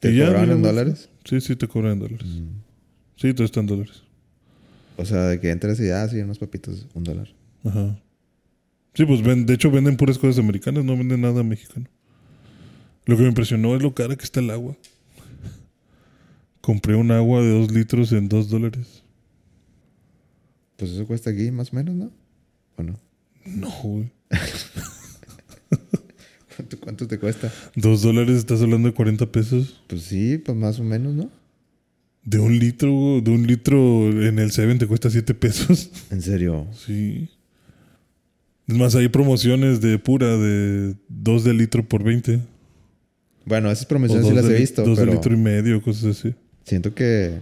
¿Te 0.00 0.10
cobraban 0.18 0.50
en 0.50 0.62
dólares? 0.62 1.08
Sí, 1.24 1.40
sí, 1.40 1.54
te 1.54 1.68
cobran 1.68 1.92
en 1.92 1.98
dólares. 2.00 2.26
Mm. 2.26 2.60
Sí, 3.16 3.34
todo 3.34 3.44
está 3.44 3.60
en 3.60 3.66
dólares. 3.66 4.02
O 4.96 5.04
sea, 5.04 5.28
de 5.28 5.40
que 5.40 5.50
entres 5.50 5.78
y, 5.80 5.90
ah, 5.90 6.08
sí, 6.08 6.18
unos 6.18 6.38
papitos, 6.38 6.86
un 6.94 7.04
dólar. 7.04 7.28
Ajá. 7.64 7.98
Sí, 8.94 9.04
pues 9.06 9.22
ven, 9.22 9.46
de 9.46 9.54
hecho 9.54 9.70
venden 9.70 9.96
puras 9.96 10.18
cosas 10.18 10.38
americanas, 10.38 10.84
no 10.84 10.96
venden 10.96 11.20
nada 11.20 11.42
mexicano. 11.42 11.86
Lo 13.04 13.16
que 13.16 13.22
me 13.22 13.28
impresionó 13.28 13.74
es 13.74 13.82
lo 13.82 13.94
cara 13.94 14.16
que 14.16 14.24
está 14.24 14.40
el 14.40 14.50
agua. 14.50 14.76
Compré 16.60 16.94
un 16.94 17.10
agua 17.10 17.40
de 17.42 17.50
dos 17.50 17.72
litros 17.72 18.12
en 18.12 18.28
dos 18.28 18.48
dólares. 18.48 19.02
Pues 20.76 20.92
eso 20.92 21.06
cuesta 21.06 21.30
aquí 21.30 21.50
más 21.50 21.72
o 21.72 21.76
menos, 21.76 21.94
¿no? 21.94 22.12
¿O 22.76 22.82
no? 22.82 22.98
No, 23.44 23.70
güey. 23.82 24.12
¿Cuánto, 26.56 26.78
cuánto 26.80 27.08
te 27.08 27.18
cuesta? 27.18 27.52
Dos 27.74 28.02
dólares, 28.02 28.36
estás 28.36 28.62
hablando 28.62 28.88
de 28.88 28.94
40 28.94 29.32
pesos. 29.32 29.82
Pues 29.88 30.02
sí, 30.02 30.38
pues 30.38 30.56
más 30.56 30.78
o 30.78 30.84
menos, 30.84 31.14
¿no? 31.14 31.30
De 32.24 32.38
un 32.38 32.56
litro, 32.58 33.20
de 33.20 33.30
un 33.32 33.46
litro 33.46 33.76
en 34.10 34.38
el 34.38 34.52
Seven 34.52 34.78
te 34.78 34.86
cuesta 34.86 35.10
7 35.10 35.34
pesos. 35.34 35.90
En 36.10 36.22
serio. 36.22 36.68
Sí. 36.86 37.28
Es 38.68 38.76
más, 38.76 38.94
hay 38.94 39.08
promociones 39.08 39.80
de 39.80 39.98
pura 39.98 40.36
de 40.36 40.94
2 41.08 41.44
de 41.44 41.54
litro 41.54 41.88
por 41.88 42.04
20. 42.04 42.40
Bueno, 43.44 43.70
esas 43.70 43.86
promociones 43.86 44.26
sí 44.28 44.34
las 44.34 44.46
de 44.46 44.56
he 44.56 44.60
visto, 44.60 44.82
dos 44.84 44.98
de 44.98 45.04
pero 45.04 45.14
litro 45.14 45.34
y 45.34 45.36
medio, 45.38 45.82
cosas 45.82 46.16
así. 46.18 46.34
siento 46.64 46.94
que... 46.94 47.40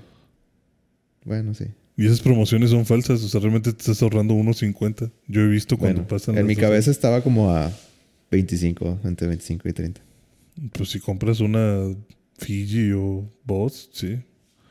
Bueno, 1.24 1.54
sí. 1.54 1.66
Y 1.96 2.06
esas 2.06 2.20
promociones 2.20 2.70
son 2.70 2.86
falsas, 2.86 3.22
o 3.22 3.28
sea, 3.28 3.40
realmente 3.40 3.72
te 3.72 3.78
estás 3.80 4.02
ahorrando 4.02 4.34
1.50. 4.34 5.10
Yo 5.28 5.42
he 5.42 5.48
visto 5.48 5.76
cuando 5.76 5.96
Bueno, 6.02 6.08
pasan. 6.08 6.38
en 6.38 6.46
mi 6.46 6.56
cabeza 6.56 6.90
estaba 6.90 7.22
como 7.22 7.50
a 7.50 7.70
25, 8.30 9.00
entre 9.04 9.28
25 9.28 9.68
y 9.68 9.72
30. 9.74 10.00
Pues 10.72 10.88
si 10.90 10.98
compras 11.00 11.40
una 11.40 11.94
Fiji 12.38 12.92
o 12.92 13.30
Boss, 13.44 13.90
sí. 13.92 14.18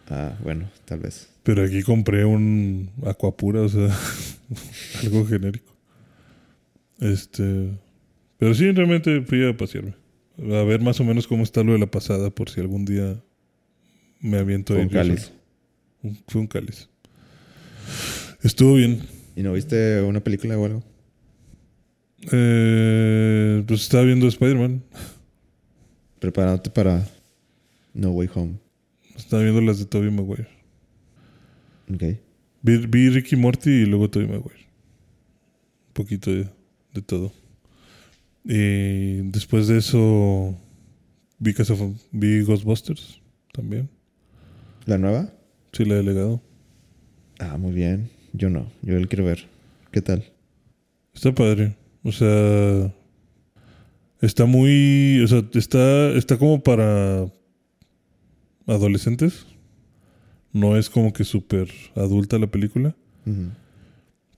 Ah, 0.09 0.35
bueno, 0.43 0.71
tal 0.85 1.01
vez. 1.01 1.29
Pero 1.43 1.63
aquí 1.63 1.83
compré 1.83 2.25
un 2.25 2.89
Aquapura, 3.05 3.61
o 3.61 3.69
sea, 3.69 3.95
algo 5.03 5.25
genérico. 5.27 5.71
Este. 6.99 7.69
Pero 8.39 8.53
sí, 8.55 8.71
realmente 8.71 9.21
fui 9.21 9.47
a 9.47 9.55
pasearme. 9.55 9.93
A 10.41 10.63
ver 10.63 10.81
más 10.81 10.99
o 10.99 11.03
menos 11.03 11.27
cómo 11.27 11.43
está 11.43 11.63
lo 11.63 11.73
de 11.73 11.79
la 11.79 11.87
pasada, 11.91 12.29
por 12.29 12.49
si 12.49 12.59
algún 12.61 12.85
día 12.85 13.21
me 14.21 14.37
aviento 14.37 14.73
ahí 14.75 14.83
yo 14.83 14.89
cáliz. 14.89 15.31
Un- 16.01 16.17
Fue 16.27 16.41
un 16.41 16.47
cáliz. 16.47 16.87
Estuvo 18.41 18.75
bien. 18.75 19.01
¿Y 19.35 19.43
no 19.43 19.53
viste 19.53 20.01
una 20.01 20.21
película 20.21 20.57
o 20.57 20.65
algo? 20.65 20.83
Eh, 22.31 23.63
pues 23.67 23.81
estaba 23.81 24.03
viendo 24.03 24.27
Spider-Man. 24.27 24.83
Preparándote 26.19 26.69
para 26.69 27.07
No 27.93 28.11
Way 28.11 28.29
Home. 28.35 28.53
Estaba 29.15 29.41
viendo 29.43 29.61
las 29.61 29.79
de 29.79 29.85
Tobey 29.85 30.11
Maguire. 30.11 30.47
Ok. 31.93 32.03
Vi, 32.61 32.77
vi 32.87 33.09
Ricky 33.09 33.35
Morty 33.35 33.69
y 33.69 33.85
luego 33.85 34.09
Tobey 34.09 34.27
Maguire. 34.27 34.67
Un 35.87 35.93
poquito 35.93 36.31
de, 36.31 36.47
de 36.93 37.01
todo. 37.01 37.31
Y 38.43 39.21
después 39.29 39.67
de 39.67 39.77
eso 39.77 40.57
vi, 41.37 41.53
Casa 41.53 41.75
vi 42.11 42.41
Ghostbusters 42.41 43.21
también. 43.53 43.89
¿La 44.85 44.97
nueva? 44.97 45.31
Sí, 45.73 45.85
la 45.85 45.95
he 45.97 46.03
legado. 46.03 46.41
Ah, 47.39 47.57
muy 47.57 47.71
bien. 47.73 48.09
Yo 48.33 48.49
no. 48.49 48.71
Yo 48.81 48.97
el 48.97 49.07
quiero 49.07 49.25
ver. 49.25 49.47
¿Qué 49.91 50.01
tal? 50.01 50.23
Está 51.13 51.33
padre. 51.33 51.75
O 52.03 52.11
sea, 52.11 52.93
está 54.21 54.45
muy... 54.45 55.21
O 55.23 55.27
sea, 55.27 55.43
está, 55.53 56.11
está 56.11 56.37
como 56.37 56.61
para 56.61 57.27
adolescentes. 58.67 59.45
No 60.51 60.77
es 60.77 60.89
como 60.89 61.13
que 61.13 61.23
súper 61.23 61.69
adulta 61.95 62.39
la 62.39 62.47
película. 62.47 62.95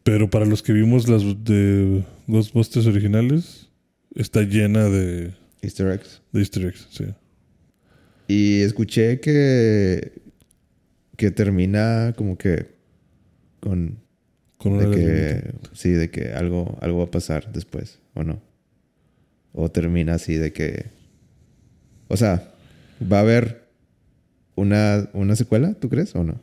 Pero 0.03 0.29
para 0.29 0.45
los 0.45 0.61
que 0.61 0.73
vimos 0.73 1.07
las 1.07 1.23
de 1.45 2.03
Ghostbusters 2.27 2.87
originales, 2.87 3.69
está 4.15 4.41
llena 4.41 4.89
de, 4.89 5.33
Easter 5.61 5.91
eggs. 5.91 6.21
de 6.31 6.39
easter 6.39 6.65
eggs. 6.65 6.87
Sí. 6.89 7.05
Y 8.27 8.61
escuché 8.61 9.19
que... 9.19 10.21
Que 11.17 11.31
termina 11.31 12.13
como 12.15 12.37
que... 12.37 12.75
Con... 13.59 13.99
Con 14.57 14.73
una 14.73 14.87
De 14.87 14.95
que... 14.95 15.53
Sí, 15.73 15.91
de 15.91 16.09
que 16.09 16.33
algo, 16.33 16.77
algo 16.81 16.99
va 16.99 17.05
a 17.05 17.11
pasar 17.11 17.51
después. 17.51 17.99
¿O 18.13 18.23
no? 18.23 18.41
O 19.53 19.69
termina 19.69 20.15
así 20.15 20.35
de 20.35 20.51
que... 20.51 20.85
O 22.07 22.17
sea, 22.17 22.51
¿va 23.01 23.17
a 23.17 23.21
haber 23.21 23.67
una, 24.55 25.09
una 25.13 25.35
secuela, 25.35 25.73
tú 25.75 25.89
crees 25.89 26.15
o 26.15 26.23
no? 26.23 26.41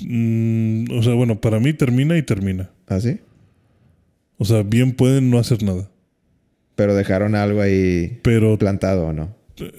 Mm, 0.00 0.90
o 0.92 1.02
sea, 1.02 1.14
bueno, 1.14 1.40
para 1.40 1.60
mí 1.60 1.72
termina 1.72 2.16
y 2.16 2.22
termina. 2.22 2.70
¿Ah, 2.86 3.00
sí? 3.00 3.20
O 4.38 4.44
sea, 4.44 4.62
bien 4.62 4.92
pueden 4.92 5.30
no 5.30 5.38
hacer 5.38 5.62
nada. 5.62 5.90
Pero 6.78 6.94
dejaron 6.94 7.34
algo 7.34 7.60
ahí 7.60 8.20
Pero, 8.22 8.56
plantado 8.56 9.12
no. 9.12 9.34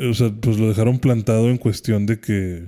o 0.09 0.13
sea, 0.13 0.33
pues 0.41 0.57
lo 0.59 0.67
dejaron 0.67 0.99
plantado 0.99 1.49
en 1.49 1.55
cuestión 1.57 2.05
de 2.05 2.19
que. 2.19 2.65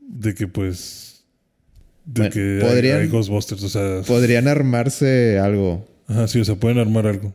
De 0.00 0.34
que, 0.34 0.48
pues. 0.48 1.22
De 2.06 2.22
Bueno, 2.22 2.32
que 2.32 2.40
hay- 2.40 2.60
podrían- 2.70 3.00
hay, 3.02 3.08
Ghostbusters. 3.08 3.62
O 3.62 3.68
sea, 3.68 4.00
Podrían 4.06 4.48
armarse 4.48 5.38
algo, 5.38 5.86
ajá, 6.08 6.26
sí, 6.28 6.40
o 6.40 6.44
sea, 6.46 6.54
pueden 6.54 6.78
armar 6.78 7.06
algo. 7.06 7.34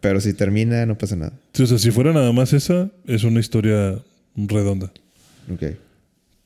pero 0.00 0.20
si 0.20 0.34
termina 0.34 0.86
no 0.86 0.96
pasa 0.96 1.16
nada. 1.16 1.32
Sí, 1.52 1.64
o 1.64 1.66
sea, 1.66 1.78
si 1.78 1.90
fuera 1.90 2.12
nada 2.12 2.32
más 2.32 2.52
esa, 2.52 2.90
es 3.06 3.24
una 3.24 3.40
historia 3.40 3.98
redonda. 4.36 4.92
Ok. 5.52 5.76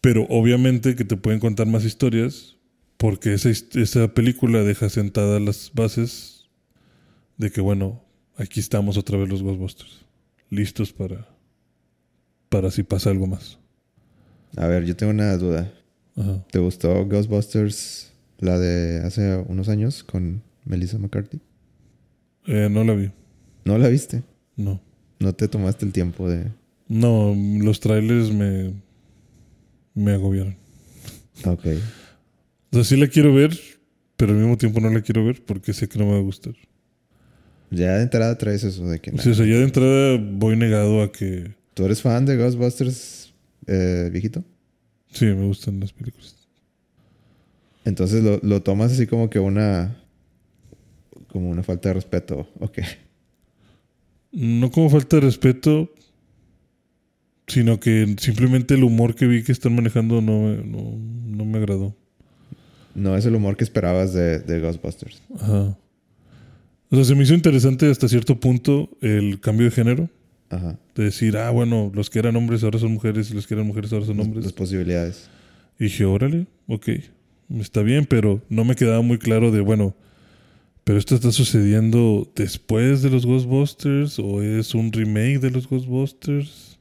Pero 0.00 0.26
obviamente 0.30 0.94
que 0.96 1.04
te 1.04 1.16
pueden 1.16 1.40
contar 1.40 1.66
más 1.66 1.84
historias 1.84 2.56
porque 2.96 3.34
esa, 3.34 3.50
esa 3.50 4.08
película 4.14 4.62
deja 4.62 4.88
sentadas 4.90 5.40
las 5.42 5.70
bases 5.74 6.35
de 7.36 7.50
que, 7.50 7.60
bueno, 7.60 8.02
aquí 8.36 8.60
estamos 8.60 8.96
otra 8.96 9.18
vez 9.18 9.28
los 9.28 9.42
Ghostbusters. 9.42 10.04
Listos 10.50 10.92
para, 10.92 11.28
para 12.48 12.70
si 12.70 12.82
pasa 12.82 13.10
algo 13.10 13.26
más. 13.26 13.58
A 14.56 14.66
ver, 14.66 14.84
yo 14.84 14.96
tengo 14.96 15.12
una 15.12 15.36
duda. 15.36 15.72
Ajá. 16.16 16.44
¿Te 16.50 16.58
gustó 16.58 17.04
Ghostbusters, 17.06 18.12
la 18.38 18.58
de 18.58 19.04
hace 19.04 19.36
unos 19.48 19.68
años 19.68 20.02
con 20.02 20.42
Melissa 20.64 20.98
McCarthy? 20.98 21.40
Eh, 22.46 22.68
no 22.70 22.84
la 22.84 22.94
vi. 22.94 23.10
¿No 23.64 23.76
la 23.76 23.88
viste? 23.88 24.22
No. 24.54 24.80
¿No 25.18 25.34
te 25.34 25.48
tomaste 25.48 25.84
el 25.84 25.92
tiempo 25.92 26.28
de...? 26.28 26.50
No, 26.88 27.34
los 27.34 27.80
trailers 27.80 28.30
me, 28.32 28.72
me 29.94 30.12
agobiaron. 30.12 30.56
Ok. 31.44 31.66
O 32.70 32.74
sea, 32.76 32.84
sí 32.84 32.96
la 32.96 33.08
quiero 33.08 33.34
ver, 33.34 33.58
pero 34.16 34.32
al 34.32 34.38
mismo 34.38 34.56
tiempo 34.56 34.80
no 34.80 34.90
la 34.90 35.00
quiero 35.02 35.24
ver 35.24 35.44
porque 35.44 35.72
sé 35.72 35.88
que 35.88 35.98
no 35.98 36.06
me 36.06 36.12
va 36.12 36.18
a 36.18 36.22
gustar. 36.22 36.54
Ya 37.70 37.96
de 37.96 38.02
entrada 38.02 38.36
traes 38.38 38.62
eso 38.64 38.86
de 38.86 39.00
que... 39.00 39.10
Sí, 39.18 39.30
o 39.30 39.34
sea, 39.34 39.44
de 39.44 39.62
entrada 39.62 40.18
voy 40.20 40.56
negado 40.56 41.02
a 41.02 41.10
que... 41.12 41.54
¿Tú 41.74 41.84
eres 41.84 42.00
fan 42.00 42.24
de 42.24 42.36
Ghostbusters 42.36 43.34
eh, 43.66 44.08
viejito? 44.12 44.44
Sí, 45.12 45.26
me 45.26 45.46
gustan 45.46 45.80
las 45.80 45.92
películas. 45.92 46.34
Entonces 47.84 48.22
lo, 48.22 48.38
lo 48.42 48.62
tomas 48.62 48.92
así 48.92 49.06
como 49.06 49.28
que 49.30 49.38
una... 49.38 49.96
como 51.28 51.50
una 51.50 51.62
falta 51.62 51.88
de 51.90 51.94
respeto. 51.94 52.48
Ok. 52.60 52.78
No 54.32 54.70
como 54.70 54.90
falta 54.90 55.16
de 55.16 55.22
respeto, 55.22 55.92
sino 57.46 57.78
que 57.80 58.14
simplemente 58.18 58.74
el 58.74 58.84
humor 58.84 59.14
que 59.14 59.26
vi 59.26 59.42
que 59.42 59.52
están 59.52 59.74
manejando 59.74 60.20
no, 60.20 60.42
me- 60.42 60.64
no, 60.64 60.98
no 61.36 61.44
me 61.44 61.58
agradó. 61.58 61.96
No 62.94 63.16
es 63.16 63.26
el 63.26 63.34
humor 63.34 63.56
que 63.56 63.64
esperabas 63.64 64.12
de, 64.14 64.38
de 64.40 64.60
Ghostbusters. 64.60 65.22
Ajá. 65.34 65.76
O 66.90 66.96
sea, 66.96 67.04
se 67.04 67.14
me 67.14 67.24
hizo 67.24 67.34
interesante 67.34 67.90
hasta 67.90 68.08
cierto 68.08 68.38
punto 68.38 68.90
el 69.00 69.40
cambio 69.40 69.66
de 69.66 69.70
género. 69.72 70.10
Ajá. 70.48 70.78
De 70.94 71.04
decir, 71.04 71.36
ah, 71.36 71.50
bueno, 71.50 71.90
los 71.94 72.08
que 72.08 72.20
eran 72.20 72.36
hombres 72.36 72.62
ahora 72.62 72.78
son 72.78 72.92
mujeres 72.92 73.30
y 73.30 73.34
los 73.34 73.46
que 73.46 73.54
eran 73.54 73.66
mujeres 73.66 73.92
ahora 73.92 74.06
son 74.06 74.20
hombres. 74.20 74.44
Las 74.44 74.52
posibilidades. 74.52 75.28
Y 75.78 75.84
dije, 75.84 76.04
órale, 76.04 76.46
ok, 76.68 76.88
está 77.58 77.82
bien, 77.82 78.06
pero 78.06 78.40
no 78.48 78.64
me 78.64 78.76
quedaba 78.76 79.02
muy 79.02 79.18
claro 79.18 79.50
de, 79.50 79.60
bueno, 79.60 79.94
pero 80.84 80.98
esto 80.98 81.16
está 81.16 81.32
sucediendo 81.32 82.30
después 82.36 83.02
de 83.02 83.10
los 83.10 83.26
Ghostbusters 83.26 84.20
o 84.20 84.40
es 84.40 84.72
un 84.72 84.92
remake 84.92 85.40
de 85.40 85.50
los 85.50 85.68
Ghostbusters. 85.68 86.78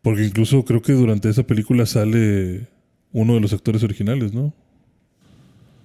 Porque 0.00 0.24
incluso 0.24 0.64
creo 0.64 0.80
que 0.80 0.94
durante 0.94 1.28
esa 1.28 1.42
película 1.44 1.84
sale 1.86 2.66
uno 3.12 3.34
de 3.34 3.40
los 3.40 3.52
actores 3.52 3.82
originales, 3.82 4.32
¿no? 4.32 4.54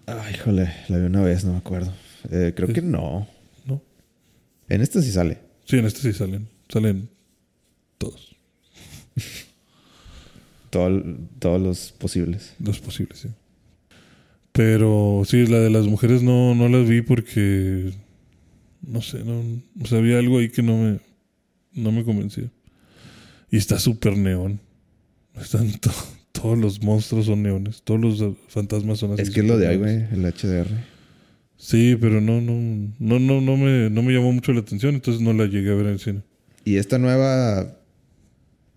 Ay, 0.08 0.34
híjole, 0.34 0.74
la 0.88 0.98
vi 0.98 1.06
una 1.06 1.22
vez, 1.22 1.44
no 1.44 1.52
me 1.52 1.58
acuerdo. 1.58 1.94
Eh, 2.32 2.54
creo 2.56 2.70
que 2.74 2.82
no. 2.82 3.28
¿No? 3.66 3.82
En 4.70 4.82
esta 4.82 5.02
sí 5.02 5.12
sale. 5.12 5.40
Sí, 5.66 5.78
en 5.78 5.86
este 5.86 6.00
sí 6.02 6.14
salen, 6.14 6.48
salen 6.70 7.10
todos, 7.98 8.36
Todo- 10.70 11.04
todos 11.40 11.62
los 11.62 11.92
posibles. 11.98 12.54
los 12.60 12.80
posibles, 12.80 13.20
sí. 13.20 13.30
Pero 14.52 15.22
sí, 15.26 15.46
la 15.48 15.60
de 15.60 15.70
las 15.70 15.86
mujeres 15.86 16.24
no, 16.24 16.56
no 16.56 16.68
las 16.68 16.88
vi 16.90 17.02
porque, 17.02 17.94
no 18.82 19.02
sé, 19.02 19.24
no, 19.24 19.42
o 19.82 19.86
sea, 19.88 20.00
había 20.00 20.18
algo 20.20 20.40
ahí 20.40 20.50
que 20.50 20.64
no 20.64 20.78
me, 20.78 21.00
no 21.74 21.92
me 21.92 22.04
convencía. 22.04 22.50
Y 23.52 23.58
está 23.58 23.80
súper 23.80 24.18
neón. 24.18 24.60
Están 25.40 25.72
to- 25.80 25.92
todos 26.32 26.58
los 26.58 26.82
monstruos 26.84 27.28
son 27.28 27.44
neones. 27.44 27.82
Todos 27.84 28.00
los 28.20 28.38
fantasmas 28.48 29.00
son 29.00 29.14
así. 29.14 29.22
Es 29.22 29.30
que 29.30 29.40
es 29.42 29.46
lo 29.46 29.58
de 29.58 29.68
ahí, 29.68 29.78
güey, 29.78 29.96
el 30.12 30.22
HDR. 30.26 30.68
Sí, 31.58 31.98
pero 32.00 32.22
no, 32.22 32.40
no, 32.40 32.54
no, 33.00 33.20
no, 33.20 33.42
no 33.42 33.58
me, 33.58 33.90
no 33.90 34.04
me 34.04 34.14
llamó 34.14 34.32
mucho 34.32 34.54
la 34.54 34.60
atención, 34.60 34.96
entonces 34.96 35.22
no 35.22 35.34
la 35.34 35.46
llegué 35.46 35.72
a 35.72 35.76
ver 35.76 35.88
en 35.88 35.94
el 35.94 36.00
cine. 36.00 36.22
¿Y 36.64 36.78
esta 36.78 36.98
nueva 37.00 37.78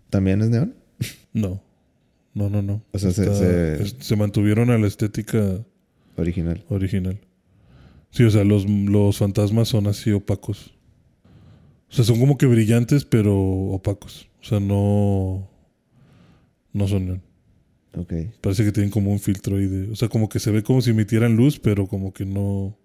también 0.09 0.41
es 0.41 0.49
neón? 0.49 0.75
No, 1.33 1.61
no, 2.33 2.49
no, 2.49 2.61
no. 2.61 2.81
O 2.91 2.97
sea, 2.99 3.11
se- 3.11 3.23
Está- 3.23 3.35
se- 3.35 3.83
es- 3.83 3.95
se 3.99 4.15
mantuvieron 4.15 4.69
a 4.71 4.77
la 4.77 4.87
estética 4.87 5.63
Original. 6.17 6.63
original. 6.69 7.19
Sí, 8.09 8.23
o 8.23 8.29
sea, 8.31 8.43
los, 8.43 8.67
los 8.67 9.17
fantasmas 9.17 9.67
son 9.69 9.87
así 9.87 10.11
opacos. 10.11 10.73
O 11.89 11.93
sea, 11.93 12.03
son 12.03 12.19
como 12.19 12.37
que 12.37 12.45
brillantes, 12.45 13.05
pero 13.05 13.37
opacos. 13.39 14.27
O 14.41 14.43
sea, 14.45 14.59
no. 14.59 15.47
No 16.73 16.87
son 16.87 17.05
neón. 17.05 17.21
Ok. 17.97 18.13
Parece 18.41 18.63
que 18.63 18.71
tienen 18.71 18.89
como 18.91 19.11
un 19.11 19.19
filtro 19.19 19.57
ahí 19.57 19.65
de. 19.67 19.91
O 19.91 19.95
sea, 19.95 20.07
como 20.09 20.29
que 20.29 20.39
se 20.39 20.51
ve 20.51 20.63
como 20.63 20.81
si 20.81 20.91
emitieran 20.91 21.35
luz, 21.35 21.59
pero 21.59 21.87
como 21.87 22.13
que 22.13 22.25
no. 22.25 22.77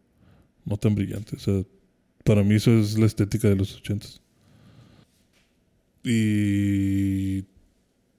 No 0.64 0.76
tan 0.78 0.94
brillante. 0.96 1.36
O 1.36 1.38
sea, 1.38 1.62
para 2.24 2.42
mí 2.42 2.57
eso 2.57 2.76
es 2.78 2.98
la 2.98 3.07
estética 3.07 3.48
de 3.48 3.54
los 3.57 3.76
ochentas. 3.76 4.20
Y. 6.02 7.44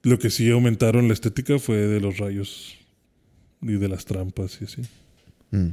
Lo 0.04 0.20
que 0.20 0.30
sí 0.30 0.50
aumentaron 0.50 1.08
la 1.08 1.14
estética 1.14 1.60
fue 1.60 1.76
de 1.78 2.00
los 2.00 2.18
rayos 2.18 2.78
y 3.62 3.74
de 3.74 3.90
las 3.90 4.06
trampas 4.06 4.60
y 4.62 4.66
así. 4.66 4.82
Mm. 5.52 5.68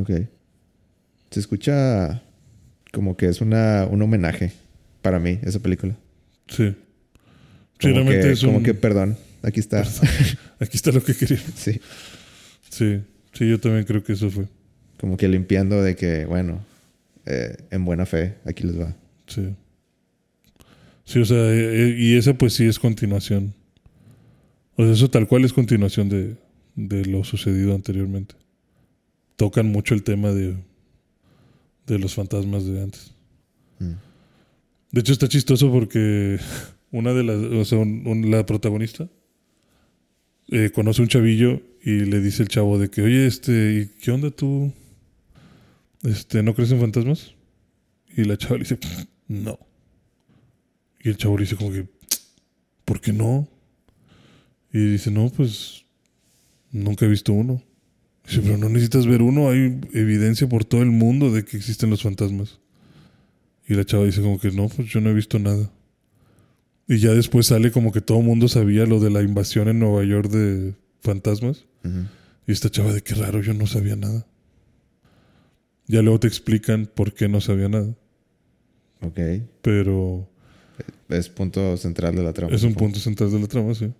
Ok. 0.00 0.10
Se 1.30 1.38
escucha 1.40 2.22
como 2.92 3.16
que 3.16 3.26
es 3.28 3.40
una, 3.40 3.86
un 3.88 4.02
homenaje 4.02 4.52
para 5.02 5.20
mí, 5.20 5.38
esa 5.42 5.60
película. 5.60 5.96
Sí. 6.48 6.70
Sí, 6.70 6.74
Como, 7.82 7.94
realmente 7.94 8.22
que, 8.26 8.32
es 8.32 8.40
como 8.40 8.56
un- 8.58 8.62
que, 8.64 8.74
perdón, 8.74 9.16
aquí 9.46 9.60
está. 9.60 9.82
Aquí 10.60 10.76
está 10.76 10.90
lo 10.92 11.02
que 11.02 11.14
quería. 11.14 11.38
sí. 11.54 11.80
Sí, 12.70 13.00
sí, 13.32 13.48
yo 13.48 13.60
también 13.60 13.84
creo 13.84 14.02
que 14.02 14.12
eso 14.14 14.30
fue. 14.30 14.46
Como 14.98 15.16
que 15.16 15.28
limpiando 15.28 15.82
de 15.82 15.94
que, 15.96 16.24
bueno, 16.26 16.64
eh, 17.26 17.56
en 17.70 17.84
buena 17.84 18.06
fe, 18.06 18.34
aquí 18.44 18.64
les 18.64 18.78
va. 18.80 18.94
Sí. 19.26 19.54
Sí, 21.04 21.18
o 21.20 21.24
sea, 21.24 21.36
eh, 21.52 21.82
eh, 21.90 21.96
y 21.98 22.16
esa 22.16 22.34
pues 22.34 22.54
sí 22.54 22.64
es 22.64 22.78
continuación. 22.78 23.54
O 24.76 24.82
sea, 24.84 24.92
eso 24.92 25.08
tal 25.10 25.28
cual 25.28 25.44
es 25.44 25.52
continuación 25.52 26.08
de, 26.08 26.36
de 26.74 27.04
lo 27.06 27.22
sucedido 27.24 27.74
anteriormente. 27.74 28.34
Tocan 29.36 29.66
mucho 29.70 29.94
el 29.94 30.02
tema 30.02 30.30
de, 30.32 30.56
de 31.86 31.98
los 31.98 32.14
fantasmas 32.14 32.64
de 32.66 32.82
antes. 32.82 33.12
Mm. 33.78 33.92
De 34.92 35.00
hecho, 35.00 35.12
está 35.12 35.28
chistoso 35.28 35.70
porque 35.70 36.38
una 36.90 37.12
de 37.12 37.22
las, 37.24 37.36
o 37.36 37.64
sea, 37.64 37.78
un- 37.78 38.02
un- 38.06 38.30
la 38.30 38.44
protagonista 38.46 39.08
eh, 40.48 40.70
conoce 40.70 41.02
un 41.02 41.08
chavillo 41.08 41.62
y 41.82 42.00
le 42.00 42.20
dice 42.20 42.42
el 42.42 42.48
chavo 42.48 42.78
de 42.78 42.88
que, 42.88 43.02
oye, 43.02 43.26
este, 43.26 43.74
¿y 43.74 44.00
¿qué 44.00 44.10
onda 44.10 44.30
tú? 44.30 44.72
Este, 46.02 46.42
¿no 46.42 46.54
crees 46.54 46.72
en 46.72 46.80
fantasmas? 46.80 47.34
Y 48.16 48.24
la 48.24 48.36
chava 48.36 48.56
le 48.56 48.60
dice, 48.60 48.78
no. 49.28 49.58
Y 51.00 51.08
el 51.08 51.16
chavo 51.16 51.36
le 51.36 51.44
dice 51.44 51.56
como 51.56 51.72
que, 51.72 51.86
¿por 52.84 53.00
qué 53.00 53.12
no? 53.12 53.48
Y 54.72 54.78
dice, 54.92 55.10
no, 55.10 55.30
pues 55.30 55.84
nunca 56.70 57.06
he 57.06 57.08
visto 57.08 57.32
uno. 57.32 57.62
Dice, 58.26 58.40
pero 58.40 58.58
no 58.58 58.68
necesitas 58.68 59.06
ver 59.06 59.22
uno, 59.22 59.50
hay 59.50 59.80
evidencia 59.92 60.48
por 60.48 60.64
todo 60.64 60.82
el 60.82 60.90
mundo 60.90 61.30
de 61.30 61.44
que 61.44 61.56
existen 61.56 61.90
los 61.90 62.02
fantasmas. 62.02 62.58
Y 63.68 63.74
la 63.74 63.84
chava 63.84 64.04
dice 64.04 64.22
como 64.22 64.38
que 64.38 64.50
no, 64.50 64.68
pues 64.68 64.88
yo 64.88 65.00
no 65.00 65.10
he 65.10 65.14
visto 65.14 65.38
nada. 65.38 65.70
Y 66.88 66.98
ya 66.98 67.12
después 67.12 67.46
sale 67.46 67.70
como 67.72 67.90
que 67.92 68.00
todo 68.00 68.18
el 68.18 68.24
mundo 68.24 68.48
sabía 68.48 68.86
lo 68.86 69.00
de 69.00 69.10
la 69.10 69.22
invasión 69.22 69.68
en 69.68 69.78
Nueva 69.80 70.04
York 70.04 70.30
de 70.30 70.74
fantasmas. 71.00 71.66
Y 72.46 72.52
esta 72.52 72.70
chava 72.70 72.92
de 72.92 73.02
qué 73.02 73.14
raro, 73.14 73.40
yo 73.40 73.54
no 73.54 73.66
sabía 73.66 73.96
nada. 73.96 74.26
Ya 75.88 76.02
luego 76.02 76.20
te 76.20 76.26
explican 76.28 76.86
por 76.86 77.12
qué 77.12 77.28
no 77.28 77.40
sabía 77.40 77.68
nada. 77.68 77.94
Ok. 79.02 79.18
Pero 79.62 80.28
Es 81.08 81.28
punto 81.28 81.76
central 81.76 82.14
de 82.16 82.22
la 82.22 82.32
trama. 82.32 82.54
es 82.54 82.62
un 82.62 82.74
punto 82.74 82.98
central 82.98 83.30
de 83.30 83.40
la 83.40 83.46
trama, 83.46 83.74
sí. 83.74 83.92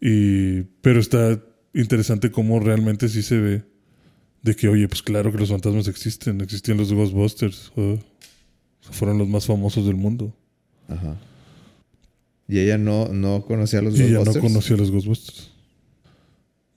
Y, 0.00 0.62
pero 0.82 1.00
está 1.00 1.38
interesante 1.74 2.30
cómo 2.30 2.60
realmente 2.60 3.08
sí 3.08 3.22
se 3.22 3.38
ve 3.38 3.62
de 4.42 4.56
que, 4.56 4.68
oye, 4.68 4.88
pues 4.88 5.02
claro 5.02 5.30
que 5.32 5.38
los 5.38 5.50
fantasmas 5.50 5.88
existen. 5.88 6.40
Existían 6.40 6.78
los 6.78 6.92
Ghostbusters. 6.92 7.72
fueron 8.80 9.18
los 9.18 9.28
más 9.28 9.46
famosos 9.46 9.86
del 9.86 9.96
mundo. 9.96 10.34
Ajá. 10.88 11.16
Y 12.50 12.58
ella 12.58 12.78
no, 12.78 13.08
no 13.08 13.44
conocía 13.44 13.78
a 13.78 13.82
los 13.82 13.98
Y 13.98 14.02
ella 14.02 14.12
no 14.14 14.18
Ghostbusters. 14.24 14.42
conocía 14.44 14.74
a 14.76 14.78
los 14.80 14.90
Ghostbusters. 14.90 15.50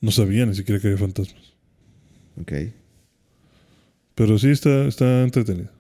No 0.02 0.12
sabía 0.12 0.46
ni 0.46 0.54
siquiera 0.54 0.80
que 0.80 0.88
había 0.88 1.00
fantasmas. 1.00 1.54
Ok. 2.40 2.52
Pero 4.16 4.38
sí 4.38 4.50
está, 4.50 4.86
está 4.86 5.24
entretenida. 5.24 5.72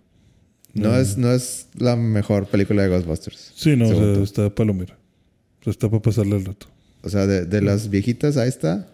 No, 0.73 0.89
Mm. 0.89 0.95
es, 0.95 1.17
no 1.17 1.31
es 1.31 1.67
la 1.77 1.95
mejor 1.95 2.47
película 2.47 2.81
de 2.81 2.89
Ghostbusters. 2.89 3.51
Sí, 3.55 3.75
no, 3.75 3.87
o 3.89 3.93
sea, 4.15 4.23
está 4.23 4.55
palomera. 4.55 4.97
O 5.59 5.63
sea, 5.65 5.71
está 5.71 5.89
para 5.89 6.01
pasarle 6.01 6.37
el 6.37 6.45
rato. 6.45 6.67
O 7.03 7.09
sea, 7.09 7.27
de, 7.27 7.45
de 7.45 7.61
las 7.61 7.89
viejitas, 7.89 8.37
ahí 8.37 8.49
está. 8.49 8.87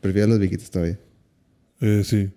Prefiero 0.00 0.28
las 0.28 0.38
viejitas 0.38 0.70
todavía. 0.70 0.98
Eh, 1.80 2.02
sí. 2.04 2.30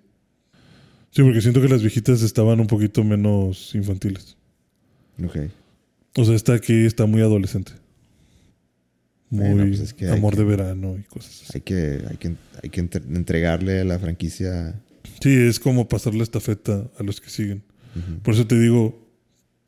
Sí, 1.11 1.21
porque 1.23 1.41
siento 1.41 1.61
que 1.61 1.67
las 1.69 1.81
viejitas 1.81 2.21
estaban 2.23 2.59
un 2.59 2.67
poquito 2.67 3.03
menos 3.03 3.75
infantiles. 3.75 4.35
Ok. 5.23 5.37
O 6.19 6.25
sea, 6.25 6.35
esta 6.35 6.53
aquí 6.53 6.73
está 6.85 7.05
muy 7.05 7.21
adolescente. 7.21 7.71
Muy 9.29 9.41
Bueno, 9.49 9.65
pues 9.67 9.79
es 9.81 9.93
que 9.93 10.05
hay 10.07 10.17
amor 10.17 10.33
que- 10.33 10.39
de 10.39 10.45
verano 10.45 10.97
y 10.97 11.03
cosas 11.03 11.41
así. 11.43 11.51
Hay 11.55 11.61
que, 11.61 12.01
hay 12.09 12.17
que, 12.17 12.35
hay 12.63 12.69
que 12.69 12.79
entre- 12.79 13.03
entregarle 13.03 13.83
la 13.85 13.99
franquicia. 13.99 14.81
Sí, 15.21 15.29
es 15.33 15.59
como 15.59 15.87
pasar 15.87 16.15
la 16.15 16.23
estafeta 16.23 16.89
a 16.97 17.03
los 17.03 17.21
que 17.21 17.29
siguen. 17.29 17.63
Por 18.23 18.33
eso 18.35 18.45
te 18.47 18.59
digo, 18.59 19.07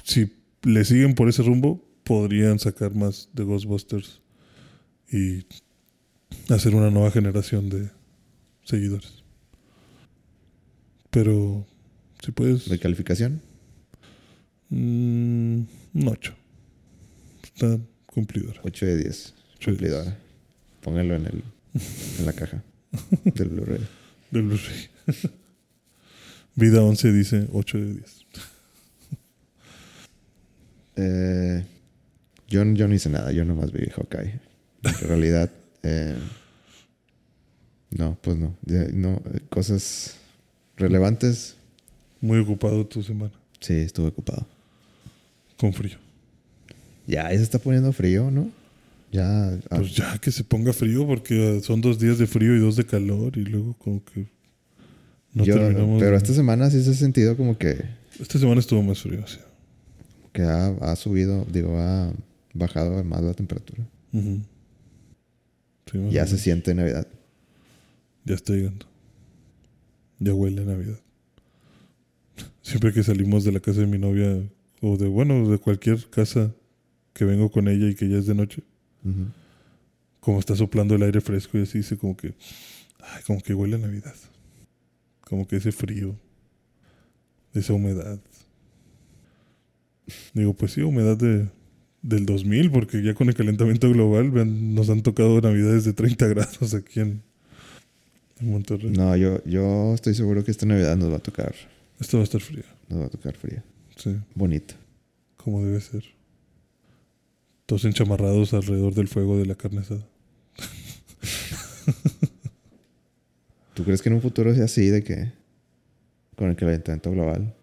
si 0.03 0.31
le 0.63 0.85
siguen 0.85 1.13
por 1.15 1.29
ese 1.29 1.41
rumbo, 1.43 1.83
podrían 2.03 2.59
sacar 2.59 2.93
más 2.95 3.29
de 3.33 3.43
Ghostbusters 3.43 4.21
y 5.11 5.45
hacer 6.49 6.75
una 6.75 6.89
nueva 6.91 7.09
generación 7.11 7.69
de 7.69 7.89
seguidores. 8.63 9.23
Pero, 11.09 11.65
si 12.23 12.31
puedes, 12.31 12.69
¿De 12.69 12.77
calificación? 12.79 13.41
mm, 14.69 14.75
un 15.95 16.07
8. 16.07 16.35
Está 17.59 17.77
cumplidora. 18.05 18.61
8 18.63 18.85
de 18.85 18.97
10. 19.03 19.33
Ocho 19.55 19.71
de 19.71 19.77
diez. 19.77 19.93
Cumplidora. 19.97 20.17
Póngalo 20.79 21.15
en, 21.15 21.25
el, 21.25 21.43
en 22.19 22.25
la 22.25 22.31
caja 22.31 22.63
del 23.25 23.49
Blu-ray. 23.49 23.85
Del 24.31 24.43
Blu-ray. 24.43 24.89
Vida 26.55 26.81
11 26.81 27.11
dice 27.11 27.47
8 27.51 27.77
de 27.77 27.93
10. 27.95 28.25
Eh, 30.95 31.65
yo, 32.47 32.63
yo 32.63 32.87
no 32.87 32.93
hice 32.93 33.09
nada. 33.09 33.33
Yo 33.33 33.43
nomás 33.43 33.73
vi 33.73 33.89
Hawkeye. 33.89 34.39
En 34.83 35.07
realidad, 35.09 35.51
eh, 35.83 36.15
no, 37.89 38.17
pues 38.21 38.37
no. 38.37 38.55
Ya, 38.61 38.85
no, 38.93 39.21
eh, 39.33 39.41
cosas 39.49 40.15
relevantes. 40.77 41.57
Muy 42.21 42.39
ocupado 42.39 42.85
tu 42.85 43.03
semana. 43.03 43.33
Sí, 43.59 43.73
estuve 43.73 44.07
ocupado. 44.07 44.47
Con 45.57 45.73
frío. 45.73 45.97
Ya, 47.09 47.27
se 47.29 47.41
está 47.41 47.57
poniendo 47.59 47.91
frío, 47.91 48.29
¿no? 48.29 48.49
Ya. 49.11 49.53
ah, 49.71 49.77
Pues 49.77 49.95
ya 49.95 50.17
que 50.19 50.31
se 50.31 50.43
ponga 50.43 50.71
frío 50.73 51.07
porque 51.07 51.59
son 51.63 51.81
dos 51.81 51.97
días 51.99 52.19
de 52.19 52.27
frío 52.27 52.55
y 52.55 52.59
dos 52.59 52.75
de 52.75 52.85
calor 52.85 53.35
y 53.37 53.41
luego 53.45 53.73
como 53.79 54.03
que 54.05 54.27
no 55.33 55.43
yo- 55.43 55.55
terminamos. 55.55 55.99
pero 55.99 56.11
de- 56.11 56.17
esta 56.17 56.33
semana 56.33 56.69
sí 56.69 56.83
se 56.83 56.91
ha 56.91 56.93
sentido 56.93 57.35
como 57.35 57.57
que, 57.57 57.83
Esta 58.19 58.37
semana 58.37 58.59
estuvo 58.59 58.83
más 58.83 59.01
frío, 59.01 59.25
sí. 59.27 59.39
que 60.33 60.43
ha, 60.43 60.67
ha 60.67 60.95
subido, 60.95 61.45
digo, 61.51 61.75
ha 61.79 62.11
bajado 62.53 63.03
más 63.03 63.23
la 63.23 63.33
temperatura. 63.33 63.83
Sí, 64.11 64.39
Ya 66.11 66.27
se 66.27 66.37
siente 66.37 66.75
Navidad. 66.75 67.07
Ya 68.25 68.35
está 68.35 68.53
llegando. 68.53 68.85
Ya 70.19 70.33
huele 70.35 70.61
a 70.61 70.65
Navidad. 70.65 70.99
Siempre 72.61 72.93
que 72.93 73.01
salimos 73.01 73.43
de 73.43 73.51
la 73.53 73.59
casa 73.59 73.79
de 73.79 73.87
mi 73.87 73.97
novia, 73.97 74.37
o 74.81 74.97
de, 74.97 75.07
bueno, 75.07 75.49
de 75.49 75.57
cualquier 75.57 76.07
casa 76.11 76.51
que 77.19 77.25
vengo 77.25 77.51
con 77.51 77.67
ella 77.67 77.89
y 77.89 77.95
que 77.95 78.07
ya 78.07 78.17
es 78.17 78.27
de 78.27 78.33
noche, 78.33 78.63
como 80.21 80.39
está 80.39 80.55
soplando 80.55 80.95
el 80.95 81.03
aire 81.03 81.19
fresco 81.19 81.57
y 81.57 81.63
así 81.63 81.79
dice 81.79 81.97
como 81.97 82.15
que, 82.15 82.33
ay, 83.01 83.21
como 83.27 83.41
que 83.41 83.53
huele 83.53 83.75
a 83.75 83.79
Navidad. 83.79 84.15
Como 85.19 85.45
que 85.45 85.57
ese 85.57 85.73
frío, 85.73 86.15
esa 87.53 87.73
humedad. 87.73 88.19
Digo, 90.33 90.53
pues 90.53 90.71
sí, 90.71 90.81
humedad 90.81 91.17
de, 91.17 91.49
del 92.01 92.25
2000, 92.25 92.71
porque 92.71 93.03
ya 93.03 93.13
con 93.13 93.27
el 93.27 93.35
calentamiento 93.35 93.89
global 93.91 94.31
vean, 94.31 94.73
nos 94.73 94.89
han 94.89 95.01
tocado 95.03 95.41
navidades 95.41 95.83
de 95.83 95.91
30 95.91 96.25
grados 96.29 96.73
aquí 96.73 97.01
en, 97.01 97.21
en 98.39 98.49
Monterrey. 98.51 98.91
No, 98.91 99.15
yo, 99.17 99.43
yo 99.43 99.93
estoy 99.93 100.15
seguro 100.15 100.43
que 100.45 100.51
esta 100.51 100.65
Navidad 100.65 100.95
nos 100.95 101.11
va 101.11 101.17
a 101.17 101.19
tocar, 101.19 101.53
Esto 101.99 102.15
va 102.17 102.21
a 102.21 102.23
estar 102.23 102.39
frío, 102.39 102.63
nos 102.87 103.01
va 103.01 103.05
a 103.07 103.09
tocar 103.09 103.35
fría. 103.35 103.61
sí, 103.97 104.15
Bonita. 104.35 104.75
como 105.35 105.65
debe 105.65 105.81
ser. 105.81 106.03
Todos 107.69 107.85
enchamarrados 107.85 108.55
alrededor 108.55 108.95
del 108.95 109.07
fuego 109.07 109.37
de 109.37 109.45
la 109.45 109.53
carne 109.53 109.81
asada. 109.81 110.03
¿Tú 113.75 113.83
crees 113.83 114.01
que 114.01 114.09
en 114.09 114.15
un 114.15 114.23
futuro 114.23 114.55
sea 114.55 114.65
así 114.65 114.87
de 114.87 115.03
que 115.03 115.31
con 116.35 116.49
el 116.49 116.55
calentamiento 116.55 117.11
global, 117.11 117.53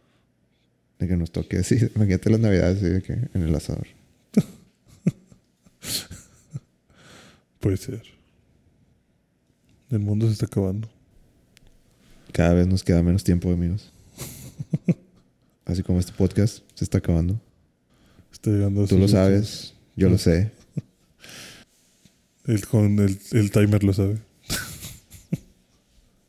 de 1.00 1.08
que 1.08 1.16
nos 1.16 1.32
toque 1.32 1.58
así, 1.58 1.78
imagínate 1.96 2.30
las 2.30 2.38
Navidades 2.38 2.76
así 2.76 2.86
de 2.86 3.02
que 3.02 3.14
en 3.14 3.42
el 3.42 3.52
asador? 3.52 3.88
Puede 7.58 7.76
ser. 7.76 8.04
El 9.90 9.98
mundo 9.98 10.28
se 10.28 10.34
está 10.34 10.46
acabando. 10.46 10.88
Cada 12.30 12.54
vez 12.54 12.68
nos 12.68 12.84
queda 12.84 13.02
menos 13.02 13.24
tiempo, 13.24 13.50
amigos. 13.50 13.92
Así 15.64 15.82
como 15.82 15.98
este 15.98 16.12
podcast 16.12 16.60
se 16.76 16.84
está 16.84 16.98
acabando. 16.98 17.40
Está 18.32 18.50
llegando 18.50 18.84
a 18.84 18.86
Tú 18.86 18.98
lo 18.98 19.08
sabes, 19.08 19.75
yo 19.96 20.08
lo 20.08 20.18
sé. 20.18 20.52
El, 22.46 22.64
con 22.66 22.98
el, 23.00 23.18
el 23.32 23.50
timer 23.50 23.82
lo 23.82 23.92
sabe. 23.92 24.18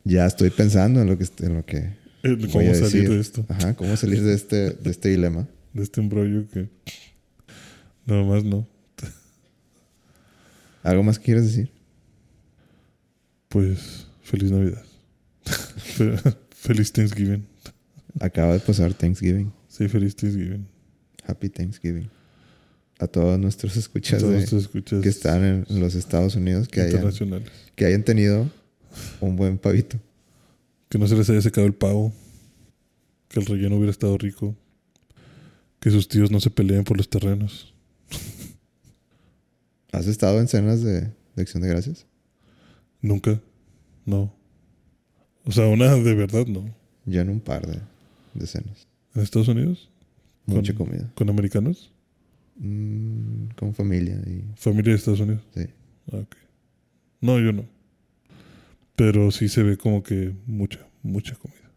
Ya 0.04 0.26
estoy 0.26 0.50
pensando 0.50 1.00
en 1.02 1.08
lo 1.08 1.18
que 1.18 1.26
en 1.42 1.54
lo 1.54 1.64
que 1.66 1.92
voy 2.22 2.48
cómo 2.50 2.70
a 2.70 2.74
salir 2.74 2.80
decir. 2.90 3.08
de 3.10 3.20
esto. 3.20 3.46
Ajá, 3.48 3.74
cómo 3.76 3.96
salir 3.96 4.22
de 4.22 4.34
este 4.34 4.70
de 4.70 4.90
este 4.90 5.10
dilema. 5.10 5.46
De 5.74 5.82
este 5.82 6.00
embrollo 6.00 6.48
que. 6.48 6.68
Nada 8.06 8.24
más 8.24 8.42
no. 8.42 8.66
¿Algo 10.82 11.02
más 11.02 11.18
que 11.18 11.26
quieres 11.26 11.44
decir? 11.44 11.70
Pues. 13.48 14.06
Feliz 14.22 14.50
Navidad. 14.50 14.82
Fe- 15.44 16.16
feliz 16.50 16.92
Thanksgiving. 16.92 17.46
Acaba 18.20 18.54
de 18.54 18.60
pasar 18.60 18.92
Thanksgiving. 18.94 19.52
Sí, 19.68 19.88
feliz 19.88 20.16
Thanksgiving. 20.16 20.66
Happy 21.26 21.48
Thanksgiving. 21.48 22.08
A 23.00 23.06
todos 23.06 23.38
nuestros 23.38 23.76
escuchas 23.76 24.20
Todos 24.20 24.40
de- 24.40 24.46
tus 24.46 24.62
escuchas 24.64 25.00
que 25.02 25.08
están 25.08 25.44
en, 25.44 25.66
en 25.68 25.80
los 25.80 25.94
Estados 25.94 26.34
Unidos 26.34 26.66
que 26.68 26.80
hayan, 26.80 27.10
que 27.76 27.84
hayan 27.84 28.02
tenido 28.02 28.50
un 29.20 29.36
buen 29.36 29.56
pavito. 29.58 29.98
Que 30.88 30.98
no 30.98 31.06
se 31.06 31.14
les 31.16 31.28
haya 31.30 31.40
secado 31.42 31.66
el 31.66 31.74
pavo. 31.74 32.12
Que 33.28 33.38
el 33.40 33.46
relleno 33.46 33.76
hubiera 33.76 33.90
estado 33.92 34.16
rico. 34.18 34.56
Que 35.80 35.90
sus 35.90 36.08
tíos 36.08 36.30
no 36.30 36.40
se 36.40 36.50
peleen 36.50 36.82
por 36.84 36.96
los 36.96 37.08
terrenos. 37.08 37.72
¿Has 39.92 40.06
estado 40.06 40.40
en 40.40 40.48
cenas 40.48 40.82
de, 40.82 41.02
de 41.02 41.42
acción 41.42 41.62
de 41.62 41.68
gracias? 41.68 42.06
Nunca. 43.00 43.40
No. 44.04 44.34
O 45.44 45.52
sea, 45.52 45.66
una 45.68 45.94
de 45.94 46.14
verdad 46.14 46.46
no. 46.46 46.74
Yo 47.06 47.20
en 47.20 47.30
un 47.30 47.40
par 47.40 47.66
de, 47.66 47.78
de 48.34 48.46
cenas. 48.46 48.86
¿En 49.14 49.22
Estados 49.22 49.48
Unidos? 49.48 49.88
Mucha 50.46 50.74
Con- 50.74 50.86
comida. 50.86 51.10
¿Con 51.14 51.30
americanos? 51.30 51.92
Mm, 52.58 53.50
con 53.54 53.72
familia 53.72 54.20
y 54.26 54.44
¿Familia 54.56 54.92
de 54.92 54.98
Estados 54.98 55.20
Unidos? 55.20 55.42
sí. 55.54 55.66
Ah, 56.12 56.16
ok. 56.16 56.36
No, 57.20 57.38
yo 57.38 57.52
no. 57.52 57.64
Pero 58.96 59.30
sí 59.30 59.48
se 59.48 59.62
ve 59.62 59.76
como 59.76 60.02
que 60.02 60.34
mucha, 60.46 60.86
mucha 61.02 61.34
comida. 61.36 61.70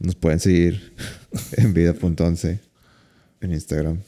Nos 0.00 0.14
pueden 0.14 0.38
seguir 0.40 0.94
en 1.56 1.72
vida.11 1.74 2.60
en 3.40 3.52
Instagram. 3.52 4.00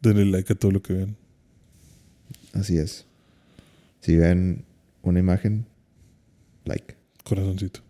Denle 0.00 0.24
like 0.26 0.52
a 0.52 0.56
todo 0.56 0.70
lo 0.70 0.82
que 0.82 0.94
vean. 0.94 1.16
Así 2.52 2.78
es. 2.78 3.06
Si 4.00 4.16
ven 4.16 4.64
una 5.02 5.20
imagen, 5.20 5.66
like. 6.64 6.96
Corazoncito. 7.24 7.80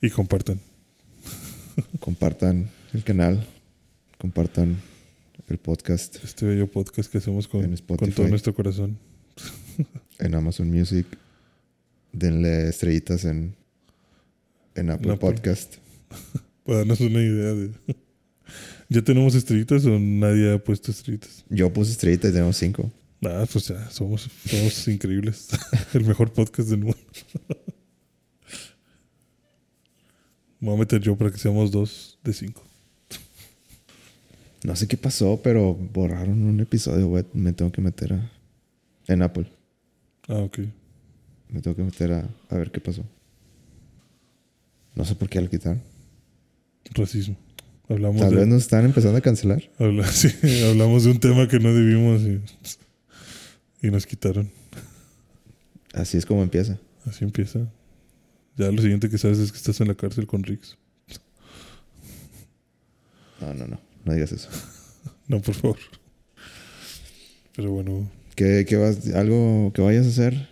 Y 0.00 0.10
compartan. 0.10 0.60
Compartan 2.00 2.70
el 2.94 3.04
canal. 3.04 3.46
Compartan 4.20 4.76
el 5.48 5.56
podcast 5.56 6.22
Este 6.22 6.44
bello 6.44 6.70
podcast 6.70 7.10
que 7.10 7.16
hacemos 7.16 7.48
con, 7.48 7.72
Spotify. 7.72 8.04
con 8.04 8.14
todo 8.14 8.28
nuestro 8.28 8.54
corazón. 8.54 8.98
en 10.18 10.34
Amazon 10.34 10.70
Music. 10.70 11.06
Denle 12.12 12.68
estrellitas 12.68 13.24
en, 13.24 13.56
en 14.74 14.90
Apple 14.90 15.12
Apple. 15.12 15.32
Podcast. 15.32 15.76
Para 16.66 16.80
darnos 16.80 17.00
una 17.00 17.18
idea 17.22 17.54
de... 17.54 17.70
¿Ya 18.90 19.00
tenemos 19.00 19.34
estrellitas 19.34 19.86
o 19.86 19.98
nadie 19.98 20.52
ha 20.52 20.62
puesto 20.62 20.90
estrellitas? 20.90 21.46
Yo 21.48 21.72
puse 21.72 21.92
estrellitas 21.92 22.30
y 22.30 22.34
tenemos 22.34 22.58
cinco. 22.58 22.92
Ah, 23.24 23.46
pues 23.50 23.68
ya, 23.68 23.90
somos, 23.90 24.28
somos 24.44 24.86
increíbles. 24.88 25.48
El 25.94 26.04
mejor 26.04 26.30
podcast 26.30 26.68
del 26.68 26.80
mundo. 26.80 26.98
Me 30.58 30.68
voy 30.68 30.74
a 30.74 30.78
meter 30.80 31.00
yo 31.00 31.16
para 31.16 31.30
que 31.30 31.38
seamos 31.38 31.70
dos 31.70 32.18
de 32.22 32.34
cinco. 32.34 32.69
No 34.64 34.76
sé 34.76 34.86
qué 34.86 34.96
pasó, 34.96 35.40
pero 35.42 35.74
borraron 35.74 36.42
un 36.42 36.60
episodio, 36.60 37.08
güey. 37.08 37.24
Me 37.32 37.52
tengo 37.52 37.72
que 37.72 37.80
meter 37.80 38.12
a... 38.12 38.30
En 39.06 39.22
Apple. 39.22 39.46
Ah, 40.28 40.36
ok. 40.38 40.58
Me 41.48 41.60
tengo 41.60 41.74
que 41.76 41.82
meter 41.82 42.12
a, 42.12 42.28
a 42.50 42.56
ver 42.56 42.70
qué 42.70 42.80
pasó. 42.80 43.02
No 44.94 45.04
sé 45.04 45.14
por 45.14 45.28
qué 45.28 45.40
lo 45.40 45.48
quitaron. 45.48 45.80
Racismo. 46.94 47.36
Hablamos 47.88 48.20
Tal 48.20 48.30
de, 48.30 48.36
vez 48.36 48.46
nos 48.46 48.62
están 48.62 48.84
empezando 48.84 49.18
a 49.18 49.20
cancelar. 49.20 49.62
habla- 49.78 50.06
sí, 50.06 50.28
hablamos 50.68 51.04
de 51.04 51.10
un 51.10 51.18
tema 51.20 51.48
que 51.48 51.58
no 51.58 51.72
debimos 51.74 52.20
y, 52.22 52.40
y 53.86 53.90
nos 53.90 54.06
quitaron. 54.06 54.50
Así 55.94 56.16
es 56.18 56.26
como 56.26 56.42
empieza. 56.42 56.78
Así 57.06 57.24
empieza. 57.24 57.60
Ya 58.56 58.70
lo 58.70 58.80
siguiente 58.82 59.08
que 59.08 59.18
sabes 59.18 59.38
es 59.38 59.50
que 59.50 59.58
estás 59.58 59.80
en 59.80 59.88
la 59.88 59.94
cárcel 59.94 60.26
con 60.26 60.42
Rix. 60.44 60.76
No, 63.40 63.54
no, 63.54 63.66
no. 63.66 63.80
No 64.04 64.12
digas 64.14 64.32
eso. 64.32 64.48
No, 65.28 65.40
por 65.40 65.54
favor. 65.54 65.78
Pero 67.54 67.70
bueno, 67.70 68.10
¿Qué, 68.34 68.64
qué 68.68 68.74
vas, 68.76 69.06
algo 69.14 69.70
que 69.72 69.80
vayas 69.80 70.06
a 70.06 70.08
hacer? 70.08 70.48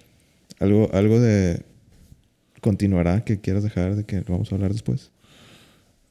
Algo, 0.60 0.88
algo 0.92 1.18
de 1.18 1.64
continuará 2.60 3.24
que 3.24 3.40
quieras 3.40 3.64
dejar 3.64 3.96
de 3.96 4.04
que 4.04 4.20
vamos 4.20 4.52
a 4.52 4.54
hablar 4.54 4.72
después. 4.72 5.10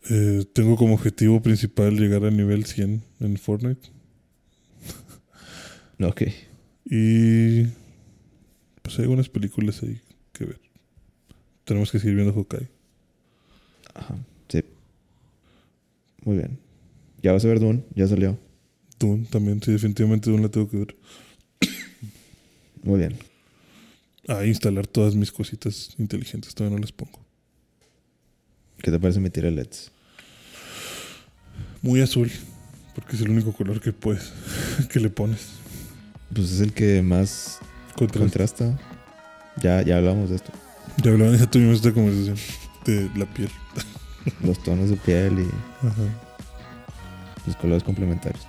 eh, 0.09 0.43
tengo 0.53 0.76
como 0.76 0.95
objetivo 0.95 1.41
principal 1.41 1.97
llegar 1.97 2.23
al 2.26 2.35
nivel 2.35 2.65
100 2.65 3.03
en 3.22 3.38
Fortnite. 3.38 3.89
Ok. 5.99 6.23
Y 6.85 7.64
pues 8.81 8.97
hay 8.97 9.03
algunas 9.03 9.30
películas 9.30 9.81
ahí 9.84 10.01
que 10.34 10.45
ver. 10.45 10.59
Tenemos 11.64 11.91
que 11.91 11.99
seguir 11.99 12.15
viendo 12.15 12.34
Hawkeye. 12.34 12.68
Ajá. 13.93 14.15
Sí. 14.49 14.64
Muy 16.23 16.38
bien. 16.38 16.59
Ya 17.22 17.31
vas 17.31 17.44
a 17.44 17.48
ver 17.48 17.60
Dune. 17.60 17.84
Ya 17.95 18.07
salió. 18.07 18.38
Dune 18.99 19.27
también, 19.30 19.61
sí, 19.61 19.72
definitivamente 19.72 20.30
Dune 20.30 20.44
la 20.44 20.49
tengo 20.49 20.69
que 20.69 20.77
ver. 20.77 20.95
Muy 22.84 22.99
bien. 22.99 23.18
Ah, 24.27 24.45
instalar 24.45 24.88
todas 24.88 25.15
mis 25.15 25.31
cositas 25.31 25.95
inteligentes, 25.98 26.53
todavía 26.53 26.77
no 26.77 26.81
las 26.81 26.91
pongo. 26.91 27.19
¿Qué 28.80 28.91
te 28.91 28.99
parece 28.99 29.19
mi 29.19 29.30
tira 29.30 29.49
LEDs? 29.49 29.91
Muy 31.81 32.02
azul, 32.02 32.30
porque 32.95 33.15
es 33.15 33.22
el 33.22 33.30
único 33.30 33.53
color 33.53 33.80
que 33.80 33.94
puedes, 33.94 34.34
que 34.91 34.99
le 34.99 35.10
pones. 35.10 35.48
Pues 36.34 36.52
es 36.52 36.61
el 36.61 36.73
que 36.73 37.02
más 37.02 37.60
contrasta. 37.95 38.77
Ya, 39.61 39.81
ya 39.81 39.98
hablamos 39.98 40.30
de 40.30 40.35
esto. 40.35 40.52
Ya 41.03 41.11
hablaban, 41.11 41.38
ya 41.38 41.49
tuvimos 41.49 41.77
esta 41.77 41.94
conversación 41.94 42.38
de 42.85 43.10
la 43.15 43.26
piel. 43.34 43.49
Los 44.44 44.61
tonos 44.61 44.89
de 44.89 44.98
piel 44.98 45.39
y 45.39 45.85
Ajá. 45.85 46.27
Los 47.48 47.56
colores 47.56 47.84
complementarios. 47.84 48.45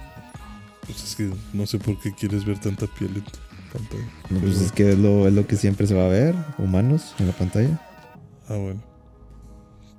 Pues 0.87 1.03
es 1.05 1.17
que 1.17 1.31
no 1.53 1.67
sé 1.67 1.79
por 1.79 1.99
qué 2.01 2.13
quieres 2.15 2.45
ver 2.45 2.59
tanta 2.59 2.87
piel 2.87 3.11
en 3.17 3.23
tu 3.25 3.31
pantalla. 3.73 4.03
No, 4.05 4.29
Pero 4.29 4.41
pues 4.41 4.61
es 4.61 4.73
que 4.73 4.91
es 4.93 4.99
lo, 4.99 5.27
es 5.29 5.33
lo 5.35 5.47
que 5.47 5.57
siempre 5.57 5.87
se 5.87 5.95
va 5.95 6.07
a 6.07 6.09
ver, 6.09 6.35
humanos 6.59 7.15
en 7.19 7.27
la 7.27 7.33
pantalla. 7.33 7.81
Ah, 8.49 8.57
bueno. 8.57 8.83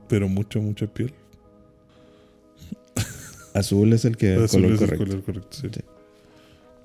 Pero 0.07 0.27
mucha, 0.27 0.59
mucha 0.59 0.87
piel. 0.87 1.13
Azul 3.53 3.93
es 3.93 4.05
el 4.05 4.17
que 4.17 4.33
el 4.35 4.43
Azul 4.45 4.61
color 4.61 4.75
es 4.75 4.81
el 4.81 4.87
correcto. 4.87 5.05
color 5.05 5.23
correcto, 5.23 5.57
sí. 5.57 5.67
Sí. 5.73 5.81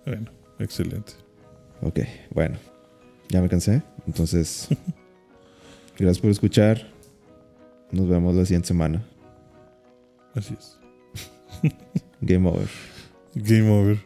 Bueno, 0.06 0.30
excelente. 0.58 1.12
Ok, 1.82 2.00
bueno. 2.30 2.56
Ya 3.30 3.40
me 3.40 3.48
cansé. 3.48 3.82
Entonces, 4.06 4.68
gracias 5.98 6.18
por 6.18 6.30
escuchar. 6.30 6.86
Nos 7.90 8.08
vemos 8.08 8.34
la 8.34 8.44
siguiente 8.44 8.68
semana. 8.68 9.02
Así 10.34 10.54
es. 10.58 10.78
Game 12.24 12.46
over. 12.46 12.68
Game 13.36 13.70
over. 13.70 13.98